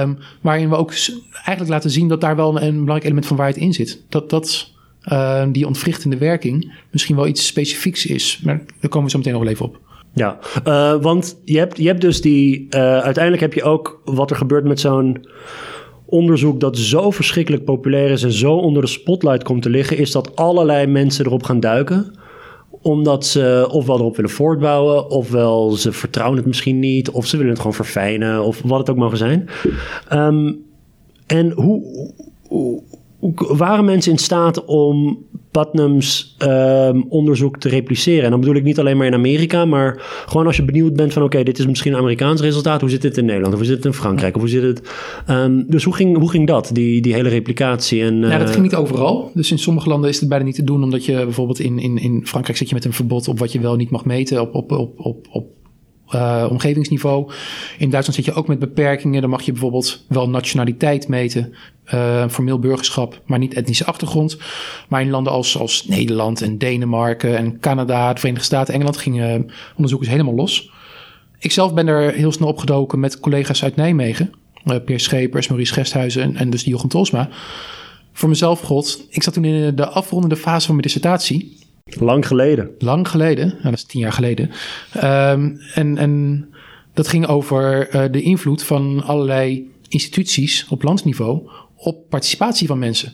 Um, 0.00 0.18
waarin 0.40 0.68
we 0.68 0.76
ook 0.76 0.92
eigenlijk 1.32 1.68
laten 1.68 1.90
zien 1.90 2.07
dat 2.08 2.20
daar 2.20 2.36
wel 2.36 2.48
een, 2.48 2.72
belangrijk 2.72 3.04
element 3.04 3.26
van 3.26 3.36
waarheid 3.36 3.58
in 3.58 3.72
zit. 3.72 4.04
Dat, 4.08 4.30
dat 4.30 4.72
uh, 5.12 5.44
die 5.52 5.66
ontwrichtende 5.66 6.18
werking 6.18 6.72
misschien 6.90 7.16
wel 7.16 7.26
iets 7.26 7.46
specifieks 7.46 8.06
is. 8.06 8.40
Maar 8.44 8.56
daar 8.80 8.90
komen 8.90 9.04
we 9.04 9.10
zo 9.10 9.18
meteen 9.18 9.32
nog 9.32 9.42
wel 9.42 9.52
even 9.52 9.66
op. 9.66 9.78
Ja, 10.14 10.38
uh, 10.66 11.02
want 11.02 11.40
je 11.44 11.58
hebt, 11.58 11.76
je 11.76 11.86
hebt 11.86 12.00
dus 12.00 12.20
die. 12.20 12.66
Uh, 12.70 12.80
uiteindelijk 12.80 13.40
heb 13.40 13.52
je 13.52 13.62
ook 13.62 14.00
wat 14.04 14.30
er 14.30 14.36
gebeurt 14.36 14.64
met 14.64 14.80
zo'n 14.80 15.26
onderzoek 16.06 16.60
dat 16.60 16.78
zo 16.78 17.10
verschrikkelijk 17.10 17.64
populair 17.64 18.10
is 18.10 18.22
en 18.22 18.32
zo 18.32 18.52
onder 18.52 18.82
de 18.82 18.88
spotlight 18.88 19.42
komt 19.44 19.62
te 19.62 19.70
liggen, 19.70 19.98
is 19.98 20.10
dat 20.10 20.36
allerlei 20.36 20.86
mensen 20.86 21.26
erop 21.26 21.42
gaan 21.42 21.60
duiken 21.60 22.18
omdat 22.82 23.26
ze 23.26 23.68
ofwel 23.70 23.98
erop 23.98 24.16
willen 24.16 24.30
voortbouwen, 24.30 25.10
ofwel 25.10 25.70
ze 25.70 25.92
vertrouwen 25.92 26.38
het 26.38 26.46
misschien 26.46 26.78
niet, 26.78 27.10
of 27.10 27.26
ze 27.26 27.36
willen 27.36 27.52
het 27.52 27.60
gewoon 27.60 27.76
verfijnen, 27.76 28.42
of 28.42 28.62
wat 28.64 28.78
het 28.78 28.90
ook 28.90 28.96
mogen 28.96 29.18
zijn. 29.18 29.48
Um, 30.12 30.66
en 31.28 31.50
hoe, 31.50 31.82
hoe, 32.48 32.82
waren 33.36 33.84
mensen 33.84 34.12
in 34.12 34.18
staat 34.18 34.64
om 34.64 35.26
Putnam's 35.50 36.36
um, 36.38 37.04
onderzoek 37.08 37.58
te 37.58 37.68
repliceren? 37.68 38.24
En 38.24 38.30
dan 38.30 38.40
bedoel 38.40 38.54
ik 38.54 38.62
niet 38.62 38.78
alleen 38.78 38.96
maar 38.96 39.06
in 39.06 39.14
Amerika, 39.14 39.64
maar 39.64 40.02
gewoon 40.26 40.46
als 40.46 40.56
je 40.56 40.64
benieuwd 40.64 40.96
bent 40.96 41.12
van 41.12 41.22
oké, 41.22 41.42
dit 41.42 41.58
is 41.58 41.66
misschien 41.66 41.92
een 41.92 41.98
Amerikaans 41.98 42.40
resultaat. 42.40 42.80
Hoe 42.80 42.90
zit 42.90 43.02
dit 43.02 43.16
in 43.16 43.24
Nederland? 43.24 43.52
Of 43.52 43.58
hoe 43.58 43.68
zit 43.68 43.76
het 43.76 43.84
in 43.84 43.92
Frankrijk? 43.92 44.34
Of 44.34 44.40
hoe 44.40 44.50
zit 44.50 44.62
het? 44.62 44.90
Um, 45.30 45.64
dus 45.68 45.84
hoe 45.84 45.94
ging, 45.94 46.18
hoe 46.18 46.30
ging 46.30 46.46
dat, 46.46 46.70
die, 46.72 47.00
die 47.00 47.14
hele 47.14 47.28
replicatie? 47.28 48.02
En, 48.02 48.22
uh... 48.22 48.30
Ja, 48.30 48.38
dat 48.38 48.50
ging 48.50 48.62
niet 48.62 48.74
overal. 48.74 49.30
Dus 49.34 49.50
in 49.50 49.58
sommige 49.58 49.88
landen 49.88 50.10
is 50.10 50.20
het 50.20 50.28
bijna 50.28 50.44
niet 50.44 50.54
te 50.54 50.64
doen, 50.64 50.82
omdat 50.82 51.04
je 51.04 51.12
bijvoorbeeld 51.12 51.60
in, 51.60 51.78
in, 51.78 51.98
in 51.98 52.26
Frankrijk 52.26 52.58
zit 52.58 52.68
je 52.68 52.74
met 52.74 52.84
een 52.84 52.92
verbod 52.92 53.28
op 53.28 53.38
wat 53.38 53.52
je 53.52 53.60
wel 53.60 53.76
niet 53.76 53.90
mag 53.90 54.04
meten 54.04 54.40
op, 54.40 54.54
op, 54.54 54.72
op, 54.72 54.98
op, 55.00 55.26
op 55.30 55.57
uh, 56.14 56.46
omgevingsniveau. 56.50 57.32
In 57.78 57.90
Duitsland 57.90 58.14
zit 58.14 58.24
je 58.24 58.40
ook 58.40 58.48
met 58.48 58.58
beperkingen. 58.58 59.20
Dan 59.20 59.30
mag 59.30 59.42
je 59.42 59.52
bijvoorbeeld 59.52 60.04
wel 60.08 60.28
nationaliteit 60.28 61.08
meten, 61.08 61.54
uh, 61.94 62.28
formeel 62.28 62.58
burgerschap, 62.58 63.20
maar 63.26 63.38
niet 63.38 63.54
etnische 63.54 63.84
achtergrond. 63.84 64.38
Maar 64.88 65.00
in 65.00 65.10
landen 65.10 65.32
als, 65.32 65.58
als 65.58 65.86
Nederland 65.86 66.42
en 66.42 66.58
Denemarken 66.58 67.36
en 67.36 67.60
Canada, 67.60 68.12
de 68.12 68.18
Verenigde 68.18 68.46
Staten, 68.46 68.74
Engeland 68.74 68.96
gingen 68.96 69.50
onderzoekers 69.70 70.10
helemaal 70.10 70.34
los. 70.34 70.70
Ik 71.38 71.52
zelf 71.52 71.74
ben 71.74 71.86
er 71.86 72.12
heel 72.12 72.32
snel 72.32 72.48
opgedoken 72.48 73.00
met 73.00 73.20
collega's 73.20 73.62
uit 73.62 73.76
Nijmegen. 73.76 74.32
Uh, 74.64 74.76
Peer 74.84 75.00
Schepers, 75.00 75.48
Maurice 75.48 75.72
Gesthuizen 75.72 76.22
en, 76.22 76.36
en 76.36 76.50
dus 76.50 76.64
Jochem 76.64 76.88
Tolsma. 76.88 77.28
Voor 78.12 78.28
mezelf 78.28 78.60
god, 78.60 79.06
ik 79.10 79.22
zat 79.22 79.34
toen 79.34 79.44
in 79.44 79.76
de 79.76 79.88
afrondende 79.88 80.36
fase 80.36 80.66
van 80.66 80.74
mijn 80.74 80.86
dissertatie. 80.86 81.57
Lang 81.88 82.26
geleden. 82.26 82.70
Lang 82.78 83.08
geleden, 83.08 83.48
nou, 83.48 83.62
dat 83.62 83.72
is 83.72 83.84
tien 83.84 84.00
jaar 84.00 84.12
geleden. 84.12 84.50
Um, 84.96 85.60
en, 85.74 85.98
en 85.98 86.44
dat 86.94 87.08
ging 87.08 87.26
over 87.26 87.94
uh, 87.94 88.02
de 88.10 88.22
invloed 88.22 88.62
van 88.62 89.02
allerlei 89.04 89.70
instituties 89.88 90.66
op 90.68 90.82
landsniveau 90.82 91.50
op 91.76 92.08
participatie 92.08 92.66
van 92.66 92.78
mensen. 92.78 93.12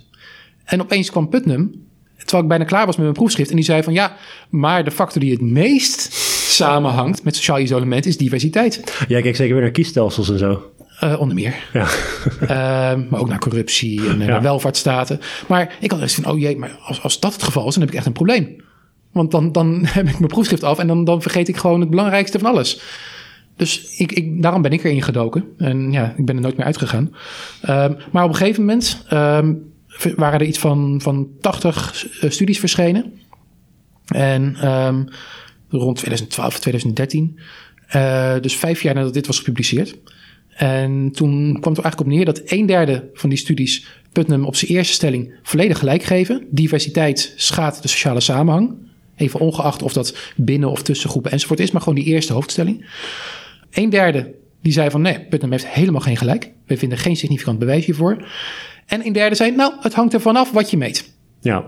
En 0.64 0.80
opeens 0.80 1.10
kwam 1.10 1.28
Putnam, 1.28 1.70
terwijl 2.16 2.42
ik 2.42 2.48
bijna 2.48 2.64
klaar 2.64 2.86
was 2.86 2.96
met 2.96 3.04
mijn 3.04 3.16
proefschrift, 3.16 3.50
en 3.50 3.56
die 3.56 3.64
zei 3.64 3.82
van 3.82 3.92
ja, 3.92 4.16
maar 4.50 4.84
de 4.84 4.90
factor 4.90 5.20
die 5.20 5.32
het 5.32 5.40
meest 5.40 6.12
samenhangt 6.52 7.24
met 7.24 7.36
sociaal 7.36 7.58
isolement 7.58 8.06
is 8.06 8.16
diversiteit. 8.16 9.04
Ja, 9.08 9.20
kijk 9.20 9.36
zeker 9.36 9.54
weer 9.54 9.62
naar 9.62 9.72
kiesstelsels 9.72 10.30
en 10.30 10.38
zo. 10.38 10.72
Uh, 11.04 11.20
onder 11.20 11.34
meer. 11.34 11.54
Ja. 11.72 11.86
uh, 12.42 12.48
maar 13.10 13.20
ook 13.20 13.28
naar 13.28 13.38
corruptie 13.38 14.08
en 14.08 14.18
ja. 14.18 14.26
naar 14.26 14.42
welvaartsstaten. 14.42 15.20
Maar 15.48 15.76
ik 15.80 15.90
had 15.90 16.00
eens 16.00 16.14
van, 16.14 16.32
oh 16.32 16.38
jee, 16.38 16.56
maar 16.56 16.78
als, 16.84 17.02
als 17.02 17.20
dat 17.20 17.32
het 17.32 17.42
geval 17.42 17.68
is, 17.68 17.74
dan 17.74 17.82
heb 17.82 17.90
ik 17.90 17.96
echt 17.96 18.06
een 18.06 18.12
probleem. 18.12 18.56
Want 19.14 19.30
dan, 19.30 19.52
dan 19.52 19.80
heb 19.86 20.08
ik 20.08 20.18
mijn 20.18 20.30
proefschrift 20.30 20.64
af 20.64 20.78
en 20.78 21.04
dan, 21.04 21.22
vergeet 21.22 21.48
ik 21.48 21.56
gewoon 21.56 21.80
het 21.80 21.90
belangrijkste 21.90 22.38
van 22.38 22.50
alles. 22.50 22.80
Dus 23.56 23.96
ik, 23.96 24.12
ik, 24.12 24.42
daarom 24.42 24.62
ben 24.62 24.72
ik 24.72 24.84
erin 24.84 25.02
gedoken. 25.02 25.44
En 25.58 25.92
ja, 25.92 26.14
ik 26.16 26.24
ben 26.24 26.36
er 26.36 26.42
nooit 26.42 26.56
meer 26.56 26.66
uitgegaan. 26.66 27.14
Um, 27.68 27.96
maar 28.12 28.24
op 28.24 28.30
een 28.30 28.36
gegeven 28.36 28.60
moment 28.64 29.04
um, 29.12 29.72
waren 30.16 30.40
er 30.40 30.46
iets 30.46 30.58
van, 30.58 31.00
van 31.02 31.28
80 31.40 32.06
studies 32.28 32.58
verschenen. 32.58 33.12
En 34.06 34.68
um, 34.68 35.08
rond 35.68 35.96
2012, 35.96 36.58
2013. 36.58 37.38
Uh, 37.96 38.34
dus 38.40 38.56
vijf 38.56 38.82
jaar 38.82 38.94
nadat 38.94 39.14
dit 39.14 39.26
was 39.26 39.38
gepubliceerd. 39.38 39.96
En 40.54 41.10
toen 41.12 41.40
kwam 41.60 41.72
het 41.72 41.78
er 41.78 41.84
eigenlijk 41.84 42.00
op 42.00 42.06
neer 42.06 42.24
dat 42.24 42.42
een 42.44 42.66
derde 42.66 43.10
van 43.12 43.28
die 43.28 43.38
studies 43.38 43.86
Putnam 44.12 44.44
op 44.44 44.56
zijn 44.56 44.70
eerste 44.70 44.92
stelling 44.92 45.34
volledig 45.42 45.78
gelijk 45.78 46.02
geven. 46.02 46.46
Diversiteit 46.50 47.32
schaadt 47.36 47.82
de 47.82 47.88
sociale 47.88 48.20
samenhang. 48.20 48.83
Even 49.16 49.40
ongeacht 49.40 49.82
of 49.82 49.92
dat 49.92 50.16
binnen 50.36 50.70
of 50.70 50.82
tussen 50.82 51.10
groepen 51.10 51.30
enzovoort 51.30 51.60
is, 51.60 51.70
maar 51.70 51.82
gewoon 51.82 51.98
die 51.98 52.04
eerste 52.04 52.32
hoofdstelling. 52.32 52.86
Een 53.70 53.90
derde 53.90 54.34
die 54.64 54.72
zei 54.72 54.90
van 54.90 55.00
nee, 55.00 55.20
Putnam 55.20 55.50
heeft 55.50 55.68
helemaal 55.68 56.00
geen 56.00 56.16
gelijk. 56.16 56.50
We 56.66 56.76
vinden 56.76 56.98
geen 56.98 57.16
significant 57.16 57.58
bewijs 57.58 57.84
hiervoor. 57.84 58.28
En 58.86 59.06
een 59.06 59.12
derde 59.12 59.34
zei, 59.34 59.50
nou, 59.50 59.72
het 59.80 59.94
hangt 59.94 60.14
ervan 60.14 60.36
af 60.36 60.50
wat 60.50 60.70
je 60.70 60.76
meet. 60.76 61.12
Ja. 61.40 61.64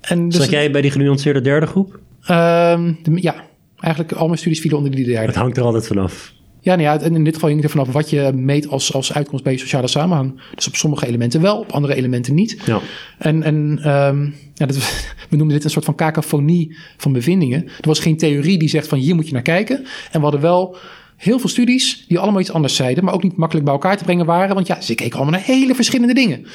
En 0.00 0.28
dus 0.28 0.38
Zat 0.38 0.50
jij 0.50 0.70
bij 0.70 0.80
die 0.80 0.90
genuanceerde 0.90 1.40
derde 1.40 1.66
groep? 1.66 1.98
Um, 2.30 2.98
de, 3.02 3.22
ja, 3.22 3.44
eigenlijk 3.80 4.12
al 4.12 4.26
mijn 4.26 4.38
studies 4.38 4.60
vielen 4.60 4.78
onder 4.78 4.94
die 4.94 5.04
derde. 5.04 5.26
Het 5.26 5.34
hangt 5.34 5.56
er 5.56 5.62
altijd 5.62 5.86
vanaf. 5.86 6.32
Ja, 6.60 6.76
nou 6.76 6.82
ja, 6.82 7.00
in 7.00 7.24
dit 7.24 7.34
geval 7.34 7.48
hangt 7.48 7.64
er 7.64 7.70
vanaf 7.70 7.92
wat 7.92 8.10
je 8.10 8.32
meet 8.34 8.68
als, 8.68 8.92
als 8.92 9.12
uitkomst 9.12 9.44
bij 9.44 9.52
je 9.52 9.58
sociale 9.58 9.88
samenhang. 9.88 10.40
Dus 10.54 10.66
op 10.66 10.76
sommige 10.76 11.06
elementen 11.06 11.40
wel, 11.40 11.58
op 11.58 11.70
andere 11.72 11.94
elementen 11.94 12.34
niet. 12.34 12.62
Ja. 12.64 12.80
En, 13.18 13.42
en 13.42 13.54
um, 13.90 14.34
ja, 14.54 14.66
dat, 14.66 14.76
we 15.30 15.36
noemen 15.36 15.54
dit 15.54 15.64
een 15.64 15.70
soort 15.70 15.84
van 15.84 15.94
cacophonie 15.94 16.76
van 16.96 17.12
bevindingen. 17.12 17.64
Er 17.64 17.88
was 17.88 17.98
geen 17.98 18.16
theorie 18.16 18.58
die 18.58 18.68
zegt 18.68 18.88
van 18.88 18.98
hier 18.98 19.14
moet 19.14 19.26
je 19.26 19.32
naar 19.32 19.42
kijken. 19.42 19.76
En 19.76 19.86
we 20.12 20.20
hadden 20.20 20.40
wel 20.40 20.76
heel 21.16 21.38
veel 21.38 21.48
studies 21.48 22.04
die 22.08 22.18
allemaal 22.18 22.40
iets 22.40 22.52
anders 22.52 22.76
zeiden, 22.76 23.04
maar 23.04 23.14
ook 23.14 23.22
niet 23.22 23.36
makkelijk 23.36 23.64
bij 23.66 23.74
elkaar 23.74 23.96
te 23.96 24.04
brengen 24.04 24.26
waren. 24.26 24.54
Want 24.54 24.66
ja, 24.66 24.80
ze 24.80 24.94
keken 24.94 25.16
allemaal 25.16 25.34
naar 25.34 25.44
hele 25.44 25.74
verschillende 25.74 26.14
dingen. 26.14 26.46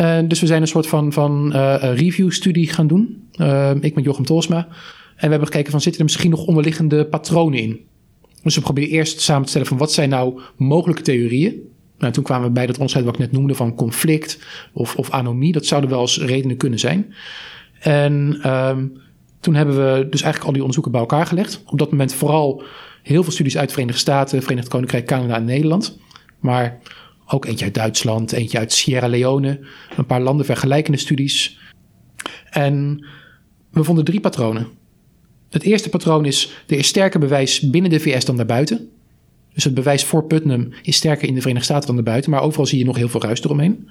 Uh, 0.00 0.18
dus 0.24 0.40
we 0.40 0.46
zijn 0.46 0.62
een 0.62 0.68
soort 0.68 0.86
van, 0.86 1.12
van 1.12 1.52
uh, 1.54 1.76
review-studie 1.80 2.68
gaan 2.68 2.86
doen. 2.86 3.28
Uh, 3.36 3.70
ik 3.80 3.94
met 3.94 4.04
Jochem 4.04 4.24
Tolsma. 4.24 4.56
En 4.56 5.24
we 5.24 5.30
hebben 5.30 5.46
gekeken 5.46 5.70
van 5.70 5.80
zitten 5.80 6.00
er 6.00 6.06
misschien 6.06 6.30
nog 6.30 6.46
onderliggende 6.46 7.06
patronen 7.06 7.58
in. 7.58 7.80
Dus 8.48 8.56
we 8.56 8.62
proberen 8.62 8.90
eerst 8.90 9.20
samen 9.20 9.42
te 9.42 9.48
stellen 9.48 9.66
van 9.66 9.76
wat 9.76 9.92
zijn 9.92 10.08
nou 10.08 10.40
mogelijke 10.56 11.02
theorieën. 11.02 11.54
Nou, 11.98 12.12
toen 12.12 12.24
kwamen 12.24 12.46
we 12.46 12.52
bij 12.52 12.66
dat 12.66 12.74
onderscheid 12.74 13.04
wat 13.04 13.14
ik 13.14 13.20
net 13.20 13.32
noemde 13.32 13.54
van 13.54 13.74
conflict 13.74 14.38
of, 14.72 14.96
of 14.96 15.10
anomie. 15.10 15.52
Dat 15.52 15.66
zouden 15.66 15.90
wel 15.90 16.00
eens 16.00 16.18
redenen 16.18 16.56
kunnen 16.56 16.78
zijn. 16.78 17.14
En 17.80 18.40
um, 18.46 19.00
toen 19.40 19.54
hebben 19.54 19.74
we 19.76 20.06
dus 20.10 20.22
eigenlijk 20.22 20.44
al 20.44 20.52
die 20.52 20.60
onderzoeken 20.60 20.92
bij 20.92 21.00
elkaar 21.00 21.26
gelegd. 21.26 21.62
Op 21.66 21.78
dat 21.78 21.90
moment 21.90 22.14
vooral 22.14 22.62
heel 23.02 23.22
veel 23.22 23.32
studies 23.32 23.56
uit 23.56 23.66
de 23.66 23.72
Verenigde 23.72 24.00
Staten, 24.00 24.42
Verenigd 24.42 24.68
Koninkrijk, 24.68 25.06
Canada 25.06 25.36
en 25.36 25.44
Nederland. 25.44 25.98
Maar 26.40 26.78
ook 27.26 27.44
eentje 27.44 27.64
uit 27.64 27.74
Duitsland, 27.74 28.32
eentje 28.32 28.58
uit 28.58 28.72
Sierra 28.72 29.08
Leone. 29.08 29.60
Een 29.96 30.06
paar 30.06 30.20
landen 30.20 30.46
vergelijkende 30.46 30.98
studies. 30.98 31.58
En 32.50 33.06
we 33.70 33.84
vonden 33.84 34.04
drie 34.04 34.20
patronen. 34.20 34.77
Het 35.50 35.62
eerste 35.62 35.88
patroon 35.88 36.24
is, 36.24 36.50
er 36.66 36.78
is 36.78 36.86
sterker 36.86 37.20
bewijs 37.20 37.60
binnen 37.60 37.90
de 37.90 38.00
VS 38.00 38.24
dan 38.24 38.36
daarbuiten. 38.36 38.88
Dus 39.54 39.64
het 39.64 39.74
bewijs 39.74 40.04
voor 40.04 40.24
Putnam 40.24 40.68
is 40.82 40.96
sterker 40.96 41.28
in 41.28 41.34
de 41.34 41.40
Verenigde 41.40 41.66
Staten 41.66 41.86
dan 41.86 41.96
daarbuiten, 41.96 42.30
maar 42.30 42.42
overal 42.42 42.66
zie 42.66 42.78
je 42.78 42.84
nog 42.84 42.96
heel 42.96 43.08
veel 43.08 43.22
ruis 43.22 43.44
eromheen. 43.44 43.88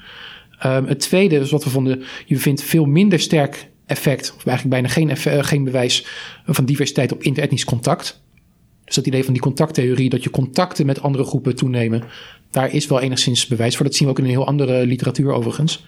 Um, 0.65 0.85
het 0.85 0.99
tweede 0.99 1.39
is 1.39 1.51
wat 1.51 1.63
we 1.63 1.69
vonden, 1.69 2.03
je 2.25 2.37
vindt 2.37 2.63
veel 2.63 2.85
minder 2.85 3.19
sterk 3.19 3.69
effect, 3.85 4.33
of 4.37 4.45
eigenlijk 4.45 4.69
bijna 4.69 4.87
geen, 4.87 5.09
effect, 5.09 5.45
geen 5.45 5.63
bewijs 5.63 6.05
van 6.45 6.65
diversiteit 6.65 7.11
op 7.11 7.23
interetnisch 7.23 7.65
contact. 7.65 8.21
Dus 8.85 8.95
dat 8.95 9.07
idee 9.07 9.23
van 9.23 9.33
die 9.33 9.41
contacttheorie, 9.41 10.09
dat 10.09 10.23
je 10.23 10.29
contacten 10.29 10.85
met 10.85 11.01
andere 11.01 11.23
groepen 11.23 11.55
toenemen, 11.55 12.03
daar 12.51 12.73
is 12.73 12.87
wel 12.87 12.99
enigszins 12.99 13.47
bewijs 13.47 13.75
voor. 13.75 13.85
Dat 13.85 13.95
zien 13.95 14.07
we 14.07 14.13
ook 14.13 14.19
in 14.19 14.25
een 14.25 14.29
heel 14.29 14.47
andere 14.47 14.85
literatuur 14.85 15.31
overigens. 15.31 15.85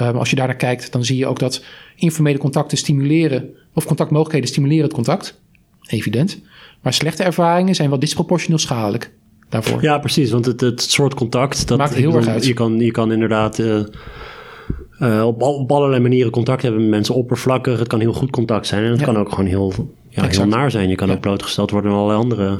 Um, 0.00 0.16
als 0.16 0.30
je 0.30 0.36
daar 0.36 0.46
naar 0.46 0.56
kijkt, 0.56 0.92
dan 0.92 1.04
zie 1.04 1.16
je 1.16 1.26
ook 1.26 1.38
dat 1.38 1.64
informele 1.96 2.38
contacten 2.38 2.78
stimuleren, 2.78 3.56
of 3.72 3.84
contactmogelijkheden 3.84 4.48
stimuleren 4.48 4.84
het 4.84 4.92
contact. 4.92 5.40
Evident. 5.86 6.40
Maar 6.80 6.92
slechte 6.92 7.22
ervaringen 7.22 7.74
zijn 7.74 7.88
wel 7.88 7.98
disproportioneel 7.98 8.58
schadelijk 8.58 9.12
daarvoor. 9.48 9.82
Ja, 9.82 9.98
precies. 9.98 10.30
Want 10.30 10.46
het, 10.46 10.60
het 10.60 10.82
soort 10.82 11.14
contact... 11.14 11.68
Dat, 11.68 11.78
Maakt 11.78 11.94
heel 11.94 12.14
erg 12.14 12.26
uit. 12.26 12.46
Je 12.46 12.54
kan, 12.54 12.78
je 12.78 12.90
kan 12.90 13.12
inderdaad... 13.12 13.58
Uh, 13.58 13.80
uh, 15.00 15.26
op, 15.26 15.42
op 15.42 15.72
allerlei 15.72 16.02
manieren 16.02 16.30
contact 16.30 16.62
hebben 16.62 16.80
met 16.80 16.90
mensen. 16.90 17.14
Oppervlakkig. 17.14 17.78
Het 17.78 17.88
kan 17.88 18.00
heel 18.00 18.12
goed 18.12 18.30
contact 18.30 18.66
zijn. 18.66 18.84
En 18.84 18.90
het 18.90 19.00
ja. 19.00 19.06
kan 19.06 19.16
ook 19.16 19.28
gewoon 19.28 19.46
heel, 19.46 19.72
ja, 20.08 20.26
heel 20.26 20.46
naar 20.46 20.70
zijn. 20.70 20.88
Je 20.88 20.94
kan 20.94 21.08
ja. 21.08 21.14
ook 21.14 21.20
blootgesteld 21.20 21.70
worden 21.70 21.90
aan 21.90 21.96
allerlei 21.96 22.20
andere 22.20 22.56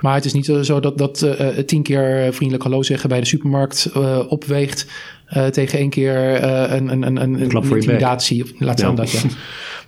Maar 0.00 0.14
het 0.14 0.24
is 0.24 0.32
niet 0.32 0.48
eh, 0.48 0.60
zo 0.60 0.80
dat, 0.80 0.98
dat 0.98 1.22
eh, 1.22 1.58
eh, 1.58 1.64
tien 1.64 1.82
keer 1.82 2.32
vriendelijk 2.32 2.64
hallo 2.64 2.82
zeggen 2.82 3.08
bij 3.08 3.20
de 3.20 3.26
supermarkt 3.26 3.90
eh, 3.94 4.20
opweegt 4.28 4.86
eh, 5.26 5.46
tegen 5.46 5.78
één 5.78 5.90
keer 5.90 6.34
eh, 6.34 6.76
een, 6.76 6.88
een, 6.88 7.02
een, 7.02 7.16
een, 7.16 7.50
intimidatie. 7.50 8.42
Of, 8.42 8.50
laat 8.58 8.78
Ja. 8.78 8.84
staan 8.84 8.94
dat, 8.94 9.10
ja. 9.10 9.20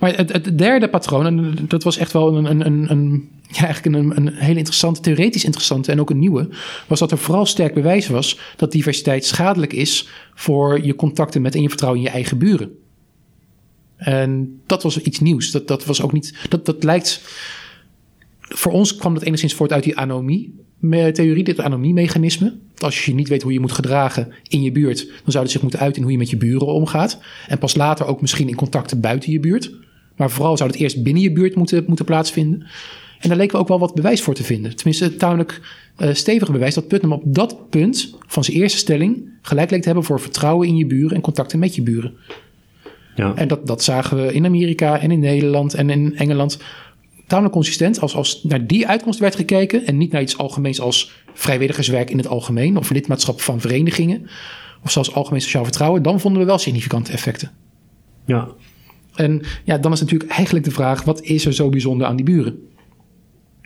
Maar 0.00 0.16
het, 0.16 0.32
het 0.32 0.58
derde 0.58 0.88
patroon, 0.88 1.26
en 1.26 1.58
dat 1.68 1.82
was 1.82 1.96
echt 1.96 2.12
wel 2.12 2.36
een, 2.36 2.44
een, 2.44 2.66
een, 2.66 2.90
een, 2.90 3.28
ja, 3.48 3.64
eigenlijk 3.64 3.96
een, 3.96 4.16
een 4.16 4.34
hele 4.34 4.58
interessante, 4.58 5.00
theoretisch 5.00 5.44
interessante 5.44 5.92
en 5.92 6.00
ook 6.00 6.10
een 6.10 6.18
nieuwe, 6.18 6.48
was 6.86 6.98
dat 6.98 7.10
er 7.10 7.18
vooral 7.18 7.46
sterk 7.46 7.74
bewijs 7.74 8.08
was 8.08 8.38
dat 8.56 8.72
diversiteit 8.72 9.24
schadelijk 9.24 9.72
is 9.72 10.08
voor 10.34 10.84
je 10.84 10.94
contacten 10.94 11.42
met 11.42 11.54
en 11.54 11.62
je 11.62 11.68
vertrouwen 11.68 12.00
in 12.00 12.06
je 12.06 12.12
eigen 12.12 12.38
buren. 12.38 12.70
En 13.96 14.60
dat 14.66 14.82
was 14.82 15.00
iets 15.00 15.20
nieuws. 15.20 15.50
Dat, 15.50 15.68
dat 15.68 15.84
was 15.84 16.02
ook 16.02 16.12
niet. 16.12 16.34
Dat, 16.48 16.66
dat 16.66 16.84
lijkt. 16.84 17.20
Voor 18.48 18.72
ons 18.72 18.96
kwam 18.96 19.14
dat 19.14 19.22
enigszins 19.22 19.54
voort 19.54 19.72
uit 19.72 19.84
die 19.84 19.96
anomie-theorie, 19.96 21.44
dit 21.44 21.60
anomie-mechanisme. 21.60 22.56
Als 22.78 23.04
je 23.04 23.14
niet 23.14 23.28
weet 23.28 23.42
hoe 23.42 23.52
je 23.52 23.60
moet 23.60 23.72
gedragen 23.72 24.32
in 24.48 24.62
je 24.62 24.72
buurt, 24.72 25.06
dan 25.06 25.32
zou 25.32 25.44
het 25.44 25.52
zich 25.52 25.62
moeten 25.62 25.80
uiten 25.80 25.96
in 25.96 26.02
hoe 26.02 26.12
je 26.12 26.18
met 26.18 26.30
je 26.30 26.36
buren 26.36 26.66
omgaat. 26.66 27.20
En 27.48 27.58
pas 27.58 27.74
later 27.74 28.06
ook 28.06 28.20
misschien 28.20 28.48
in 28.48 28.54
contacten 28.54 29.00
buiten 29.00 29.32
je 29.32 29.40
buurt. 29.40 29.72
Maar 30.16 30.30
vooral 30.30 30.56
zou 30.56 30.70
het 30.70 30.78
eerst 30.78 31.02
binnen 31.02 31.22
je 31.22 31.32
buurt 31.32 31.54
moeten, 31.54 31.84
moeten 31.86 32.04
plaatsvinden. 32.04 32.66
En 33.18 33.28
daar 33.28 33.38
leken 33.38 33.54
we 33.54 33.60
ook 33.60 33.68
wel 33.68 33.78
wat 33.78 33.94
bewijs 33.94 34.22
voor 34.22 34.34
te 34.34 34.44
vinden. 34.44 34.76
Tenminste, 34.76 35.16
tamelijk 35.16 35.60
eh 35.96 36.14
stevig 36.14 36.50
bewijs 36.50 36.74
dat 36.74 36.88
Putnam 36.88 37.12
op 37.12 37.22
dat 37.24 37.70
punt 37.70 38.14
van 38.26 38.44
zijn 38.44 38.56
eerste 38.56 38.78
stelling 38.78 39.28
gelijk 39.42 39.70
leek 39.70 39.80
te 39.80 39.86
hebben 39.86 40.04
voor 40.04 40.20
vertrouwen 40.20 40.68
in 40.68 40.76
je 40.76 40.86
buren 40.86 41.16
en 41.16 41.20
contacten 41.20 41.58
met 41.58 41.74
je 41.74 41.82
buren. 41.82 42.12
Ja. 43.14 43.32
En 43.34 43.48
dat, 43.48 43.66
dat 43.66 43.82
zagen 43.82 44.16
we 44.16 44.32
in 44.32 44.44
Amerika 44.44 45.00
en 45.00 45.10
in 45.10 45.20
Nederland 45.20 45.74
en 45.74 45.90
in 45.90 46.16
Engeland 46.16 46.58
tamelijk 47.28 47.54
consistent. 47.54 48.00
Als, 48.00 48.14
als 48.14 48.42
naar 48.42 48.66
die 48.66 48.86
uitkomst 48.86 49.18
werd 49.18 49.36
gekeken 49.36 49.86
en 49.86 49.96
niet 49.96 50.12
naar 50.12 50.22
iets 50.22 50.38
algemeens 50.38 50.80
als 50.80 51.12
vrijwilligerswerk 51.34 52.10
in 52.10 52.16
het 52.16 52.28
algemeen 52.28 52.76
of 52.76 52.90
lidmaatschap 52.90 53.40
van 53.40 53.60
verenigingen 53.60 54.28
of 54.84 54.90
zelfs 54.90 55.14
algemeen 55.14 55.40
sociaal 55.40 55.64
vertrouwen, 55.64 56.02
dan 56.02 56.20
vonden 56.20 56.40
we 56.40 56.46
wel 56.46 56.58
significante 56.58 57.12
effecten. 57.12 57.50
ja. 58.24 58.48
En 59.14 59.42
ja, 59.64 59.78
dan 59.78 59.92
is 59.92 60.00
natuurlijk 60.00 60.30
eigenlijk 60.30 60.64
de 60.64 60.70
vraag: 60.70 61.02
wat 61.02 61.22
is 61.22 61.46
er 61.46 61.54
zo 61.54 61.68
bijzonder 61.68 62.06
aan 62.06 62.16
die 62.16 62.24
buren? 62.24 62.68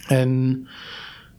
En 0.06 0.66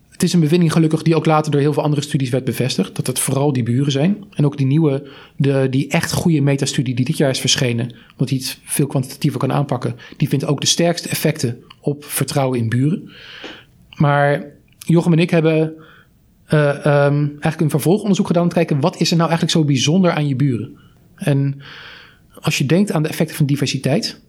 het 0.09 0.24
is 0.24 0.34
een 0.34 0.39
bevinding 0.39 0.71
gelukkig 0.71 1.01
die 1.01 1.15
ook 1.15 1.26
later 1.26 1.51
door 1.51 1.61
heel 1.61 1.74
veel 1.74 1.84
andere 1.84 2.01
studies 2.01 2.30
werd 2.30 2.43
bevestigd. 2.43 2.95
Dat 2.95 3.07
het 3.07 3.19
vooral 3.19 3.53
die 3.53 3.63
buren 3.63 3.91
zijn. 3.91 4.24
En 4.32 4.45
ook 4.45 4.57
die 4.57 4.65
nieuwe, 4.65 5.07
de, 5.38 5.67
die 5.69 5.88
echt 5.88 6.11
goede 6.11 6.41
metastudie 6.41 6.95
die 6.95 7.05
dit 7.05 7.17
jaar 7.17 7.30
is 7.30 7.39
verschenen. 7.39 7.95
Omdat 8.11 8.28
die 8.28 8.38
het 8.39 8.59
veel 8.63 8.88
kwantitatiever 8.88 9.39
kan 9.39 9.51
aanpakken. 9.51 9.95
Die 10.17 10.30
vindt 10.30 10.45
ook 10.45 10.61
de 10.61 10.67
sterkste 10.67 11.09
effecten 11.09 11.63
op 11.84 12.05
vertrouwen 12.05 12.59
in 12.59 12.69
buren. 12.69 13.11
Maar 13.95 14.45
Jochem 14.77 15.13
en 15.13 15.19
ik 15.19 15.29
hebben 15.29 15.73
eh, 16.45 16.86
ehm, 16.86 17.19
eigenlijk 17.27 17.59
een 17.59 17.69
vervolgonderzoek 17.69 18.27
gedaan 18.27 18.43
om 18.43 18.49
te 18.49 18.55
kijken... 18.55 18.79
wat 18.79 18.99
is 18.99 19.11
er 19.11 19.17
nou 19.17 19.29
eigenlijk 19.29 19.57
zo 19.57 19.65
bijzonder 19.65 20.11
aan 20.11 20.27
je 20.27 20.36
buren? 20.36 20.77
En 21.15 21.61
als 22.41 22.57
je 22.57 22.65
denkt 22.65 22.91
aan 22.91 23.03
de 23.03 23.09
effecten 23.09 23.36
van 23.36 23.45
diversiteit... 23.45 24.21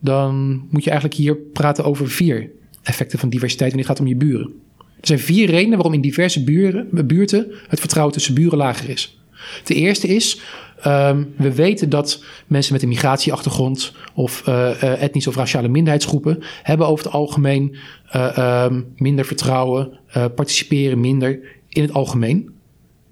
dan 0.00 0.62
moet 0.70 0.84
je 0.84 0.90
eigenlijk 0.90 1.20
hier 1.20 1.36
praten 1.36 1.84
over 1.84 2.10
vier 2.10 2.50
effecten 2.82 3.18
van 3.18 3.28
diversiteit... 3.28 3.70
wanneer 3.70 3.88
het 3.88 3.98
gaat 3.98 4.06
om 4.06 4.12
je 4.12 4.18
buren. 4.26 4.52
Er 4.78 5.10
zijn 5.10 5.18
vier 5.18 5.50
redenen 5.50 5.74
waarom 5.74 5.94
in 5.94 6.00
diverse 6.00 6.44
buren, 6.44 7.06
buurten 7.06 7.46
het 7.68 7.80
vertrouwen 7.80 8.14
tussen 8.14 8.34
buren 8.34 8.58
lager 8.58 8.88
is. 8.88 9.18
De 9.64 9.74
eerste 9.74 10.08
is, 10.08 10.40
um, 10.86 11.34
we 11.36 11.54
weten 11.54 11.88
dat 11.88 12.24
mensen 12.46 12.72
met 12.72 12.82
een 12.82 12.88
migratieachtergrond 12.88 13.92
of 14.14 14.42
uh, 14.48 14.54
uh, 14.54 15.02
etnische 15.02 15.28
of 15.28 15.36
raciale 15.36 15.68
minderheidsgroepen 15.68 16.42
hebben 16.62 16.86
over 16.86 17.04
het 17.04 17.14
algemeen 17.14 17.76
uh, 18.16 18.64
um, 18.64 18.92
minder 18.96 19.24
vertrouwen, 19.24 19.98
participeren 20.34 21.00
minder 21.00 21.38
in 21.68 21.82
het 21.82 21.92
algemeen. 21.92 22.50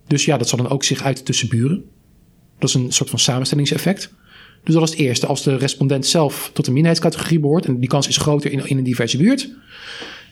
Dus 0.07 0.25
ja, 0.25 0.37
dat 0.37 0.49
zal 0.49 0.59
dan 0.59 0.71
ook 0.71 0.85
zich 0.85 1.03
uiten 1.03 1.25
tussen 1.25 1.49
buren. 1.49 1.85
Dat 2.59 2.69
is 2.69 2.75
een 2.75 2.93
soort 2.93 3.11
van 3.11 3.19
samenstellingseffect. 3.19 4.13
Dus 4.65 4.75
dat 4.75 4.83
is 4.83 4.91
het 4.91 4.99
eerste. 4.99 5.27
Als 5.27 5.43
de 5.43 5.57
respondent 5.57 6.07
zelf 6.07 6.51
tot 6.53 6.67
een 6.67 6.73
minderheidscategorie 6.73 7.41
behoort 7.41 7.67
en 7.67 7.81
die 7.81 7.89
kans 7.89 8.09
is 8.09 8.17
groter 8.17 8.53
in, 8.53 8.67
in 8.67 8.79
een 8.79 8.85
diverse 8.85 9.17
buurt, 9.17 9.51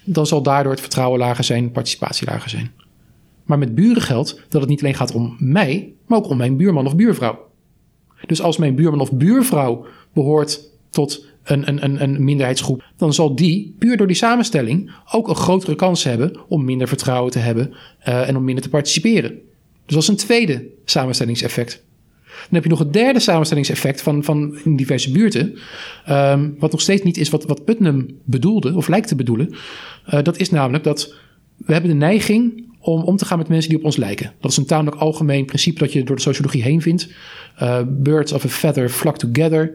dan 0.04 0.26
zal 0.26 0.42
daardoor 0.42 0.72
het 0.72 0.80
vertrouwen 0.80 1.18
lager 1.18 1.44
zijn, 1.44 1.70
participatie 1.70 2.26
lager 2.26 2.50
zijn. 2.50 2.72
Maar 3.50 3.58
met 3.58 3.74
buren 3.74 4.02
geldt 4.02 4.40
dat 4.48 4.60
het 4.60 4.70
niet 4.70 4.82
alleen 4.82 4.94
gaat 4.94 5.14
om 5.14 5.36
mij, 5.38 5.92
maar 6.06 6.18
ook 6.18 6.28
om 6.28 6.36
mijn 6.36 6.56
buurman 6.56 6.86
of 6.86 6.96
buurvrouw. 6.96 7.48
Dus 8.26 8.42
als 8.42 8.56
mijn 8.56 8.74
buurman 8.74 9.00
of 9.00 9.12
buurvrouw 9.12 9.86
behoort 10.12 10.60
tot 10.90 11.26
een, 11.42 11.84
een, 11.84 12.02
een, 12.02 12.24
minderheidsgroep, 12.24 12.84
dan 12.96 13.12
zal 13.12 13.34
die, 13.34 13.74
puur 13.78 13.96
door 13.96 14.06
die 14.06 14.16
samenstelling, 14.16 14.90
ook 15.12 15.28
een 15.28 15.34
grotere 15.34 15.74
kans 15.74 16.04
hebben 16.04 16.40
om 16.48 16.64
minder 16.64 16.88
vertrouwen 16.88 17.32
te 17.32 17.38
hebben 17.38 17.74
uh, 18.08 18.28
en 18.28 18.36
om 18.36 18.44
minder 18.44 18.64
te 18.64 18.70
participeren. 18.70 19.30
Dus 19.86 19.94
dat 19.94 20.02
is 20.02 20.08
een 20.08 20.16
tweede 20.16 20.66
samenstellingseffect. 20.84 21.84
Dan 22.24 22.54
heb 22.54 22.62
je 22.62 22.70
nog 22.70 22.78
het 22.78 22.92
derde 22.92 23.20
samenstellingseffect 23.20 24.02
van, 24.02 24.24
van 24.24 24.58
diverse 24.64 25.10
buurten. 25.10 25.58
Um, 26.08 26.56
wat 26.58 26.70
nog 26.70 26.80
steeds 26.80 27.02
niet 27.02 27.16
is 27.16 27.28
wat, 27.28 27.44
wat 27.44 27.64
Putnam 27.64 28.06
bedoelde, 28.24 28.74
of 28.74 28.88
lijkt 28.88 29.08
te 29.08 29.16
bedoelen. 29.16 29.54
Uh, 30.14 30.22
dat 30.22 30.38
is 30.38 30.50
namelijk 30.50 30.84
dat 30.84 31.14
we 31.56 31.72
hebben 31.72 31.90
de 31.90 31.96
neiging 31.96 32.68
om 32.80 33.02
om 33.02 33.16
te 33.16 33.24
gaan 33.24 33.38
met 33.38 33.48
mensen 33.48 33.68
die 33.68 33.78
op 33.78 33.84
ons 33.84 33.96
lijken. 33.96 34.32
Dat 34.40 34.50
is 34.50 34.56
een 34.56 34.66
tamelijk 34.66 34.96
algemeen 34.96 35.44
principe 35.44 35.78
dat 35.78 35.92
je 35.92 36.04
door 36.04 36.16
de 36.16 36.22
sociologie 36.22 36.62
heen 36.62 36.82
vindt. 36.82 37.08
Uh, 37.62 37.80
birds 37.88 38.32
of 38.32 38.44
a 38.44 38.48
feather 38.48 38.88
flock 38.88 39.18
together. 39.18 39.72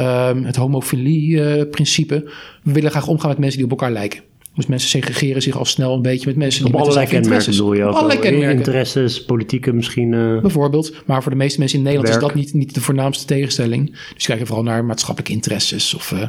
Um, 0.00 0.44
het 0.44 0.56
homofilie-principe. 0.56 2.14
Uh, 2.14 2.30
we 2.62 2.72
willen 2.72 2.90
graag 2.90 3.06
omgaan 3.06 3.28
met 3.28 3.38
mensen 3.38 3.56
die 3.56 3.70
op 3.70 3.70
elkaar 3.70 3.92
lijken. 3.92 4.20
Dus 4.54 4.66
mensen 4.66 4.88
segregeren 4.88 5.42
zich 5.42 5.58
al 5.58 5.64
snel 5.64 5.94
een 5.94 6.02
beetje 6.02 6.26
met 6.26 6.36
mensen 6.36 6.64
die 6.64 6.74
op 6.74 6.80
allerlei 6.80 7.06
kenmerken 7.06 7.50
bedoel 7.50 7.72
je 7.72 7.84
ook. 7.84 7.94
Allerlei 7.94 8.18
kenmerken. 8.18 8.56
Interesses, 8.56 9.24
politieke 9.24 9.72
misschien. 9.72 10.12
Uh... 10.12 10.40
Bijvoorbeeld. 10.40 11.06
Maar 11.06 11.22
voor 11.22 11.30
de 11.30 11.38
meeste 11.38 11.58
mensen 11.58 11.78
in 11.78 11.84
Nederland 11.84 12.14
Werk. 12.14 12.22
is 12.22 12.28
dat 12.28 12.44
niet, 12.44 12.54
niet 12.54 12.74
de 12.74 12.80
voornaamste 12.80 13.24
tegenstelling. 13.24 13.98
Dus 14.14 14.26
kijken 14.26 14.46
vooral 14.46 14.64
naar 14.64 14.84
maatschappelijke 14.84 15.32
interesses. 15.32 15.94
Of, 15.94 16.10
uh, 16.10 16.22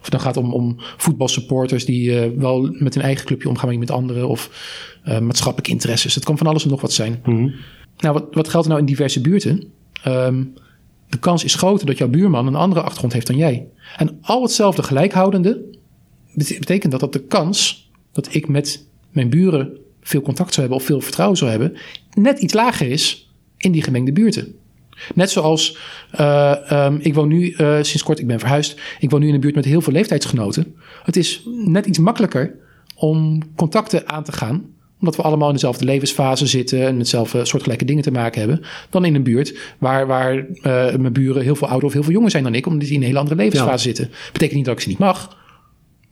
of 0.00 0.08
dan 0.08 0.20
gaat 0.20 0.34
het 0.34 0.44
om, 0.44 0.52
om 0.52 0.74
voetbalsupporters 0.96 1.84
die 1.84 2.10
uh, 2.10 2.38
wel 2.38 2.76
met 2.78 2.94
hun 2.94 3.02
eigen 3.02 3.26
clubje 3.26 3.48
omgaan, 3.48 3.64
maar 3.64 3.76
niet 3.76 3.88
met 3.88 3.96
anderen. 3.96 4.28
Of 4.28 4.50
maatschappelijke 5.04 5.70
interesses. 5.70 6.14
Het 6.14 6.24
kan 6.24 6.38
van 6.38 6.46
alles 6.46 6.64
en 6.64 6.70
nog 6.70 6.80
wat 6.80 6.92
zijn. 6.92 7.20
Mhm. 7.22 7.30
Mm 7.30 7.38
-hmm. 7.38 7.54
Nou, 7.98 8.14
wat, 8.14 8.26
wat 8.30 8.48
geldt 8.48 8.66
er 8.66 8.72
nou 8.72 8.86
in 8.86 8.90
diverse 8.90 9.20
buurten? 9.20 9.64
Um, 10.06 10.54
de 11.08 11.18
kans 11.18 11.44
is 11.44 11.54
groter 11.54 11.86
dat 11.86 11.98
jouw 11.98 12.08
buurman 12.08 12.46
een 12.46 12.54
andere 12.54 12.80
achtergrond 12.80 13.12
heeft 13.12 13.26
dan 13.26 13.36
jij. 13.36 13.66
En 13.96 14.18
al 14.22 14.42
hetzelfde 14.42 14.82
gelijkhoudende 14.82 15.62
betekent 16.34 16.92
dat 16.92 17.00
dat 17.00 17.12
de 17.12 17.22
kans 17.22 17.90
dat 18.12 18.34
ik 18.34 18.48
met 18.48 18.86
mijn 19.10 19.30
buren 19.30 19.78
veel 20.00 20.22
contact 20.22 20.54
zou 20.54 20.60
hebben 20.60 20.78
of 20.78 20.86
veel 20.86 21.00
vertrouwen 21.00 21.38
zou 21.38 21.50
hebben, 21.50 21.76
net 22.14 22.38
iets 22.38 22.54
lager 22.54 22.90
is 22.90 23.32
in 23.56 23.72
die 23.72 23.82
gemengde 23.82 24.12
buurten. 24.12 24.54
Net 25.14 25.30
zoals 25.30 25.78
uh, 26.20 26.54
um, 26.72 26.98
ik 27.02 27.14
woon 27.14 27.28
nu 27.28 27.54
uh, 27.56 27.76
sinds 27.82 28.02
kort, 28.02 28.18
ik 28.18 28.26
ben 28.26 28.38
verhuisd, 28.38 28.80
ik 28.98 29.10
woon 29.10 29.20
nu 29.20 29.28
in 29.28 29.34
een 29.34 29.40
buurt 29.40 29.54
met 29.54 29.64
heel 29.64 29.80
veel 29.80 29.92
leeftijdsgenoten. 29.92 30.74
Het 31.02 31.16
is 31.16 31.42
net 31.64 31.86
iets 31.86 31.98
makkelijker 31.98 32.54
om 32.96 33.42
contacten 33.56 34.08
aan 34.08 34.24
te 34.24 34.32
gaan, 34.32 34.64
omdat 35.00 35.16
we 35.16 35.22
allemaal 35.22 35.48
in 35.48 35.54
dezelfde 35.54 35.84
levensfase 35.84 36.46
zitten 36.46 36.86
en 36.86 36.96
met 36.96 37.04
dezelfde 37.04 37.44
soortgelijke 37.44 37.84
dingen 37.84 38.02
te 38.02 38.10
maken 38.10 38.40
hebben, 38.40 38.62
dan 38.90 39.04
in 39.04 39.14
een 39.14 39.22
buurt 39.22 39.58
waar, 39.78 40.06
waar 40.06 40.34
uh, 40.36 40.44
mijn 40.96 41.12
buren 41.12 41.42
heel 41.42 41.56
veel 41.56 41.68
ouder 41.68 41.86
of 41.86 41.92
heel 41.92 42.02
veel 42.02 42.12
jonger 42.12 42.30
zijn 42.30 42.42
dan 42.42 42.54
ik, 42.54 42.66
omdat 42.66 42.80
die 42.80 42.92
in 42.92 43.00
een 43.00 43.06
hele 43.06 43.18
andere 43.18 43.36
levensfase 43.36 43.88
ja. 43.88 43.94
zitten. 43.94 44.10
Betekent 44.32 44.56
niet 44.56 44.64
dat 44.64 44.74
ik 44.74 44.80
ze 44.80 44.88
niet 44.88 44.98
mag. 44.98 45.38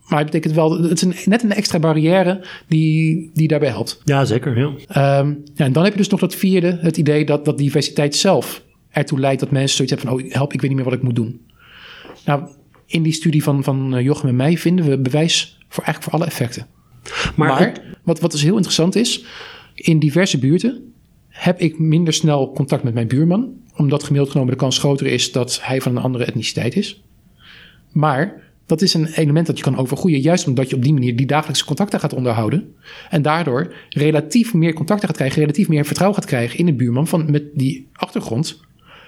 Maar 0.08 0.18
het 0.18 0.26
betekent 0.26 0.54
wel, 0.54 0.82
het 0.82 0.92
is 0.92 1.02
een, 1.02 1.14
net 1.24 1.42
een 1.42 1.52
extra 1.52 1.78
barrière 1.78 2.46
die, 2.66 3.30
die 3.34 3.48
daarbij 3.48 3.68
helpt. 3.68 4.00
Ja, 4.04 4.24
zeker. 4.24 4.58
Ja. 4.58 5.18
Um, 5.18 5.42
ja, 5.54 5.64
en 5.64 5.72
dan 5.72 5.84
heb 5.84 5.92
je 5.92 5.98
dus 5.98 6.08
nog 6.08 6.20
dat 6.20 6.34
vierde, 6.34 6.78
het 6.80 6.96
idee 6.96 7.24
dat, 7.24 7.44
dat 7.44 7.58
diversiteit 7.58 8.16
zelf 8.16 8.62
ertoe 8.90 9.20
leidt 9.20 9.40
dat 9.40 9.50
mensen 9.50 9.76
zoiets 9.76 9.94
hebben 9.94 10.10
van, 10.10 10.26
oh 10.26 10.32
help, 10.32 10.52
ik 10.52 10.60
weet 10.60 10.70
niet 10.70 10.78
meer 10.78 10.88
wat 10.88 10.98
ik 10.98 11.02
moet 11.02 11.16
doen. 11.16 11.40
Nou, 12.24 12.48
in 12.86 13.02
die 13.02 13.12
studie 13.12 13.42
van, 13.42 13.64
van 13.64 14.02
Jochem 14.02 14.28
en 14.28 14.36
mij 14.36 14.58
vinden 14.58 14.84
we 14.84 14.98
bewijs 14.98 15.58
voor 15.68 15.84
eigenlijk 15.84 16.02
voor 16.02 16.20
alle 16.20 16.30
effecten. 16.30 16.66
Maar, 17.36 17.48
maar 17.48 17.60
het... 17.60 17.80
wat, 18.02 18.20
wat 18.20 18.30
dus 18.30 18.42
heel 18.42 18.54
interessant 18.54 18.96
is, 18.96 19.24
in 19.74 19.98
diverse 19.98 20.38
buurten 20.38 20.92
heb 21.28 21.60
ik 21.60 21.78
minder 21.78 22.12
snel 22.12 22.52
contact 22.52 22.82
met 22.82 22.94
mijn 22.94 23.08
buurman, 23.08 23.52
omdat 23.76 24.02
gemiddeld 24.02 24.30
genomen 24.30 24.52
de 24.52 24.58
kans 24.58 24.78
groter 24.78 25.06
is 25.06 25.32
dat 25.32 25.58
hij 25.62 25.80
van 25.80 25.96
een 25.96 26.02
andere 26.02 26.24
etniciteit 26.24 26.76
is. 26.76 27.02
Maar 27.92 28.42
dat 28.68 28.82
is 28.82 28.94
een 28.94 29.06
element 29.06 29.46
dat 29.46 29.56
je 29.56 29.64
kan 29.64 29.76
overgroeien, 29.76 30.20
juist 30.20 30.46
omdat 30.46 30.70
je 30.70 30.76
op 30.76 30.82
die 30.82 30.92
manier 30.92 31.16
die 31.16 31.26
dagelijkse 31.26 31.64
contacten 31.64 32.00
gaat 32.00 32.12
onderhouden. 32.12 32.74
En 33.10 33.22
daardoor 33.22 33.74
relatief 33.88 34.54
meer 34.54 34.72
contacten 34.72 35.08
gaat 35.08 35.16
krijgen, 35.16 35.40
relatief 35.40 35.68
meer 35.68 35.84
vertrouwen 35.84 36.18
gaat 36.18 36.28
krijgen 36.28 36.58
in 36.58 36.68
een 36.68 36.76
buurman 36.76 37.06
van, 37.06 37.30
met 37.30 37.44
die 37.54 37.88
achtergrond. 37.92 38.60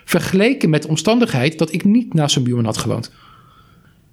Vergeleken 0.04 0.70
met 0.70 0.82
de 0.82 0.88
omstandigheid 0.88 1.58
dat 1.58 1.72
ik 1.72 1.84
niet 1.84 2.14
naast 2.14 2.34
zo'n 2.34 2.42
buurman 2.42 2.64
had 2.64 2.76
gewoond. 2.76 3.12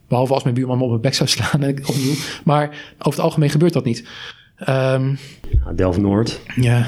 Behalve 0.08 0.34
als 0.34 0.44
mijn 0.44 0.56
buurman 0.56 0.78
me 0.78 0.84
op 0.84 0.90
mijn 0.90 1.02
bek 1.02 1.14
zou 1.14 1.30
slaan 1.30 1.64
en 1.64 1.70
ik 1.70 1.90
opnieuw. 1.90 2.14
Maar 2.44 2.68
over 2.98 3.12
het 3.12 3.20
algemeen 3.20 3.50
gebeurt 3.50 3.74
dat 3.74 3.86
niet. 3.86 4.08
Um, 4.60 5.18
ja, 5.66 5.74
Delft-Noord. 5.76 6.42
Ja. 6.56 6.88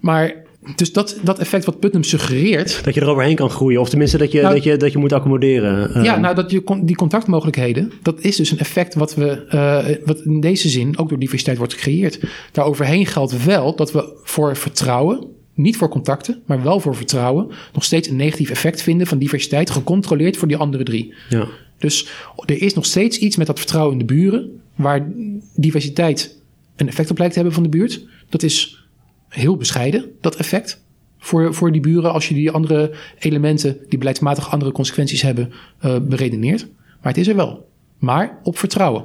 Maar 0.00 0.34
dus 0.76 0.92
dat, 0.92 1.18
dat 1.22 1.38
effect 1.38 1.64
wat 1.64 1.80
Putnam 1.80 2.02
suggereert, 2.02 2.84
Dat 2.84 2.94
je 2.94 3.00
er 3.00 3.08
overheen 3.08 3.34
kan 3.34 3.50
groeien. 3.50 3.80
Of 3.80 3.88
tenminste 3.88 4.18
dat 4.18 4.32
je, 4.32 4.40
Nou- 4.42 4.54
dat 4.54 4.64
je, 4.64 4.76
dat 4.76 4.92
je 4.92 4.98
moet 4.98 5.12
accommoderen. 5.12 5.94
Eh, 5.94 6.04
Ja, 6.04 6.18
nou, 6.18 6.34
dat 6.34 6.50
je, 6.50 6.80
die 6.82 6.96
contactmogelijkheden, 6.96 7.92
dat 8.02 8.20
is 8.20 8.36
dus 8.36 8.50
een 8.50 8.58
effect 8.58 8.94
wat, 8.94 9.14
we, 9.14 9.46
eh, 9.48 9.84
wat 10.04 10.20
in 10.20 10.40
deze 10.40 10.68
zin 10.68 10.98
ook 10.98 11.08
door 11.08 11.18
diversiteit 11.18 11.58
wordt 11.58 11.74
gecreëerd. 11.74 12.20
Daaroverheen 12.52 13.06
geldt 13.06 13.44
wel 13.44 13.76
dat 13.76 13.92
we 13.92 14.20
voor 14.22 14.56
vertrouwen, 14.56 15.26
niet 15.54 15.76
voor 15.76 15.88
contacten, 15.88 16.42
maar 16.46 16.62
wel 16.62 16.80
voor 16.80 16.96
vertrouwen, 16.96 17.48
nog 17.72 17.84
steeds 17.84 18.08
een 18.08 18.16
negatief 18.16 18.50
effect 18.50 18.82
vinden 18.82 19.06
van 19.06 19.18
diversiteit, 19.18 19.70
gecontroleerd 19.70 20.36
voor 20.36 20.48
die 20.48 20.56
andere 20.56 20.84
drie. 20.84 21.14
ja. 21.28 21.46
Dus 21.78 22.08
er 22.46 22.62
is 22.62 22.74
nog 22.74 22.84
steeds 22.84 23.18
iets 23.18 23.36
met 23.36 23.46
dat 23.46 23.58
vertrouwen 23.58 23.92
in 23.92 23.98
de 24.06 24.14
buren, 24.14 24.60
waar 24.74 25.08
diversiteit 25.54 26.38
een 26.76 26.88
effect 26.88 27.10
op 27.10 27.18
lijkt 27.18 27.32
te 27.32 27.38
hebben 27.38 27.54
van 27.56 27.70
de 27.70 27.76
buurt. 27.78 28.04
Dat 28.28 28.42
is 28.42 28.85
heel 29.28 29.56
bescheiden, 29.56 30.04
dat 30.20 30.36
effect. 30.36 30.84
Voor, 31.18 31.54
voor 31.54 31.72
die 31.72 31.80
buren, 31.80 32.12
als 32.12 32.28
je 32.28 32.34
die 32.34 32.50
andere 32.50 32.94
elementen, 33.18 33.76
die 33.88 33.98
beleidsmatig 33.98 34.50
andere 34.50 34.72
consequenties 34.72 35.22
hebben, 35.22 35.52
eh, 35.78 35.96
beredeneert. 36.02 36.66
Maar 37.00 37.12
het 37.12 37.16
is 37.16 37.28
er 37.28 37.36
wel. 37.36 37.68
Maar 37.98 38.38
op 38.42 38.58
vertrouwen. 38.58 39.04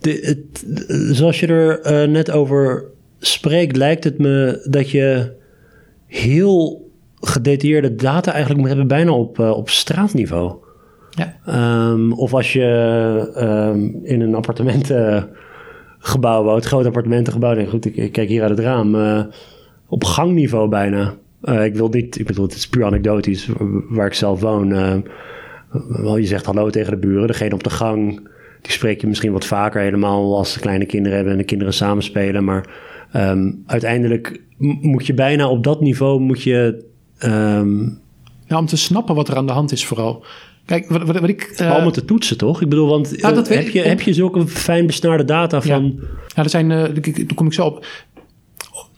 De, 0.00 0.18
het, 0.22 0.64
zoals 1.16 1.40
je 1.40 1.46
er 1.46 1.80
eh, 1.80 2.08
net 2.08 2.30
over 2.30 2.84
spreekt, 3.18 3.76
lijkt 3.76 4.04
het 4.04 4.18
me 4.18 4.66
dat 4.70 4.90
je 4.90 5.32
heel 6.06 6.90
gedetailleerde 7.20 7.94
data 7.94 8.30
eigenlijk 8.30 8.60
moet 8.60 8.68
hebben, 8.68 8.88
bijna 8.88 9.12
op, 9.12 9.38
eh, 9.38 9.50
op 9.50 9.68
straatniveau. 9.68 10.54
Ja. 11.10 11.36
Ehm, 11.46 12.12
of 12.12 12.34
als 12.34 12.52
je 12.52 13.30
ehm, 13.34 13.88
in 14.02 14.20
een 14.20 14.34
appartementengebouw 16.02 16.42
woont, 16.42 16.64
groot 16.64 16.86
appartementengebouw, 16.86 17.56
ik, 17.56 17.68
goed, 17.68 17.96
ik, 17.96 18.12
kijk 18.12 18.28
hier 18.28 18.42
uit 18.42 18.50
het 18.50 18.58
raam, 18.58 18.94
eh, 18.94 19.24
op 19.88 20.04
gangniveau 20.04 20.68
bijna. 20.68 21.14
Eh, 21.42 21.64
ik 21.64 21.74
wil 21.74 21.88
niet, 21.88 22.18
ik 22.18 22.26
bedoel, 22.26 22.44
het 22.44 22.54
is 22.54 22.68
puur 22.68 22.84
anekdotisch 22.84 23.48
waar 23.88 24.06
ik 24.06 24.14
zelf 24.14 24.40
woon. 24.40 24.72
eh, 24.72 24.96
wel, 25.88 26.16
je 26.16 26.26
zegt 26.26 26.46
hallo 26.46 26.70
tegen 26.70 26.90
de 26.90 27.06
buren, 27.06 27.26
degene 27.26 27.54
op 27.54 27.62
de 27.62 27.70
gang, 27.70 28.28
die 28.62 28.72
spreek 28.72 29.00
je 29.00 29.06
misschien 29.06 29.32
wat 29.32 29.44
vaker, 29.44 29.80
helemaal 29.80 30.36
als 30.36 30.52
ze 30.52 30.60
kleine 30.60 30.86
kinderen 30.86 31.16
hebben 31.16 31.32
en 31.34 31.38
de 31.38 31.44
kinderen 31.44 31.74
samenspelen. 31.74 32.44
Maar 32.44 32.66
ehm, 33.12 33.52
uiteindelijk 33.66 34.40
moet 34.80 35.06
je 35.06 35.14
bijna 35.14 35.48
op 35.48 35.64
dat 35.64 35.80
niveau 35.80 36.20
moet 36.20 36.42
je. 36.42 36.84
ehm 37.18 37.78
Nou, 38.48 38.60
om 38.60 38.66
te 38.66 38.76
snappen 38.76 39.14
wat 39.14 39.28
er 39.28 39.36
aan 39.36 39.46
de 39.46 39.52
hand 39.52 39.72
is 39.72 39.86
vooral. 39.86 40.24
Kijk, 40.66 40.88
wat, 40.88 41.02
wat, 41.02 41.20
wat 41.20 41.28
ik... 41.28 41.42
eh, 41.42 41.70
allemaal 41.70 41.90
te 41.90 42.04
toetsen, 42.04 42.38
toch? 42.38 42.60
Ik 42.62 42.68
bedoel, 42.68 42.88
want 42.88 43.12
Ja, 43.16 43.32
dat 43.32 43.48
eh, 43.48 43.56
heb, 43.56 43.66
ik. 43.66 43.72
je, 43.72 43.80
heb 43.80 44.00
je 44.00 44.12
zulke 44.14 44.46
fijn 44.48 44.86
besnaarde 44.86 45.24
data 45.24 45.56
Ja. 45.56 45.62
van. 45.62 45.82
Nou, 45.94 46.02
er 46.34 46.50
zijn, 46.50 46.70
ik- 47.02 47.16
daar 47.16 47.34
kom 47.34 47.46
ik 47.46 47.52
zo 47.52 47.66
op. 47.66 47.86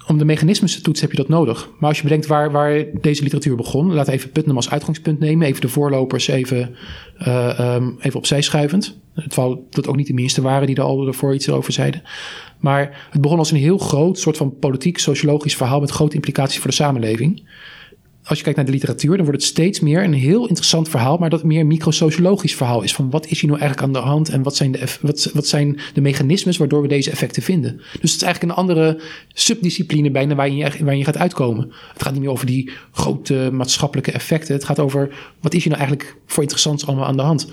Om 0.06 0.18
de 0.18 0.24
mechanismes 0.24 0.74
te 0.74 0.80
toetsen 0.82 1.06
heb 1.08 1.16
je 1.16 1.22
dat 1.22 1.30
nodig. 1.30 1.68
Maar 1.78 1.88
als 1.88 1.96
je 1.98 2.02
bedenkt 2.02 2.26
waar, 2.26 2.50
waar 2.50 2.84
deze 3.00 3.22
literatuur 3.22 3.56
begon, 3.56 3.92
laten 3.94 4.12
we 4.12 4.18
even 4.18 4.30
Putnam 4.30 4.56
als 4.56 4.70
uitgangspunt 4.70 5.18
nemen. 5.18 5.46
Even 5.46 5.60
de 5.60 5.68
voorlopers 5.68 6.28
even, 6.28 6.74
eh, 7.18 7.58
ehm, 7.58 7.90
even 8.00 8.18
opzij 8.18 8.42
schuivend. 8.42 8.98
Terwijl 9.28 9.66
dat 9.70 9.86
ook 9.86 9.96
niet 9.96 10.06
de 10.06 10.12
minste 10.14 10.42
waren 10.42 10.66
die 10.66 10.76
er 10.76 10.82
al 10.82 11.06
ervoor 11.06 11.34
iets 11.34 11.50
over 11.50 11.72
zeiden. 11.72 12.02
Maar 12.58 13.06
het 13.10 13.20
begon 13.20 13.38
als 13.38 13.50
een 13.50 13.56
heel 13.56 13.78
groot 13.78 14.18
soort 14.18 14.36
van 14.36 14.58
politiek, 14.58 14.98
sociologisch 14.98 15.56
verhaal 15.56 15.80
met 15.80 15.90
grote 15.90 16.14
implicaties 16.14 16.58
voor 16.58 16.70
de 16.70 16.76
samenleving. 16.76 17.42
Als 18.24 18.38
je 18.38 18.44
kijkt 18.44 18.58
naar 18.58 18.66
de 18.66 18.72
literatuur, 18.72 19.16
dan 19.16 19.26
wordt 19.26 19.40
het 19.40 19.50
steeds 19.50 19.80
meer 19.80 20.04
een 20.04 20.12
heel 20.12 20.46
interessant 20.48 20.88
verhaal, 20.88 21.16
maar 21.16 21.30
dat 21.30 21.44
meer 21.44 21.60
een 21.60 21.66
microsociologisch 21.66 22.54
verhaal 22.54 22.82
is. 22.82 22.94
Van 22.94 23.10
wat 23.10 23.26
is 23.26 23.40
hier 23.40 23.50
nou 23.50 23.60
eigenlijk 23.60 23.88
aan 23.88 24.02
de 24.02 24.08
hand 24.08 24.28
en 24.28 24.42
wat 24.42 24.56
zijn 24.56 24.72
de, 24.72 24.96
wat, 25.00 25.30
wat 25.34 25.46
zijn 25.46 25.80
de 25.94 26.00
mechanismes 26.00 26.56
waardoor 26.56 26.82
we 26.82 26.88
deze 26.88 27.10
effecten 27.10 27.42
vinden. 27.42 27.76
Dus 27.76 28.12
het 28.12 28.20
is 28.20 28.22
eigenlijk 28.22 28.52
een 28.52 28.58
andere 28.58 29.00
subdiscipline 29.32 30.10
bijna 30.10 30.34
waar 30.34 30.50
je, 30.50 30.84
waar 30.84 30.96
je 30.96 31.04
gaat 31.04 31.18
uitkomen. 31.18 31.72
Het 31.92 32.02
gaat 32.02 32.12
niet 32.12 32.22
meer 32.22 32.30
over 32.30 32.46
die 32.46 32.70
grote 32.92 33.48
maatschappelijke 33.52 34.12
effecten. 34.12 34.54
Het 34.54 34.64
gaat 34.64 34.78
over 34.78 35.14
wat 35.40 35.54
is 35.54 35.64
hier 35.64 35.72
nou 35.72 35.84
eigenlijk 35.84 36.16
voor 36.26 36.42
interessants 36.42 36.86
allemaal 36.86 37.06
aan 37.06 37.16
de 37.16 37.22
hand. 37.22 37.48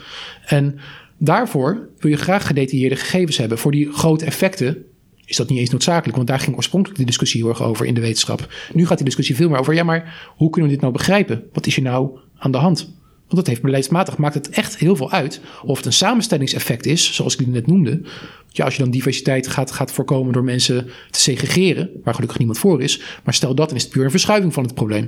En 0.46 0.80
daarvoor 1.18 1.90
wil 2.00 2.12
je 2.12 2.18
graag 2.18 2.48
gedetailleerde 2.48 2.96
gegevens 2.96 3.38
hebben. 3.38 3.58
Voor 3.58 3.72
die 3.72 3.92
grote 3.92 4.26
effecten 4.26 4.86
is 5.32 5.38
dat 5.38 5.50
niet 5.50 5.60
eens 5.60 5.70
noodzakelijk. 5.70 6.16
Want 6.16 6.28
daar 6.28 6.40
ging 6.40 6.56
oorspronkelijk 6.56 7.00
de 7.00 7.06
discussie 7.06 7.42
heel 7.42 7.50
erg 7.50 7.64
over 7.64 7.86
in 7.86 7.94
de 7.94 8.02
wetenschap. 8.02 8.54
Nu 8.74 8.86
gaat 8.86 8.98
die 8.98 9.06
discussie 9.06 9.36
veel 9.36 9.50
meer 9.50 9.60
over, 9.60 9.74
ja, 9.74 9.84
maar 9.84 10.32
hoe 10.36 10.50
kunnen 10.50 10.70
we 10.70 10.76
dit 10.76 10.84
nou 10.84 10.98
begrijpen? 10.98 11.44
Wat 11.54 11.66
is 11.66 11.76
er 11.76 11.82
nou 11.82 12.20
aan 12.38 12.52
de 12.52 12.58
hand? 12.58 12.80
Want 13.28 13.46
dat 13.46 13.48
heeft 13.48 13.62
beleidsmatig, 13.62 14.18
maakt 14.18 14.34
het 14.34 14.50
echt 14.50 14.78
heel 14.78 14.96
veel 14.96 15.12
uit. 15.12 15.42
Of 15.64 15.78
het 15.78 15.86
een 15.86 15.94
samenstellingseffect 15.94 16.86
is, 16.86 17.14
zoals 17.14 17.34
ik 17.34 17.40
het 17.40 17.48
net 17.48 17.68
noemde. 17.68 18.02
Ja, 18.48 18.66
als 18.66 18.76
je 18.76 18.82
dan 18.82 18.92
diversiteit 18.92 19.48
gaat, 19.48 19.72
gaat 19.72 19.92
voorkomen 19.92 20.34
door 20.34 20.44
mensen 20.44 20.90
te 21.12 21.20
segregeren, 21.20 21.90
waar 22.04 22.14
gelukkig 22.14 22.38
niemand 22.38 22.60
voor 22.60 22.82
is. 22.82 23.02
Maar 23.24 23.34
stel 23.34 23.56
dat, 23.56 23.68
dan 23.68 23.78
is 23.78 23.84
het 23.84 23.92
puur 23.92 24.04
een 24.04 24.12
verschuiving 24.12 24.54
van 24.54 24.64
het 24.64 24.74
probleem. 24.74 25.08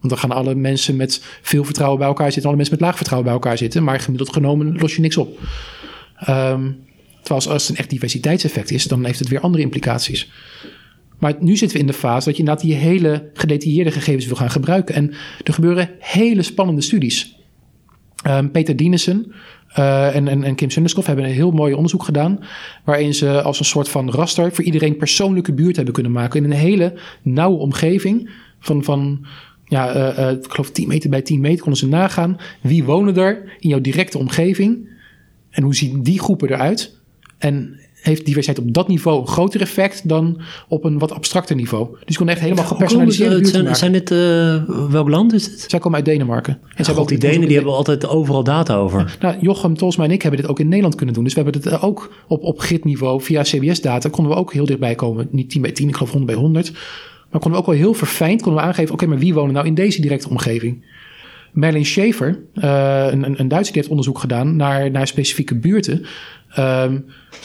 Want 0.00 0.08
dan 0.08 0.18
gaan 0.18 0.30
alle 0.30 0.54
mensen 0.54 0.96
met 0.96 1.24
veel 1.42 1.64
vertrouwen 1.64 1.98
bij 1.98 2.08
elkaar 2.08 2.32
zitten, 2.32 2.46
alle 2.46 2.56
mensen 2.56 2.74
met 2.74 2.84
laag 2.84 2.96
vertrouwen 2.96 3.30
bij 3.30 3.40
elkaar 3.40 3.58
zitten. 3.58 3.84
Maar 3.84 4.00
gemiddeld 4.00 4.32
genomen 4.32 4.78
los 4.78 4.94
je 4.94 5.00
niks 5.00 5.16
op. 5.16 5.38
Ehm, 6.16 6.70
terwijl 7.26 7.48
als, 7.48 7.62
het 7.62 7.68
een 7.68 7.76
echt 7.76 7.90
diversiteitseffect 7.90 8.70
is, 8.70 8.84
dan 8.84 9.04
heeft 9.04 9.18
het 9.18 9.28
weer 9.28 9.40
andere 9.40 9.62
implicaties. 9.62 10.30
Maar 11.18 11.34
nu 11.40 11.56
zitten 11.56 11.76
we 11.76 11.82
in 11.82 11.90
de 11.90 11.98
fase 11.98 12.24
dat 12.26 12.36
je 12.36 12.42
inderdaad 12.42 12.64
die 12.64 12.74
hele 12.74 13.30
gedetailleerde 13.32 13.90
gegevens 13.90 14.26
wil 14.26 14.36
gaan 14.36 14.50
gebruiken. 14.50 14.94
En 14.94 15.12
er 15.44 15.52
gebeuren 15.52 15.90
hele 15.98 16.42
spannende 16.42 16.80
studies. 16.80 17.36
Ehm, 18.22 18.50
Peter 18.50 18.76
Dienissen 18.76 19.32
eh, 19.68 20.14
en, 20.14 20.28
en, 20.28 20.42
en 20.42 20.54
Kim 20.54 20.70
Sunderskov 20.70 21.06
hebben 21.06 21.24
een 21.24 21.30
heel 21.30 21.50
mooi 21.50 21.74
onderzoek 21.74 22.02
gedaan. 22.02 22.38
Waarin 22.84 23.14
ze 23.14 23.42
als 23.42 23.58
een 23.58 23.64
soort 23.64 23.88
van 23.88 24.10
raster 24.10 24.52
voor 24.52 24.64
iedereen 24.64 24.96
persoonlijke 24.96 25.52
buurt 25.52 25.76
hebben 25.76 25.94
kunnen 25.94 26.12
maken. 26.12 26.44
In 26.44 26.50
een 26.50 26.56
hele 26.56 26.94
nauwe 27.22 27.58
omgeving 27.58 28.30
van, 28.60 28.84
van 28.84 29.26
ja, 29.64 29.92
eh, 29.92 30.28
eh, 30.28 30.36
ik 30.36 30.50
geloof 30.50 30.70
10 30.70 30.88
meter 30.88 31.10
bij 31.10 31.22
10 31.22 31.40
meter 31.40 31.60
konden 31.60 31.80
ze 31.80 31.88
nagaan. 31.88 32.36
Wie 32.60 32.84
wonen 32.84 33.16
er 33.16 33.56
in 33.58 33.68
jouw 33.68 33.80
directe 33.80 34.18
omgeving? 34.18 34.88
En 35.50 35.62
hoe 35.62 35.74
zien 35.74 36.02
die 36.02 36.20
groepen 36.20 36.48
eruit? 36.48 36.95
En 37.38 37.80
heeft 38.02 38.24
diversiteit 38.26 38.66
op 38.66 38.74
dat 38.74 38.88
niveau 38.88 39.20
een 39.20 39.26
groter 39.26 39.60
effect 39.60 40.08
dan 40.08 40.40
op 40.68 40.84
een 40.84 40.98
wat 40.98 41.12
abstracter 41.12 41.56
niveau? 41.56 41.88
Dus 41.92 42.00
je 42.06 42.16
kon 42.16 42.28
echt 42.28 42.40
helemaal 42.40 42.64
gepersonaliseerde 42.64 43.34
buurten 43.34 43.52
ze- 43.52 43.62
maken. 43.62 43.76
zijn, 43.76 43.92
dit, 43.92 44.10
eh, 44.10 44.62
welk 44.90 45.08
land 45.08 45.32
is 45.32 45.44
dit? 45.50 45.64
Zij 45.68 45.78
komen 45.78 45.96
uit 45.96 46.06
Denemarken. 46.06 46.52
En 46.52 46.60
ze 46.76 46.84
hebben 46.84 47.02
ook 47.02 47.08
die 47.08 47.18
Denen 47.18 47.46
die 47.46 47.56
hebben 47.56 47.74
altijd 47.74 48.08
overal 48.08 48.44
data 48.44 48.76
over. 48.76 49.16
nou, 49.20 49.36
Jochem 49.40 49.76
Tolsma 49.76 50.04
en 50.04 50.10
ik 50.10 50.22
hebben 50.22 50.40
dit 50.40 50.50
ook 50.50 50.60
in 50.60 50.68
Nederland 50.68 50.94
kunnen 50.94 51.14
doen. 51.14 51.24
Dus 51.24 51.34
we 51.34 51.40
hebben 51.42 51.62
het 51.62 51.72
eh, 51.72 51.84
ook 51.84 52.12
op, 52.28 52.42
op 52.42 52.60
gridniveau 52.60 53.22
via 53.22 53.42
CBS-data 53.42 54.08
konden 54.08 54.32
we 54.32 54.38
ook 54.38 54.52
heel 54.52 54.66
dichtbij 54.66 54.94
komen. 54.94 55.28
Niet 55.30 55.50
10 55.50 55.62
bij 55.62 55.72
10, 55.72 55.88
ik 55.88 55.94
geloof 55.94 56.10
100 56.12 56.32
bij 56.32 56.40
100. 56.42 56.72
Maar 57.30 57.40
konden 57.40 57.50
we 57.50 57.56
ook 57.66 57.66
wel 57.72 57.80
heel 57.84 57.94
verfijnd 57.94 58.42
konden 58.42 58.60
we 58.62 58.68
aangeven... 58.68 58.92
oké, 58.94 59.06
maar 59.06 59.18
wie 59.18 59.34
wonen 59.34 59.54
nou 59.54 59.66
in 59.66 59.74
deze 59.74 60.00
directe 60.00 60.28
omgeving? 60.28 60.84
Merlin 61.56 61.86
Schaefer, 61.86 62.38
eh, 62.54 63.06
een, 63.10 63.40
een, 63.40 63.48
Duitser, 63.48 63.72
die 63.72 63.82
heeft 63.82 63.88
onderzoek 63.88 64.18
gedaan 64.18 64.56
naar, 64.56 64.90
naar 64.90 65.06
specifieke 65.06 65.54
buurten. 65.54 66.06
Ehm, 66.50 66.98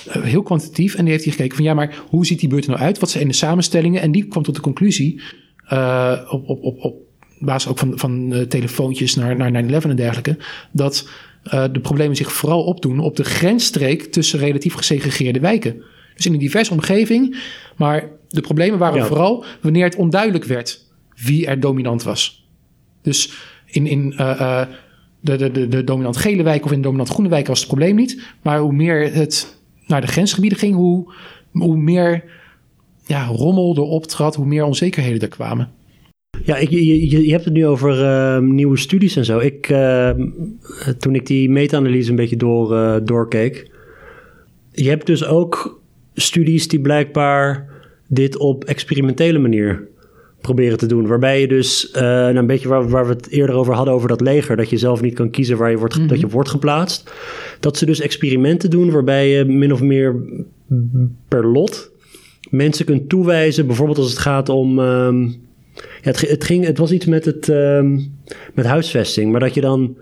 eh, 0.07 0.21
heel 0.21 0.43
kwantitatief. 0.43 0.95
En 0.95 1.03
die 1.03 1.11
heeft 1.13 1.23
hier 1.23 1.33
gekeken 1.33 1.55
van 1.55 1.65
ja, 1.65 1.73
maar 1.73 1.95
hoe 2.09 2.25
ziet 2.25 2.39
die 2.39 2.49
buurt 2.49 2.63
er 2.63 2.69
nou 2.69 2.81
uit? 2.81 2.99
Wat 2.99 3.09
zijn 3.09 3.27
de 3.27 3.33
samenstellingen? 3.33 4.01
En 4.01 4.11
die 4.11 4.25
kwam 4.25 4.43
tot 4.43 4.55
de 4.55 4.61
conclusie, 4.61 5.21
eh, 5.65 6.17
op, 6.29 6.49
op, 6.49 6.63
op, 6.63 6.83
op 6.83 6.95
basis 7.39 7.69
ook 7.69 7.77
van, 7.77 7.91
van 7.95 8.45
telefoontjes 8.47 9.15
naar, 9.15 9.35
naar 9.35 9.63
9-11 9.63 9.89
en 9.89 9.95
dergelijke, 9.95 10.37
dat 10.71 11.09
de 11.43 11.79
problemen 11.81 12.15
zich 12.15 12.31
vooral 12.31 12.63
opdoen 12.63 12.99
op 12.99 13.15
de 13.15 13.23
grensstreek 13.23 14.03
tussen 14.03 14.39
relatief 14.39 14.73
gesegregeerde 14.73 15.39
wijken. 15.39 15.83
Dus 16.15 16.25
in 16.25 16.33
een 16.33 16.39
diverse 16.39 16.73
omgeving, 16.73 17.37
maar 17.77 18.09
de 18.29 18.41
problemen 18.41 18.79
waren 18.79 18.99
Ja. 18.99 19.05
vooral 19.05 19.45
wanneer 19.61 19.83
het 19.83 19.95
onduidelijk 19.95 20.45
werd 20.45 20.85
wie 21.15 21.45
er 21.45 21.59
dominant 21.59 22.03
was. 22.03 22.47
Dus 23.01 23.33
in, 23.71 23.87
in 23.87 24.13
eh, 24.17 24.41
eh, 24.41 24.67
de, 25.19 25.51
de, 25.51 25.67
de, 25.67 25.83
dominant 25.83 26.17
gele 26.17 26.43
wijk 26.43 26.65
of 26.65 26.71
in 26.71 26.77
de 26.77 26.83
dominant 26.83 27.09
groene 27.09 27.29
wijk 27.29 27.47
was 27.47 27.59
het 27.59 27.67
probleem 27.67 27.95
niet. 27.95 28.21
Maar 28.41 28.59
hoe 28.59 28.73
meer 28.73 29.13
het 29.13 29.59
naar 29.87 30.01
de 30.01 30.07
grensgebieden 30.07 30.59
ging, 30.59 30.75
hoe, 30.75 31.13
hoe 31.51 31.77
meer 31.77 32.23
ja, 33.05 33.25
rommel 33.25 33.75
er 33.75 33.81
optrad, 33.81 34.35
hoe 34.35 34.45
meer 34.45 34.63
onzekerheden 34.63 35.21
er 35.21 35.27
kwamen. 35.27 35.69
Ja, 36.43 36.57
ik, 36.57 36.69
je, 36.69 37.25
je, 37.25 37.31
hebt 37.31 37.45
het 37.45 37.53
nu 37.53 37.65
over 37.65 38.03
eh, 38.03 38.39
nieuwe 38.39 38.77
studies 38.77 39.15
en 39.15 39.25
zo. 39.25 39.39
Ik, 39.39 39.69
eh, 39.69 40.09
toen 40.97 41.15
ik 41.15 41.25
die 41.25 41.49
meta-analyse 41.49 42.09
een 42.09 42.15
beetje 42.15 42.37
door, 42.37 42.75
eh, 42.75 42.95
doorkeek. 43.03 43.71
Je 44.71 44.89
hebt 44.89 45.05
dus 45.05 45.25
ook 45.25 45.81
studies 46.13 46.67
die 46.67 46.81
blijkbaar 46.81 47.69
dit 48.07 48.37
op 48.37 48.63
experimentele 48.63 49.39
manier 49.39 49.87
proberen 50.41 50.77
te 50.77 50.85
doen. 50.85 51.07
Waarbij 51.07 51.41
je 51.41 51.47
dus, 51.47 51.91
eh, 51.91 52.01
nou 52.01 52.37
een 52.37 52.47
beetje 52.47 52.67
waar, 52.67 52.89
waar 52.89 53.07
we 53.07 53.13
het 53.13 53.29
eerder 53.29 53.55
over 53.55 53.73
hadden, 53.73 53.93
over 53.93 54.07
dat 54.07 54.21
leger, 54.21 54.55
dat 54.55 54.69
je 54.69 54.77
zelf 54.77 55.01
niet 55.01 55.13
kan 55.13 55.29
kiezen 55.29 55.57
waar 55.57 55.71
je 55.71 55.77
wordt, 55.77 56.09
dat 56.09 56.19
je 56.19 56.27
wordt 56.27 56.49
geplaatst. 56.49 57.13
Dat 57.59 57.77
ze 57.77 57.85
dus 57.85 57.99
experimenten 57.99 58.69
doen 58.69 58.91
waarbij 58.91 59.29
je 59.29 59.45
min 59.45 59.73
of 59.73 59.81
meer 59.81 60.15
per 61.27 61.47
lot 61.47 61.91
mensen 62.51 62.85
kunt 62.85 63.09
toewijzen, 63.09 63.67
bijvoorbeeld 63.67 63.97
als 63.97 64.09
het 64.09 64.19
gaat 64.19 64.49
om. 64.49 64.79
ehm, 64.79 65.23
ja, 66.01 66.07
het, 66.09 66.29
het, 66.29 66.43
ging, 66.43 66.65
het 66.65 66.77
was 66.77 66.91
iets 66.91 67.05
met, 67.05 67.25
het, 67.25 67.49
ehm, 67.49 67.99
met 68.53 68.65
huisvesting, 68.65 69.31
maar 69.31 69.39
dat 69.39 69.53
je 69.53 69.61
dan 69.61 69.97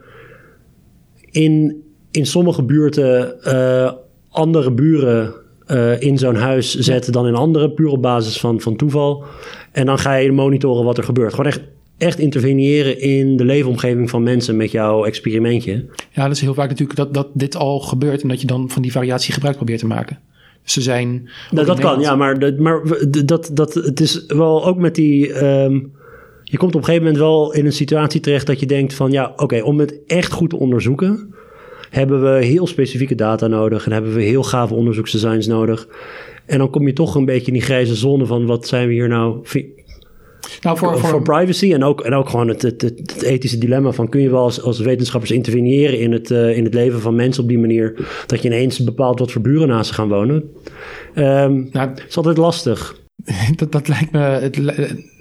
in, 1.32 1.84
in 2.12 2.26
sommige 2.26 2.64
buurten 2.64 3.42
eh, 3.44 3.92
andere 4.30 4.72
buren 4.72 5.34
eh, 5.70 6.02
in 6.02 6.18
zo'n 6.18 6.36
huis 6.36 6.76
zet 6.76 7.14
dan 7.14 7.28
in 7.28 7.36
andere, 7.36 7.72
puur 7.72 7.88
op 7.88 8.02
basis 8.02 8.40
van, 8.40 8.62
van 8.62 8.76
toeval. 8.76 9.24
En 9.72 9.86
dan 9.86 10.00
ga 10.00 10.16
je 10.16 10.32
monitoren 10.32 10.84
wat 10.84 10.98
er 10.98 11.04
gebeurt. 11.04 11.32
Gewoon 11.32 11.46
echt, 11.46 11.62
echt 11.98 12.20
interveneren 12.20 13.00
in 13.00 13.38
de 13.38 13.46
leefomgeving 13.46 14.10
van 14.10 14.24
mensen 14.24 14.58
met 14.58 14.72
jouw 14.72 15.06
experimentje. 15.06 15.86
Ja, 16.12 16.24
dat 16.24 16.36
is 16.36 16.42
heel 16.42 16.54
vaak 16.54 16.70
natuurlijk 16.70 16.98
dat, 16.98 17.14
dat 17.14 17.28
dit 17.34 17.56
al 17.56 17.80
gebeurt 17.80 18.22
en 18.22 18.28
dat 18.28 18.42
je 18.42 18.48
dan 18.48 18.70
van 18.70 18.82
die 18.82 18.92
variatie 18.92 19.34
gebruik 19.34 19.56
probeert 19.56 19.80
te 19.80 19.88
maken. 19.88 20.20
Dus 20.64 20.74
ze 20.74 20.82
zijn. 20.82 21.30
Dat, 21.52 21.66
dat 21.66 21.80
kan, 21.80 22.00
ja, 22.00 22.16
maar, 22.16 22.40
dat, 22.40 22.58
maar 22.58 22.82
dat, 23.26 23.50
dat, 23.54 23.74
het 23.74 24.00
is 24.00 24.26
wel 24.26 24.66
ook 24.66 24.78
met 24.78 24.96
die. 24.96 25.34
ehm, 25.34 25.80
je 26.44 26.58
komt 26.58 26.76
op 26.76 26.80
een 26.80 26.86
gegeven 26.86 27.06
moment 27.06 27.24
wel 27.24 27.54
in 27.54 27.66
een 27.66 27.72
situatie 27.72 28.20
terecht 28.20 28.48
dat 28.48 28.60
je 28.60 28.66
denkt 28.66 28.94
van 28.94 29.12
ja, 29.12 29.34
oké, 29.36 29.62
om 29.62 29.80
het 29.80 30.00
echt 30.08 30.32
goed 30.32 30.50
te 30.50 30.60
onderzoeken, 30.60 31.34
hebben 31.90 32.24
we 32.24 32.46
heel 32.46 32.68
specifieke 32.68 33.16
data 33.16 33.48
nodig 33.48 33.86
en 33.86 33.92
hebben 33.92 34.14
we 34.14 34.22
heel 34.22 34.44
gave 34.44 34.74
onderzoeksdesigns 34.74 35.48
nodig. 35.48 35.88
En 36.46 36.58
dan 36.58 36.70
kom 36.70 36.88
je 36.88 36.94
toch 36.94 37.16
een 37.16 37.26
beetje 37.26 37.48
in 37.48 37.54
die 37.54 37.62
grijze 37.62 37.96
zone 37.96 38.26
van 38.26 38.46
wat 38.46 38.68
zijn 38.68 38.88
we 38.88 38.94
hier 38.94 39.08
nou 39.08 39.46
Nou, 40.62 40.78
voor, 40.78 41.00
voor, 41.00 41.10
voor, 41.10 41.22
privacy 41.22 41.74
en 41.74 41.84
ook, 41.84 42.02
en 42.02 42.14
ook 42.14 42.30
gewoon 42.30 42.48
het, 42.48 42.62
het, 42.62 43.22
ethische 43.22 43.58
dilemma 43.58 43.92
van 43.92 44.10
kun 44.10 44.22
je 44.22 44.30
wel 44.30 44.44
als, 44.44 44.62
als 44.62 44.80
wetenschappers 44.80 45.32
interveneren 45.32 46.00
in 46.00 46.12
het, 46.12 46.32
eh, 46.32 46.58
in 46.58 46.64
het 46.64 46.74
leven 46.74 47.02
van 47.02 47.16
mensen 47.16 47.44
op 47.44 47.50
die 47.50 47.60
manier 47.60 48.08
dat 48.26 48.42
je 48.42 48.48
ineens 48.48 48.84
bepaalt 48.84 49.20
wat 49.20 49.32
voor 49.32 49.42
buren 49.42 49.68
naast 49.68 49.88
ze 49.88 49.94
gaan 49.94 50.10
wonen. 50.10 50.44
Ehm 51.14 51.64
nou, 51.72 51.90
is 52.08 52.18
altijd 52.18 52.38
lastig. 52.38 53.00
dat, 53.56 53.72
dat, 53.72 53.88
lijkt 53.88 54.12
me, 54.12 54.20
het, 54.20 54.56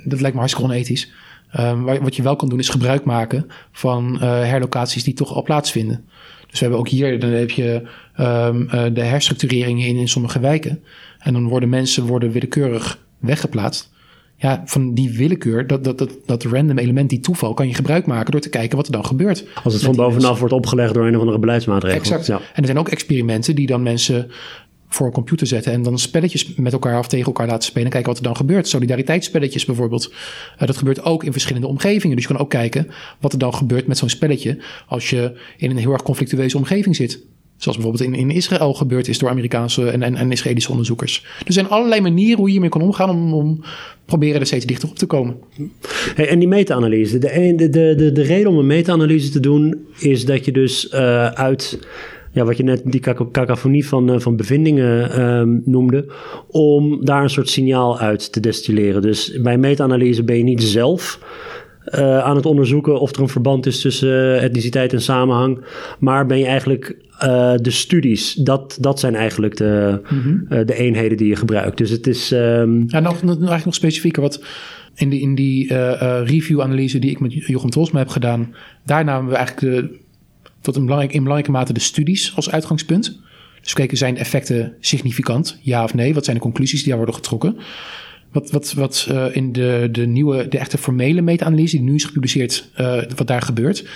dat 0.05 0.21
lijkt 0.21 0.35
me 0.35 0.41
hartstikke 0.41 0.71
onethisch. 0.71 1.13
Ehm, 1.51 1.83
wa- 1.83 2.01
wat 2.01 2.17
je 2.17 2.23
wel 2.23 2.37
kan 2.37 2.49
doen 2.49 2.59
is 2.59 2.69
gebruik 2.69 3.05
maken 3.05 3.47
van 3.73 4.15
eh, 4.15 4.21
herlocaties 4.21 5.05
die 5.05 5.15
toch 5.15 5.35
al 5.35 5.43
plaatsvinden. 5.43 6.05
Dus 6.51 6.59
we 6.59 6.65
hebben 6.65 6.79
ook 6.79 6.89
hier, 6.89 7.21
dan 7.21 7.31
heb 7.31 7.51
je 7.51 7.83
ehm, 8.15 8.69
eh, 8.69 8.85
de 8.93 9.03
herstructureringen 9.03 9.87
in, 9.87 9.97
in 9.97 10.09
sommige 10.09 10.41
wijken. 10.41 10.83
En 11.19 11.33
dan 11.33 11.49
worden 11.49 11.69
mensen 11.69 12.07
worden 12.07 12.31
willekeurig 12.31 12.99
weggeplaatst. 13.19 13.91
Ja, 14.37 14.63
van 14.65 14.95
die 14.95 15.11
willekeur, 15.11 15.67
dat, 15.67 15.85
dat, 15.85 15.99
dat, 15.99 16.11
dat 16.27 16.45
random 16.45 16.79
element, 16.79 17.11
die 17.11 17.21
toeval, 17.21 17.55
kan 17.55 17.69
je 17.69 17.75
gebruik 17.75 18.07
maken 18.07 18.33
door 18.33 18.41
te 18.41 18.49
kijken 18.49 18.77
wat 18.77 18.87
er 18.87 18.93
dan 18.93 19.05
gebeurt. 19.05 19.45
Als 19.65 19.75
het 19.75 19.83
van 19.83 19.97
bovenaf 19.97 20.39
wordt 20.39 20.55
opgelegd 20.55 20.95
door 20.95 21.07
een 21.07 21.15
of 21.15 21.21
andere 21.21 21.39
beleidsmaatregel. 21.39 21.99
Exact. 21.99 22.27
Ja. 22.27 22.37
En 22.37 22.61
er 22.61 22.65
zijn 22.65 22.79
ook 22.79 22.89
experimenten 22.89 23.55
die 23.55 23.67
dan 23.67 23.83
mensen 23.83 24.31
voor 24.89 25.07
een 25.07 25.13
computer 25.13 25.47
zetten 25.47 25.73
en 25.73 25.83
dan 25.83 25.99
spelletjes 25.99 26.55
met 26.55 26.73
elkaar 26.73 26.99
of 26.99 27.09
tegen 27.09 27.27
elkaar 27.27 27.47
laten 27.47 27.65
spelen 27.65 27.85
en 27.85 27.93
kijken 27.93 28.11
wat 28.11 28.19
er 28.19 28.27
dan 28.27 28.37
gebeurt. 28.37 28.69
Solidariteitsspelletjes 28.69 29.65
bijvoorbeeld. 29.65 30.13
Eh, 30.59 30.67
dat 30.67 30.77
gebeurt 30.77 31.03
ook 31.03 31.25
in 31.25 31.33
verschillende 31.33 31.67
omgevingen. 31.67 32.17
Dus 32.17 32.25
je 32.27 32.33
kan 32.33 32.43
ook 32.43 32.51
kijken 32.51 32.91
wat 33.21 33.33
er 33.33 33.39
dan 33.39 33.55
gebeurt 33.55 33.87
met 33.87 33.99
zo'n 33.99 34.09
spelletje 34.09 34.59
als 34.87 35.11
je 35.11 35.39
in 35.57 35.71
een 35.71 35.77
heel 35.77 35.93
erg 35.93 36.03
conflictueuze 36.03 36.57
omgeving 36.57 36.97
zit. 36.97 37.21
Zoals 37.57 37.77
bijvoorbeeld 37.77 38.11
in, 38.11 38.15
in 38.15 38.31
Israël 38.31 38.75
gebeurd 38.75 39.09
is 39.09 39.19
door 39.19 39.29
Amerikaanse 39.29 39.91
en, 39.91 40.03
en, 40.03 40.17
en 40.17 40.33
Israëlische 40.33 40.71
onderzoekers. 40.71 41.25
Er 41.47 41.53
zijn 41.53 41.69
allerlei 41.69 42.01
manieren 42.01 42.37
hoe 42.37 42.47
je 42.47 42.53
hiermee 42.53 42.71
kan 42.71 42.83
omgaan 42.83 43.11
om, 43.11 43.35
om 43.35 43.61
proberen 44.05 44.41
er 44.41 44.47
steeds 44.47 44.67
dichter 44.67 44.89
op 44.89 44.99
te 44.99 45.07
komen. 45.07 45.37
Hey, 46.15 46.29
en 46.29 46.39
die 46.39 46.49
meta-analyse. 46.49 47.19
De, 47.19 47.53
de, 47.57 47.69
de, 47.69 48.13
de 48.13 48.23
reden 48.23 48.51
om 48.51 48.59
een 48.59 48.67
meta-analyse 48.67 49.31
te 49.31 49.41
doen 49.41 49.87
is 49.99 50.25
dat 50.25 50.45
je 50.45 50.53
dus 50.53 50.89
eh, 50.89 51.27
uit 51.27 51.79
ja, 52.33 52.45
wat 52.45 52.57
je 52.57 52.63
net 52.63 52.83
die 52.85 53.01
cacophonie 53.33 53.87
van, 53.87 54.11
eh, 54.11 54.21
van 54.21 54.37
bevindingen 54.37 55.11
ehm, 55.11 55.59
noemde, 55.65 56.07
om 56.49 57.05
daar 57.05 57.23
een 57.23 57.31
soort 57.31 57.49
signaal 57.49 57.99
uit 57.99 58.33
te 58.33 58.41
destilleren. 58.41 59.03
Dus 59.03 59.41
bij 59.43 59.59
meta-analyse 59.59 60.25
ben 60.25 60.37
je 60.37 60.43
niet 60.43 60.63
zelf 60.63 61.19
eh, 61.91 62.19
aan 62.19 62.37
het 62.37 62.47
onderzoeken 62.47 63.01
of 63.01 63.15
er 63.15 63.23
een 63.23 63.29
verband 63.29 63.67
is 63.67 63.81
tussen 63.81 64.37
eh, 64.37 64.45
etniciteit 64.45 64.93
en 64.93 65.01
samenhang, 65.03 65.59
maar 65.99 66.27
ben 66.27 66.39
je 66.39 66.47
eigenlijk 66.47 66.97
de 67.63 67.71
studies. 67.71 68.35
Dat, 68.35 68.79
dat 68.81 69.01
zijn 69.01 69.15
eigenlijk 69.15 69.57
de, 69.57 70.01
eh, 70.49 70.67
de 70.67 70.75
eenheden 70.75 71.17
die 71.17 71.29
je 71.29 71.37
gebruikt. 71.37 71.79
Dus 71.79 71.91
het 71.91 72.07
is. 72.07 72.33
ehm, 72.33 72.83
Ja, 72.87 73.01
nog, 73.01 73.23
nog, 73.23 73.37
eigenlijk 73.37 73.65
nog 73.65 73.75
specifieker 73.75 74.23
wat 74.23 74.45
in 74.95 75.09
die, 75.09 75.21
in 75.21 75.35
die 75.35 75.75
review-analyse 76.25 76.99
die 76.99 77.11
ik 77.11 77.21
met 77.21 77.33
Jochem 77.33 77.71
Trosma 77.71 77.99
heb 77.99 78.09
gedaan, 78.09 78.55
daar 78.85 79.05
namen 79.05 79.31
we 79.31 79.37
eigenlijk 79.37 79.77
de, 79.77 79.99
tot 80.69 80.77
een 80.77 80.83
belangrijk, 80.89 81.15
in 81.15 81.23
belangrijke 81.23 81.59
mate 81.59 81.73
de 81.73 81.81
studies 81.81 82.33
als 82.37 82.51
uitgangspunt. 82.51 83.21
Dus 83.61 83.73
we 83.73 83.79
keken, 83.81 83.97
zijn 83.97 84.17
effecten 84.17 84.75
significant? 84.81 85.59
Ja 85.63 85.85
of 85.85 85.95
nee? 85.95 86.15
Wat 86.15 86.25
zijn 86.25 86.37
de 86.37 86.43
conclusies 86.43 86.79
die 86.79 86.89
daar 86.89 86.97
worden 86.97 87.15
getrokken? 87.15 87.57
Wat, 88.33 88.51
wat, 88.51 88.73
wat 88.73 89.07
eh, 89.11 89.27
in 89.37 89.53
de, 89.53 89.89
de 89.93 90.07
nieuwe, 90.07 90.49
de 90.49 90.59
echte 90.59 90.79
formele 90.79 91.21
meta-analyse 91.21 91.77
die 91.77 91.85
nu 91.85 91.95
is 91.95 92.05
gepubliceerd, 92.05 92.71
eh, 92.75 93.03
wat 93.17 93.27
daar 93.27 93.43
gebeurt, 93.43 93.89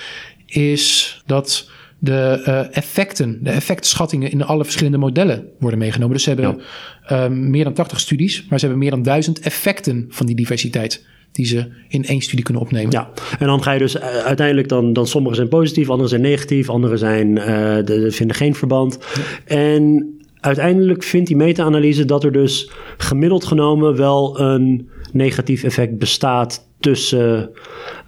is 0.46 1.22
dat 1.26 1.70
de 1.98 2.42
eh, 2.44 2.76
effecten, 2.76 3.38
de 3.42 3.50
effectschattingen 3.50 4.30
in 4.30 4.42
alle 4.42 4.64
verschillende 4.64 4.98
modellen 4.98 5.46
worden 5.58 5.78
meegenomen. 5.78 6.14
Dus 6.14 6.22
ze 6.22 6.30
hebben 6.30 7.50
meer 7.50 7.64
dan 7.64 7.72
80 7.72 8.00
studies, 8.00 8.46
maar 8.48 8.58
ze 8.58 8.64
hebben 8.64 8.82
meer 8.82 8.90
dan 8.90 9.02
1000 9.02 9.40
effecten 9.40 10.06
van 10.08 10.26
die 10.26 10.36
diversiteit 10.36 11.06
die 11.32 11.46
ze 11.46 11.68
in 11.88 12.04
één 12.04 12.20
studie 12.20 12.44
kunnen 12.44 12.62
opnemen. 12.62 12.90
Ja, 12.90 13.10
en 13.38 13.46
dan 13.46 13.62
ga 13.62 13.72
je 13.72 13.78
dus 13.78 13.98
eh, 13.98 14.08
uiteindelijk 14.08 14.68
dan, 14.68 14.92
dan 14.92 15.06
sommige 15.06 15.34
zijn 15.34 15.48
positief, 15.48 15.90
andere 15.90 16.08
zijn 16.08 16.20
negatief, 16.20 16.68
andere 16.68 16.96
zijn, 16.96 17.34
de, 17.34 17.82
de 17.84 18.10
vinden 18.10 18.36
geen 18.36 18.54
verband. 18.54 18.98
En 19.44 20.16
uiteindelijk 20.40 21.02
vindt 21.02 21.26
die 21.26 21.36
meta-analyse 21.36 22.04
dat 22.04 22.24
er 22.24 22.32
dus 22.32 22.70
gemiddeld 22.96 23.44
genomen 23.44 23.96
wel 23.96 24.40
een 24.40 24.88
negatief 25.12 25.62
effect 25.62 25.98
bestaat 25.98 26.68
tussen 26.80 27.50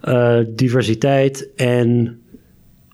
eh, 0.01 0.39
diversiteit 0.49 1.49
en 1.55 2.19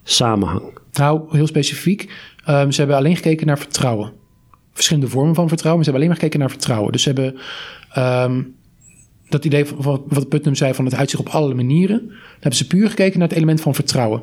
samenhang. 0.02 0.78
Nou, 0.92 1.22
heel 1.28 1.46
specifiek. 1.46 2.12
ehm, 2.44 2.70
ze 2.70 2.78
hebben 2.78 2.96
alleen 2.96 3.16
gekeken 3.16 3.46
naar 3.46 3.58
vertrouwen. 3.58 4.12
Verschillende 4.72 5.08
vormen 5.08 5.34
van 5.34 5.48
vertrouwen, 5.48 5.84
maar 5.84 5.84
ze 5.84 5.90
hebben 5.90 6.08
alleen 6.08 6.08
maar 6.08 6.30
gekeken 6.30 6.38
naar 6.38 6.50
vertrouwen. 6.50 6.92
Dus 6.92 7.02
ze 7.02 7.12
hebben 7.12 7.40
ehm, 7.92 8.42
dat 9.32 9.44
idee 9.44 9.64
van 9.64 10.02
wat 10.06 10.28
Putnam 10.28 10.54
zei 10.54 10.74
van 10.74 10.84
het 10.84 10.94
uitzicht 10.94 11.22
op 11.22 11.28
alle 11.28 11.54
manieren. 11.54 12.10
Hebben 12.32 12.54
ze 12.54 12.66
puur 12.66 12.88
gekeken 12.88 13.18
naar 13.18 13.28
het 13.28 13.36
element 13.36 13.60
van 13.60 13.74
vertrouwen. 13.74 14.22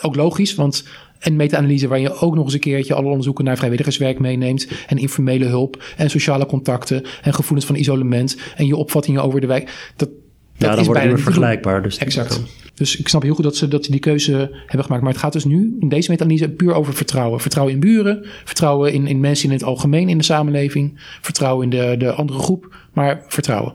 Ook 0.00 0.16
logisch, 0.16 0.54
want 0.54 0.84
een 1.18 1.36
meta-analyse 1.36 1.88
waar 1.88 2.00
je 2.00 2.14
ook 2.14 2.34
nog 2.34 2.44
eens 2.44 2.54
een 2.54 2.60
keertje 2.60 2.94
alle 2.94 3.08
onderzoeken 3.08 3.44
naar 3.44 3.56
vrijwilligerswerk 3.56 4.18
meeneemt. 4.18 4.68
En 4.86 4.98
informele 4.98 5.44
hulp 5.44 5.82
en 5.96 6.10
sociale 6.10 6.46
contacten 6.46 7.04
en 7.22 7.34
gevoelens 7.34 7.66
van 7.66 7.76
isolement 7.76 8.36
en 8.56 8.66
je 8.66 8.76
opvattingen 8.76 9.22
over 9.22 9.40
de 9.40 9.46
wijk. 9.46 9.92
Dat, 9.96 10.08
Ja, 10.08 10.14
dat 10.58 10.70
dan 10.70 10.78
is 10.78 10.84
wordt 10.84 11.00
bijna 11.00 11.14
niet 11.14 11.24
vergelijkbaar. 11.24 11.82
Dus 11.82 11.98
Exact. 11.98 12.42
Dus 12.74 12.96
ik 12.96 13.08
snap 13.08 13.22
heel 13.22 13.34
goed 13.34 13.44
dat 13.44 13.56
ze, 13.56 13.68
dat 13.68 13.84
ze 13.84 13.90
die 13.90 14.00
keuze 14.00 14.32
hebben 14.66 14.84
gemaakt. 14.84 15.02
Maar 15.02 15.12
het 15.12 15.20
gaat 15.20 15.32
dus 15.32 15.44
nu 15.44 15.76
in 15.80 15.88
deze 15.88 16.10
meta-analyse 16.10 16.48
puur 16.48 16.74
over 16.74 16.94
vertrouwen. 16.94 17.40
Vertrouwen 17.40 17.74
in 17.74 17.80
buren, 17.80 18.26
vertrouwen 18.44 18.92
in, 18.92 19.06
in 19.06 19.20
mensen 19.20 19.48
in 19.48 19.54
het 19.54 19.64
algemeen 19.64 20.08
in 20.08 20.18
de 20.18 20.24
samenleving, 20.24 21.00
vertrouwen 21.20 21.64
in 21.64 21.70
de, 21.70 21.96
de 21.96 22.12
andere 22.12 22.38
groep, 22.38 22.76
maar 22.92 23.24
vertrouwen. 23.28 23.72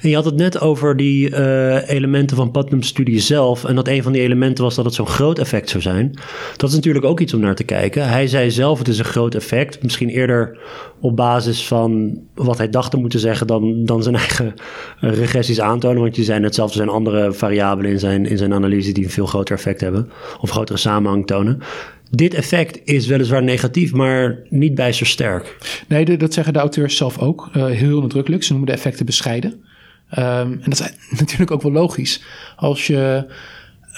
En 0.00 0.08
je 0.08 0.14
had 0.14 0.24
het 0.24 0.36
net 0.36 0.60
over 0.60 0.96
die 0.96 1.30
eh, 1.30 1.88
elementen 1.88 2.36
van 2.36 2.50
Putnam's 2.50 2.86
studie 2.86 3.20
zelf. 3.20 3.64
En 3.64 3.74
dat 3.74 3.88
een 3.88 4.02
van 4.02 4.12
die 4.12 4.22
elementen 4.22 4.64
was 4.64 4.74
dat 4.74 4.84
het 4.84 4.94
zo'n 4.94 5.06
groot 5.06 5.38
effect 5.38 5.68
zou 5.68 5.82
zijn. 5.82 6.18
Dat 6.56 6.68
is 6.68 6.74
natuurlijk 6.74 7.04
ook 7.04 7.20
iets 7.20 7.34
om 7.34 7.40
naar 7.40 7.54
te 7.54 7.64
kijken. 7.64 8.08
Hij 8.08 8.26
zei 8.26 8.50
zelf 8.50 8.78
het 8.78 8.88
is 8.88 8.98
een 8.98 9.04
groot 9.04 9.34
effect. 9.34 9.82
Misschien 9.82 10.08
eerder 10.08 10.58
op 11.00 11.16
basis 11.16 11.66
van 11.66 12.18
wat 12.34 12.58
hij 12.58 12.68
dacht 12.68 12.90
te 12.90 12.96
moeten 12.96 13.20
zeggen 13.20 13.46
dan, 13.46 13.84
dan 13.84 14.02
zijn 14.02 14.14
eigen 14.26 14.54
regressies 15.00 15.60
aantonen. 15.60 16.02
Want 16.02 16.16
je 16.16 16.24
zei 16.24 16.40
net 16.40 16.54
zelf, 16.54 16.70
er 16.70 16.76
zijn 16.76 16.88
andere 16.88 17.32
variabelen 17.32 17.90
in 17.90 17.98
zijn, 17.98 18.26
in 18.26 18.38
zijn 18.38 18.54
analyse 18.54 18.92
die 18.92 19.04
een 19.04 19.10
veel 19.10 19.26
groter 19.26 19.56
effect 19.56 19.80
hebben. 19.80 20.10
Of 20.40 20.50
grotere 20.50 20.78
samenhang 20.78 21.26
tonen. 21.26 21.62
Dit 22.10 22.34
effect 22.34 22.80
is 22.84 23.06
weliswaar 23.06 23.42
negatief, 23.42 23.92
maar 23.92 24.38
niet 24.48 24.74
bijster 24.74 25.06
sterk. 25.06 25.56
Nee, 25.88 26.16
dat 26.16 26.32
zeggen 26.32 26.52
de 26.52 26.58
auteurs 26.58 26.96
zelf 26.96 27.18
ook. 27.18 27.48
eh, 27.52 27.66
heel 27.66 28.00
nadrukkelijk. 28.00 28.42
Ze 28.42 28.50
noemen 28.52 28.70
de 28.70 28.76
effecten 28.76 29.06
bescheiden. 29.06 29.64
Ehm, 30.10 30.52
en 30.52 30.70
dat 30.70 30.80
is 30.80 30.92
natuurlijk 31.20 31.50
ook 31.50 31.62
wel 31.62 31.72
logisch. 31.72 32.22
Als 32.56 32.86
je. 32.86 33.26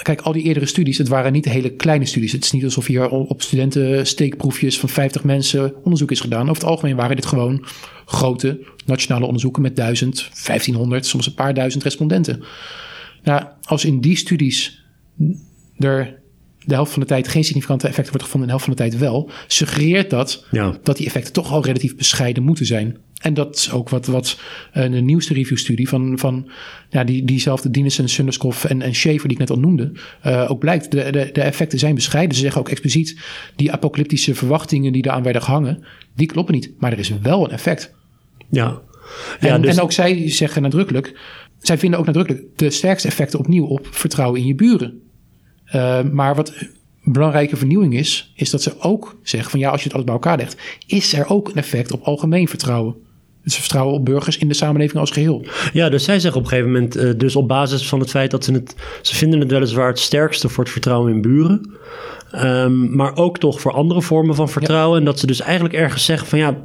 Kijk, 0.02 0.20
al 0.20 0.32
die 0.32 0.42
eerdere 0.42 0.66
studies, 0.66 0.98
het 0.98 1.08
waren 1.08 1.32
niet 1.32 1.44
hele 1.44 1.70
kleine 1.70 2.06
studies. 2.06 2.32
Het 2.32 2.44
is 2.44 2.50
niet 2.50 2.64
alsof 2.64 2.86
hier 2.86 3.08
op 3.08 3.42
studenten 3.42 4.06
steekproefjes 4.06 4.78
van 4.78 4.88
50 4.88 5.24
mensen 5.24 5.74
onderzoek 5.84 6.10
is 6.10 6.20
gedaan. 6.20 6.42
Over 6.42 6.62
het 6.62 6.70
algemeen 6.70 6.96
waren 6.96 7.16
dit 7.16 7.26
gewoon 7.26 7.66
grote 8.06 8.60
nationale 8.86 9.26
onderzoeken 9.26 9.62
met 9.62 9.76
1000, 9.76 10.16
1500, 10.16 11.06
soms 11.06 11.26
een 11.26 11.34
paar 11.34 11.54
duizend 11.54 11.82
respondenten. 11.82 12.42
Nou, 13.22 13.44
als 13.62 13.84
in 13.84 14.00
die 14.00 14.16
studies 14.16 14.84
er 15.78 16.19
de 16.66 16.74
helft 16.74 16.92
van 16.92 17.02
de 17.02 17.08
tijd 17.08 17.28
geen 17.28 17.44
significante 17.44 17.86
effecten 17.86 18.12
wordt 18.12 18.24
gevonden 18.24 18.50
en 18.50 18.56
de 18.56 18.62
helft 18.62 18.78
van 18.78 18.86
de 18.86 18.90
tijd 18.90 19.10
wel, 19.10 19.30
suggereert 19.46 20.10
dat 20.10 20.44
Ja. 20.50 20.78
dat 20.82 20.96
die 20.96 21.06
effecten 21.06 21.32
toch 21.32 21.52
al 21.52 21.64
relatief 21.64 21.96
bescheiden 21.96 22.42
moeten 22.42 22.66
zijn. 22.66 22.96
En 23.20 23.34
dat 23.34 23.56
is 23.56 23.70
ook 23.72 23.88
wat, 23.88 24.06
wat 24.06 24.38
eh, 24.72 24.90
de 24.90 25.00
nieuwste 25.00 25.34
reviewstudie 25.34 25.88
van, 25.88 26.18
van 26.18 26.50
ja, 26.90 27.04
die, 27.04 27.24
diezelfde 27.24 27.70
Dinesen, 27.70 28.08
Sunderskov 28.08 28.64
en, 28.64 28.82
en 28.82 28.94
Schaefer 28.94 29.22
die 29.22 29.32
ik 29.32 29.38
net 29.38 29.50
al 29.50 29.58
noemde, 29.58 29.92
eh, 30.22 30.50
ook 30.50 30.58
blijkt. 30.58 30.90
De, 30.90 31.10
de, 31.10 31.30
de 31.32 31.40
effecten 31.42 31.78
zijn 31.78 31.94
bescheiden. 31.94 32.34
Ze 32.34 32.40
zeggen 32.40 32.60
ook 32.60 32.68
expliciet, 32.68 33.18
die 33.56 33.72
apocalyptische 33.72 34.34
verwachtingen 34.34 34.92
die 34.92 35.04
eraan 35.04 35.22
werden 35.22 35.42
gehangen, 35.42 35.84
die 36.14 36.26
kloppen 36.26 36.54
niet. 36.54 36.70
Maar 36.78 36.92
er 36.92 36.98
is 36.98 37.12
wel 37.22 37.44
een 37.44 37.50
effect. 37.50 37.94
Ja. 38.50 38.80
En, 39.40 39.48
ja 39.48 39.58
dus, 39.58 39.76
en 39.76 39.82
ook 39.82 39.92
zij 39.92 40.30
zeggen 40.30 40.62
nadrukkelijk, 40.62 41.18
zij 41.58 41.78
vinden 41.78 41.98
ook 41.98 42.06
nadrukkelijk 42.06 42.44
de 42.56 42.70
sterkste 42.70 43.08
effecten 43.08 43.38
opnieuw 43.38 43.64
op 43.66 43.86
vertrouwen 43.90 44.40
in 44.40 44.46
je 44.46 44.54
buren. 44.54 45.00
Uh, 45.74 46.02
maar 46.02 46.34
wat 46.34 46.52
belangrijke 47.02 47.56
vernieuwing 47.56 47.94
is, 47.94 48.32
is 48.34 48.50
dat 48.50 48.62
ze 48.62 48.80
ook 48.80 49.16
zeggen 49.22 49.50
van 49.50 49.60
ja, 49.60 49.70
als 49.70 49.80
je 49.80 49.84
het 49.84 49.92
alles 49.92 50.06
bij 50.06 50.14
elkaar 50.14 50.36
legt, 50.36 50.56
is 50.86 51.12
er 51.12 51.28
ook 51.28 51.48
een 51.48 51.54
effect 51.54 51.92
op 51.92 52.02
algemeen 52.02 52.48
vertrouwen. 52.48 52.94
Dus 53.44 53.56
vertrouwen 53.56 53.94
op 53.94 54.04
burgers 54.04 54.38
in 54.38 54.48
de 54.48 54.54
samenleving 54.54 54.98
als 54.98 55.10
geheel. 55.10 55.44
Ja, 55.72 55.88
dus 55.88 56.04
zij 56.04 56.20
zeggen 56.20 56.40
op 56.40 56.46
een 56.46 56.52
gegeven 56.52 56.72
moment, 56.72 56.96
uh, 56.96 57.12
dus 57.16 57.36
op 57.36 57.48
basis 57.48 57.88
van 57.88 58.00
het 58.00 58.10
feit 58.10 58.30
dat 58.30 58.44
ze 58.44 58.52
het, 58.52 58.74
ze 59.02 59.14
vinden 59.14 59.40
het 59.40 59.50
weliswaar 59.50 59.88
het 59.88 59.98
sterkste 59.98 60.48
voor 60.48 60.64
het 60.64 60.72
vertrouwen 60.72 61.12
in 61.12 61.20
buren, 61.20 61.70
um, 62.34 62.96
maar 62.96 63.16
ook 63.16 63.38
toch 63.38 63.60
voor 63.60 63.72
andere 63.72 64.02
vormen 64.02 64.34
van 64.34 64.48
vertrouwen. 64.48 64.92
Ja. 64.92 64.98
En 64.98 65.04
dat 65.04 65.18
ze 65.18 65.26
dus 65.26 65.40
eigenlijk 65.40 65.74
ergens 65.74 66.04
zeggen 66.04 66.28
van 66.28 66.38
ja, 66.38 66.56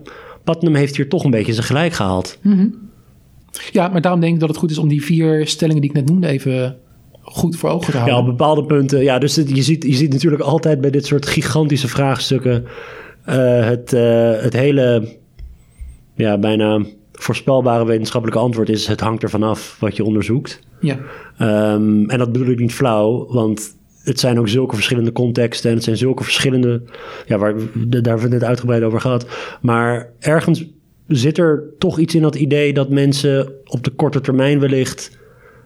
Putnam 0.44 0.76
heeft 0.76 0.96
hier 0.96 1.10
toch 1.10 1.24
een 1.24 1.32
beetje 1.32 1.54
zijn 1.54 1.66
gelijk 1.66 1.94
gehaald. 1.94 2.38
Mm 2.42 2.58
-hmm. 2.58 2.84
Ja, 3.72 3.88
maar 3.88 4.02
daarom 4.02 4.22
denk 4.22 4.34
ik 4.34 4.40
dat 4.40 4.50
het 4.50 4.58
goed 4.58 4.72
is 4.72 4.78
om 4.78 4.88
die 4.88 5.04
vier 5.04 5.48
stellingen 5.48 5.82
die 5.82 5.90
ik 5.90 5.96
net 5.96 6.10
noemde 6.10 6.28
even 6.28 6.78
goed 7.26 7.56
voor 7.56 7.70
ogen 7.70 7.92
te 7.92 7.98
houden. 7.98 8.14
Ja, 8.14 8.20
op 8.20 8.26
bepaalde 8.26 8.66
punten. 8.66 9.04
Ja, 9.04 9.20
dus 9.20 9.36
het, 9.36 9.56
je, 9.56 9.62
ziet, 9.62 9.84
je 9.84 9.94
ziet 9.94 10.14
natuurlijk 10.14 10.44
altijd 10.44 10.82
bij 10.82 10.90
dit 10.90 11.06
soort 11.06 11.26
gigantische 11.26 11.88
vraagstukken 11.88 12.66
uh, 13.30 13.66
het, 13.66 13.94
uh, 13.94 14.42
het 14.42 14.54
hele, 14.54 15.08
ja, 16.16 16.38
bijna 16.38 16.86
voorspelbare 17.12 17.86
wetenschappelijke 17.86 18.42
antwoord 18.42 18.70
is: 18.70 18.88
het 18.88 19.00
hangt 19.00 19.24
ervan 19.24 19.44
af 19.44 19.78
wat 19.80 19.96
je 19.96 20.04
onderzoekt. 20.04 20.60
Ja. 20.80 20.98
Um, 21.74 22.10
en 22.10 22.18
dat 22.18 22.32
bedoel 22.32 22.48
ik 22.48 22.60
niet 22.60 22.74
flauw, 22.74 23.28
want 23.28 23.76
het 24.04 24.20
zijn 24.20 24.40
ook 24.40 24.48
zulke 24.48 24.76
verschillende 24.76 25.12
contexten 25.12 25.70
en 25.70 25.76
het 25.76 25.86
zijn 25.86 25.98
zulke 25.98 26.24
verschillende, 26.24 26.82
ja, 27.26 27.38
waar, 27.38 27.54
daar 27.56 27.64
hebben 27.92 28.16
we 28.16 28.22
het 28.22 28.30
net 28.30 28.44
uitgebreid 28.44 28.84
over 28.84 29.02
gehad. 29.02 29.26
Maar 29.62 30.10
ergens 30.20 30.66
zit 31.08 31.38
er 31.38 31.64
toch 31.78 32.00
iets 32.00 32.16
in 32.16 32.22
dat 32.22 32.36
idee 32.36 32.74
dat 32.74 32.90
mensen 32.90 33.54
op 33.66 33.84
de 33.84 33.92
korte 33.92 34.22
termijn 34.22 34.60
wellicht 34.60 35.18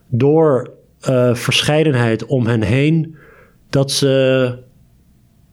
door 0.08 0.78
uh, 1.10 1.36
verscheidenheid 1.36 2.26
om 2.26 2.48
hen 2.48 2.62
heen, 2.62 3.16
dat 3.70 3.92
ze 3.92 4.58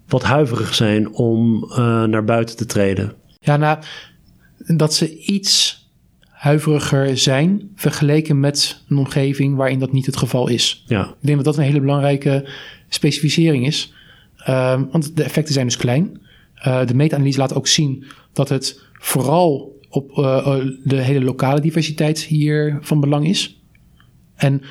wat 0.08 0.22
huiverig 0.22 0.74
zijn 0.74 1.12
om 1.12 1.64
uh, 1.64 2.04
naar 2.04 2.24
buiten 2.24 2.56
te 2.56 2.66
treden. 2.66 3.12
Ja, 3.40 3.56
nou, 3.56 3.78
dat 4.76 4.94
ze 4.94 5.18
iets 5.18 5.84
huiveriger 6.28 7.18
zijn 7.18 7.70
vergeleken 7.74 8.40
met 8.40 8.84
een 8.88 8.96
omgeving 8.96 9.56
waarin 9.56 9.78
dat 9.78 9.92
niet 9.92 10.06
het 10.06 10.16
geval 10.16 10.48
is. 10.48 10.84
Ja. 10.86 11.04
Ik 11.04 11.14
denk 11.20 11.36
dat 11.36 11.44
dat 11.44 11.56
een 11.56 11.70
hele 11.70 11.80
belangrijke 11.80 12.48
specificering 12.88 13.66
is. 13.66 13.94
Uh, 14.48 14.80
want 14.90 15.16
de 15.16 15.22
effecten 15.22 15.54
zijn 15.54 15.66
dus 15.66 15.76
klein. 15.76 16.20
Uh, 16.66 16.86
de 16.86 16.94
meta-analyse 16.94 17.38
laat 17.38 17.54
ook 17.54 17.66
zien 17.66 18.04
dat 18.32 18.48
het 18.48 18.82
vooral 18.92 19.74
op 19.88 20.14
de 20.84 20.96
hele 20.96 21.24
lokale 21.24 21.60
diversiteit 21.60 22.20
hier 22.20 22.78
van 22.80 23.00
belang 23.00 23.26
is. 23.26 23.60
En 24.34 24.62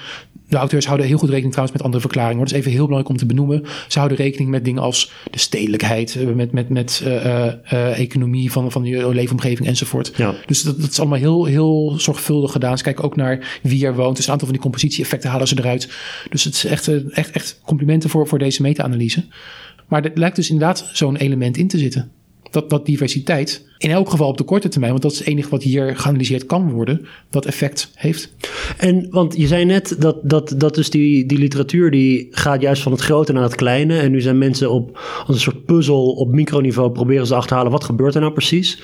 de 0.47 0.57
auteurs 0.57 0.85
houden 0.85 1.07
heel 1.07 1.17
goed 1.17 1.29
rekening 1.29 1.51
trouwens 1.51 1.77
met 1.77 1.85
andere 1.85 2.03
verklaringen. 2.03 2.39
Dat 2.39 2.51
is 2.51 2.57
even 2.57 2.71
heel 2.71 2.85
belangrijk 2.85 3.09
om 3.09 3.17
te 3.17 3.25
benoemen. 3.25 3.63
Ze 3.87 3.97
houden 3.97 4.17
rekening 4.17 4.49
met 4.49 4.65
dingen 4.65 4.81
als 4.81 5.11
de 5.31 5.39
stedelijkheid, 5.39 6.35
met, 6.35 6.51
met, 6.51 6.69
met 6.69 7.01
uh, 7.05 7.13
uh, 7.13 7.99
economie 7.99 8.51
van, 8.51 8.71
van 8.71 8.83
je 8.83 9.13
leefomgeving 9.13 9.67
enzovoort. 9.67 10.13
Ja. 10.15 10.35
Dus 10.45 10.61
dat, 10.61 10.81
dat 10.81 10.91
is 10.91 10.99
allemaal 10.99 11.19
heel, 11.19 11.45
heel 11.45 11.95
zorgvuldig 11.97 12.51
gedaan. 12.51 12.77
Ze 12.77 12.83
kijken 12.83 13.03
ook 13.03 13.15
naar 13.15 13.59
wie 13.61 13.85
er 13.85 13.95
woont. 13.95 14.15
Dus 14.15 14.25
een 14.25 14.31
aantal 14.31 14.47
van 14.47 14.55
die 14.55 14.65
compositie-effecten 14.65 15.29
halen 15.29 15.47
ze 15.47 15.59
eruit. 15.59 15.89
Dus 16.29 16.43
het 16.43 16.53
is 16.53 16.65
echt, 16.65 17.09
echt, 17.11 17.31
echt 17.31 17.59
complimenten 17.65 18.09
voor, 18.09 18.27
voor 18.27 18.39
deze 18.39 18.61
meta-analyse. 18.61 19.23
Maar 19.87 20.03
er 20.03 20.11
lijkt 20.13 20.35
dus 20.35 20.49
inderdaad 20.49 20.89
zo'n 20.93 21.15
element 21.15 21.57
in 21.57 21.67
te 21.67 21.77
zitten. 21.77 22.11
Dat, 22.55 22.69
dat 22.69 22.85
diversiteit, 22.85 23.65
in 23.77 23.89
elk 23.89 24.09
geval 24.09 24.27
op 24.27 24.37
de 24.37 24.43
korte 24.43 24.67
termijn, 24.67 24.91
want 24.91 25.03
dat 25.03 25.11
is 25.11 25.17
het 25.17 25.27
enige 25.27 25.49
wat 25.49 25.63
hier 25.63 25.97
geanalyseerd 25.97 26.45
kan 26.45 26.71
worden, 26.71 27.05
dat 27.29 27.45
effect 27.45 27.91
heeft. 27.95 28.35
En 28.77 29.07
want 29.09 29.37
je 29.37 29.47
zei 29.47 29.65
net 29.65 29.95
dat, 29.99 30.17
dat, 30.23 30.53
dat 30.57 30.75
dus 30.75 30.89
die, 30.89 31.25
die 31.25 31.37
literatuur 31.37 31.91
die 31.91 32.27
gaat 32.31 32.61
juist 32.61 32.81
van 32.81 32.91
het 32.91 33.01
grote 33.01 33.33
naar 33.33 33.43
het 33.43 33.55
kleine. 33.55 33.99
En 33.99 34.11
nu 34.11 34.21
zijn 34.21 34.37
mensen 34.37 34.71
op 34.71 34.99
als 35.25 35.35
een 35.35 35.41
soort 35.41 35.65
puzzel 35.65 36.11
op 36.11 36.31
microniveau 36.31 36.91
proberen 36.91 37.27
ze 37.27 37.35
achterhalen 37.35 37.71
wat 37.71 37.83
gebeurt 37.83 38.15
er 38.15 38.21
nou 38.21 38.33
precies. 38.33 38.81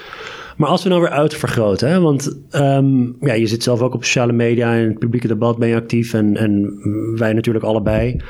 Maar 0.57 0.69
als 0.69 0.83
we 0.83 0.89
nou 0.89 1.01
weer 1.01 1.11
uitvergroten, 1.11 1.89
hè, 1.89 1.99
want 1.99 2.39
um, 2.51 3.15
ja, 3.19 3.33
je 3.33 3.47
zit 3.47 3.63
zelf 3.63 3.81
ook 3.81 3.93
op 3.93 4.03
sociale 4.03 4.33
media 4.33 4.75
en 4.75 4.87
het 4.87 4.99
publieke 4.99 5.27
debat 5.27 5.57
ben 5.57 5.67
je 5.67 5.75
actief 5.75 6.13
en, 6.13 6.37
en 6.37 6.77
wij 7.15 7.33
natuurlijk 7.33 7.65
allebei. 7.65 8.21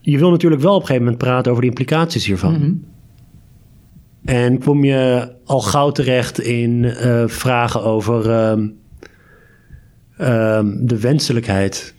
Je 0.00 0.18
wil 0.18 0.30
natuurlijk 0.30 0.62
wel 0.62 0.74
op 0.74 0.80
een 0.80 0.86
gegeven 0.86 1.04
moment 1.04 1.22
praten 1.22 1.50
over 1.50 1.62
de 1.62 1.68
implicaties 1.68 2.26
hiervan. 2.26 2.52
Mm-hmm. 2.52 2.84
En 4.24 4.58
kom 4.58 4.84
je 4.84 5.32
al 5.44 5.60
gauw 5.60 5.90
terecht 5.90 6.40
in 6.40 6.82
uh, 6.82 7.22
vragen 7.26 7.82
over 7.82 8.26
uh, 8.26 8.64
uh, 10.20 10.60
de 10.80 11.00
wenselijkheid 11.00 11.94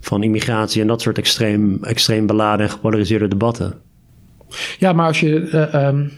van 0.00 0.22
immigratie 0.22 0.80
en 0.80 0.86
dat 0.86 1.00
soort 1.00 1.18
extreem, 1.18 1.84
extreem 1.84 2.26
beladen 2.26 2.66
en 2.66 2.72
gepolariseerde 2.72 3.28
debatten. 3.28 3.74
Ja, 4.78 4.92
maar 4.92 5.06
als 5.06 5.20
je. 5.20 5.68
Um, 5.74 6.12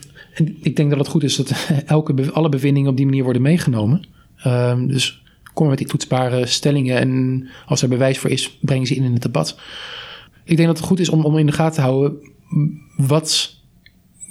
ik 0.62 0.76
denk 0.76 0.90
dat 0.90 0.98
het 0.98 1.08
goed 1.08 1.22
is 1.22 1.36
dat 1.36 1.52
elke, 1.86 2.32
alle 2.32 2.48
bevindingen 2.48 2.90
op 2.90 2.96
die 2.96 3.06
manier 3.06 3.24
worden 3.24 3.42
meegenomen. 3.42 4.06
Dus 4.86 5.22
kom 5.54 5.68
met 5.68 5.78
die 5.78 5.86
toetsbare 5.86 6.46
stellingen 6.46 6.98
en 6.98 7.46
als 7.66 7.82
er 7.82 7.88
bewijs 7.88 8.18
voor 8.18 8.30
is, 8.30 8.58
breng 8.60 8.86
ze 8.86 8.94
in 8.94 9.04
in 9.04 9.12
het 9.12 9.22
debat. 9.22 9.58
Ik 10.44 10.56
denk 10.56 10.68
dat 10.68 10.76
het 10.78 10.86
goed 10.86 11.00
is 11.00 11.08
om, 11.08 11.24
om 11.24 11.38
in 11.38 11.46
de 11.46 11.52
gaten 11.52 11.74
te 11.74 11.80
houden 11.80 12.18
wat 12.96 13.59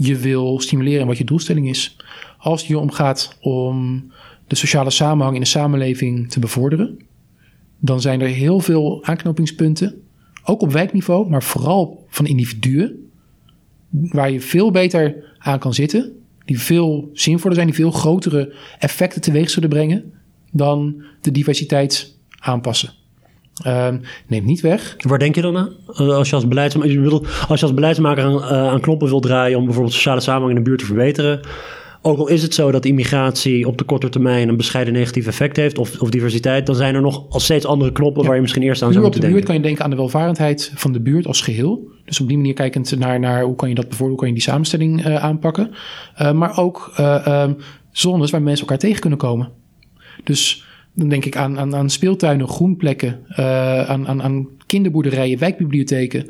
je 0.01 0.17
wil 0.17 0.59
stimuleren 0.59 1.01
en 1.01 1.07
wat 1.07 1.17
je 1.17 1.23
doelstelling 1.23 1.69
is. 1.69 1.95
Als 2.37 2.59
het 2.59 2.69
hier 2.69 2.79
om 2.79 2.91
gaat 2.91 3.37
om 3.41 4.11
de 4.47 4.55
sociale 4.55 4.89
samenhang 4.89 5.35
in 5.35 5.41
de 5.41 5.47
samenleving 5.47 6.31
te 6.31 6.39
bevorderen, 6.39 6.99
dan 7.79 8.01
zijn 8.01 8.21
er 8.21 8.27
heel 8.27 8.59
veel 8.59 9.03
aanknopingspunten, 9.03 10.01
ook 10.43 10.61
op 10.61 10.71
wijkniveau, 10.71 11.29
maar 11.29 11.43
vooral 11.43 12.05
van 12.09 12.25
individuen, 12.25 13.09
waar 13.89 14.31
je 14.31 14.41
veel 14.41 14.71
beter 14.71 15.35
aan 15.37 15.59
kan 15.59 15.73
zitten, 15.73 16.11
die 16.45 16.59
veel 16.59 17.09
zinvoller 17.13 17.55
zijn, 17.55 17.67
die 17.67 17.75
veel 17.75 17.91
grotere 17.91 18.53
effecten 18.79 19.21
teweeg 19.21 19.49
zullen 19.49 19.69
brengen 19.69 20.13
dan 20.51 21.03
de 21.21 21.31
diversiteit 21.31 22.17
aanpassen. 22.39 22.93
Uh, 23.67 23.87
neemt 24.27 24.45
niet 24.45 24.61
weg. 24.61 24.95
Waar 24.97 25.19
denk 25.19 25.35
je 25.35 25.41
dan 25.41 25.57
aan? 25.57 25.69
Als 25.85 26.29
je 26.29 26.35
als, 26.35 26.47
beleidsmaker, 26.47 27.11
als 27.47 27.59
je 27.59 27.65
als 27.65 27.73
beleidsmaker 27.73 28.23
aan, 28.23 28.35
uh, 28.35 28.67
aan 28.67 28.79
knoppen 28.79 29.07
wil 29.07 29.19
draaien 29.19 29.57
om 29.57 29.63
bijvoorbeeld 29.63 29.93
sociale 29.93 30.19
samenhang 30.19 30.51
in 30.51 30.63
de 30.63 30.69
buurt 30.69 30.79
te 30.79 30.85
verbeteren. 30.85 31.39
Ook 32.01 32.17
al 32.17 32.27
is 32.27 32.41
het 32.41 32.53
zo 32.53 32.71
dat 32.71 32.85
immigratie 32.85 33.67
op 33.67 33.77
de 33.77 33.83
korte 33.83 34.09
termijn 34.09 34.49
een 34.49 34.57
bescheiden 34.57 34.93
negatief 34.93 35.27
effect 35.27 35.55
heeft, 35.55 35.77
of, 35.77 35.99
of 35.99 36.09
diversiteit, 36.09 36.65
dan 36.65 36.75
zijn 36.75 36.95
er 36.95 37.01
nog 37.01 37.25
al 37.29 37.39
steeds 37.39 37.65
andere 37.65 37.91
knoppen 37.91 38.21
ja. 38.21 38.27
waar 38.27 38.35
je 38.35 38.41
misschien 38.41 38.63
eerst 38.63 38.81
aan 38.81 38.91
zou 38.91 39.03
moeten 39.03 39.21
denken. 39.21 39.39
Op 39.39 39.45
de 39.45 39.51
buurt 39.51 39.61
kan 39.61 39.71
je 39.71 39.75
denken 39.75 39.83
aan 39.83 39.89
de 39.89 39.95
welvarendheid 39.95 40.71
van 40.75 40.91
de 40.91 41.01
buurt 41.01 41.27
als 41.27 41.41
geheel. 41.41 41.91
Dus 42.05 42.19
op 42.19 42.27
die 42.27 42.37
manier 42.37 42.53
kijkend 42.53 42.99
naar, 42.99 43.19
naar 43.19 43.43
hoe 43.43 43.55
kan 43.55 43.69
je 43.69 43.75
dat 43.75 43.87
bijvoorbeeld, 43.87 44.19
hoe 44.19 44.27
kan 44.27 44.35
je 44.35 44.43
die 44.43 44.53
samenstelling 44.53 45.05
uh, 45.05 45.23
aanpakken. 45.23 45.71
Uh, 46.21 46.31
maar 46.31 46.57
ook 46.57 46.93
uh, 46.99 47.45
zones 47.91 48.31
waar 48.31 48.41
mensen 48.41 48.65
elkaar 48.65 48.79
tegen 48.79 48.99
kunnen 48.99 49.19
komen. 49.19 49.49
Dus 50.23 50.65
dan 50.93 51.09
denk 51.09 51.25
ik 51.25 51.35
aan, 51.35 51.59
aan, 51.59 51.75
aan 51.75 51.89
speeltuinen, 51.89 52.47
groenplekken, 52.47 53.19
uh, 53.31 53.89
aan, 53.89 54.07
aan, 54.07 54.21
aan 54.21 54.47
kinderboerderijen, 54.65 55.39
wijkbibliotheken. 55.39 56.29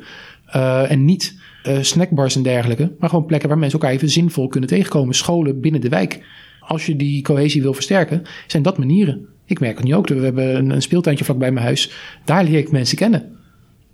Uh, 0.56 0.90
en 0.90 1.04
niet 1.04 1.38
uh, 1.66 1.78
snackbars 1.80 2.36
en 2.36 2.42
dergelijke, 2.42 2.92
maar 2.98 3.08
gewoon 3.08 3.26
plekken 3.26 3.48
waar 3.48 3.58
mensen 3.58 3.78
elkaar 3.78 3.94
even 3.94 4.08
zinvol 4.08 4.48
kunnen 4.48 4.68
tegenkomen. 4.68 5.14
Scholen 5.14 5.60
binnen 5.60 5.80
de 5.80 5.88
wijk. 5.88 6.24
Als 6.60 6.86
je 6.86 6.96
die 6.96 7.22
cohesie 7.22 7.62
wil 7.62 7.74
versterken, 7.74 8.22
zijn 8.46 8.62
dat 8.62 8.78
manieren. 8.78 9.26
Ik 9.44 9.60
merk 9.60 9.76
het 9.76 9.86
nu 9.86 9.94
ook. 9.94 10.08
We 10.08 10.14
hebben 10.14 10.56
een, 10.56 10.70
een 10.70 10.82
speeltuintje 10.82 11.24
vlakbij 11.24 11.52
mijn 11.52 11.64
huis. 11.64 11.92
Daar 12.24 12.44
leer 12.44 12.58
ik 12.58 12.70
mensen 12.70 12.96
kennen. 12.96 13.36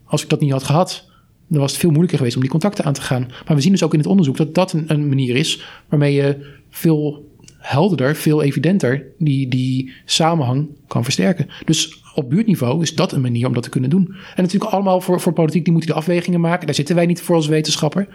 Als 0.05 0.23
ik 0.23 0.29
dat 0.29 0.41
niet 0.41 0.53
had 0.53 0.65
gehad, 0.65 1.11
dan 1.49 1.61
was 1.61 1.71
het 1.71 1.81
veel 1.81 1.89
moeilijker 1.89 2.19
geweest 2.19 2.37
om 2.37 2.43
die 2.43 2.51
contacten 2.51 2.85
aan 2.85 2.93
te 2.93 3.01
gaan. 3.01 3.31
Maar 3.47 3.57
we 3.57 3.63
zien 3.63 3.73
dus 3.73 3.83
ook 3.83 3.93
in 3.93 3.99
het 3.99 4.09
onderzoek 4.09 4.37
dat 4.37 4.55
dat 4.55 4.73
een, 4.73 4.85
een 4.87 5.09
manier 5.09 5.37
is 5.37 5.65
waarmee 5.89 6.15
je 6.15 6.55
veel 6.71 7.26
helderder, 7.67 8.17
veel 8.17 8.43
evidenter 8.43 9.07
die, 9.19 9.49
die 9.49 9.93
samenhang 10.05 10.69
kan 10.87 11.05
versterken. 11.05 11.49
Dus 11.65 12.03
op 12.15 12.31
buurtniveau 12.31 12.83
is 12.83 12.95
dat 12.95 13.13
een 13.13 13.21
manier 13.21 13.47
om 13.47 13.55
dat 13.55 13.63
te 13.63 13.69
kunnen 13.69 13.91
doen. 13.91 14.15
En 14.35 14.43
natuurlijk 14.43 14.73
allemaal 14.73 15.01
voor, 15.01 15.21
voor 15.21 15.33
politiek, 15.33 15.65
die 15.65 15.73
moeten 15.73 15.91
de 15.91 15.97
afwegingen 15.97 16.41
maken. 16.41 16.67
Daar 16.67 16.75
zitten 16.75 16.95
wij 16.95 17.07
niet 17.07 17.21
voor 17.21 17.37
als 17.37 17.47
wetenschapper. 17.47 18.09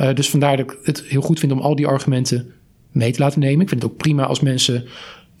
Uh, 0.00 0.14
dus 0.14 0.30
vandaar 0.30 0.56
dat 0.56 0.70
ik 0.70 0.78
het 0.82 1.02
heel 1.02 1.20
goed 1.20 1.38
vind 1.38 1.52
om 1.52 1.60
al 1.60 1.76
die 1.76 1.86
argumenten 1.86 2.52
mee 2.92 3.12
te 3.12 3.20
laten 3.20 3.40
nemen. 3.40 3.60
Ik 3.60 3.68
vind 3.68 3.82
het 3.82 3.90
ook 3.90 3.96
prima 3.96 4.24
als 4.24 4.40
mensen 4.40 4.84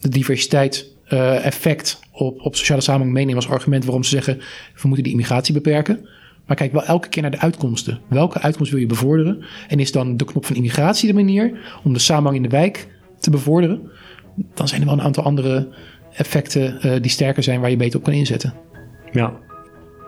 de 0.00 0.08
diversiteit 0.08 0.94
uh, 1.08 1.44
effect 1.44 2.00
op, 2.12 2.40
op 2.40 2.56
sociale 2.56 2.80
samenhang 2.80 3.12
meenemen 3.12 3.42
als 3.42 3.48
argument 3.52 3.84
waarom 3.84 4.04
ze 4.04 4.10
zeggen 4.10 4.36
we 4.74 4.88
moeten 4.88 5.02
die 5.02 5.12
immigratie 5.12 5.54
beperken. 5.54 6.08
Maar 6.46 6.56
kijk 6.56 6.72
wel 6.72 6.84
elke 6.84 7.08
keer 7.08 7.22
naar 7.22 7.30
de 7.30 7.40
uitkomsten. 7.40 8.00
Welke 8.08 8.40
uitkomst 8.40 8.70
wil 8.70 8.80
je 8.80 8.86
bevorderen? 8.86 9.44
En 9.68 9.80
is 9.80 9.92
dan 9.92 10.16
de 10.16 10.24
knop 10.24 10.46
van 10.46 10.56
immigratie 10.56 11.08
de 11.08 11.14
manier 11.14 11.58
om 11.84 11.92
de 11.92 11.98
samenhang 11.98 12.36
in 12.36 12.42
de 12.42 12.48
wijk 12.48 12.88
te 13.20 13.30
bevorderen? 13.30 13.90
Dan 14.54 14.68
zijn 14.68 14.80
er 14.80 14.86
wel 14.86 14.96
een 14.96 15.02
aantal 15.04 15.24
andere 15.24 15.68
effecten 16.12 16.78
uh, 16.86 16.92
die 17.00 17.10
sterker 17.10 17.42
zijn 17.42 17.60
waar 17.60 17.70
je 17.70 17.76
beter 17.76 17.98
op 17.98 18.04
kan 18.04 18.12
inzetten. 18.12 18.54
Ja. 19.12 19.32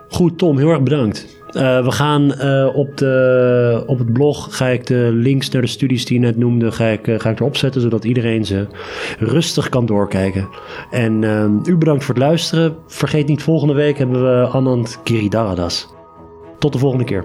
Goed, 0.09 0.39
Tom, 0.39 0.59
heel 0.59 0.71
erg 0.71 0.83
bedankt. 0.83 1.37
Uh, 1.49 1.85
we 1.85 1.91
gaan 1.91 2.23
uh, 2.23 2.77
op, 2.77 2.97
de, 2.97 3.83
op 3.87 3.99
het 3.99 4.13
blog 4.13 4.57
ga 4.57 4.67
ik 4.67 4.87
de 4.87 5.11
links 5.13 5.51
naar 5.51 5.63
de 5.63 5.69
studies 5.69 6.05
die 6.05 6.21
je 6.21 6.27
net 6.27 6.37
noemde, 6.37 6.73
ga 6.73 6.87
ik, 6.87 7.15
ga 7.17 7.31
ik 7.31 7.41
erop 7.41 7.57
zetten, 7.57 7.81
zodat 7.81 8.05
iedereen 8.05 8.45
ze 8.45 8.67
rustig 9.19 9.69
kan 9.69 9.87
doorkijken. 9.87 10.49
En 10.91 11.23
u 11.65 11.77
bedankt 11.77 12.05
voor 12.05 12.15
het 12.15 12.23
luisteren. 12.23 12.77
Vergeet 12.87 13.27
niet, 13.27 13.43
volgende 13.43 13.75
week 13.75 13.99
hebben 13.99 14.23
we 14.23 14.49
Anand 14.49 15.01
Giridharadas. 15.05 15.89
Tot 16.59 16.73
de 16.73 16.79
volgende 16.79 17.05
keer. 17.05 17.25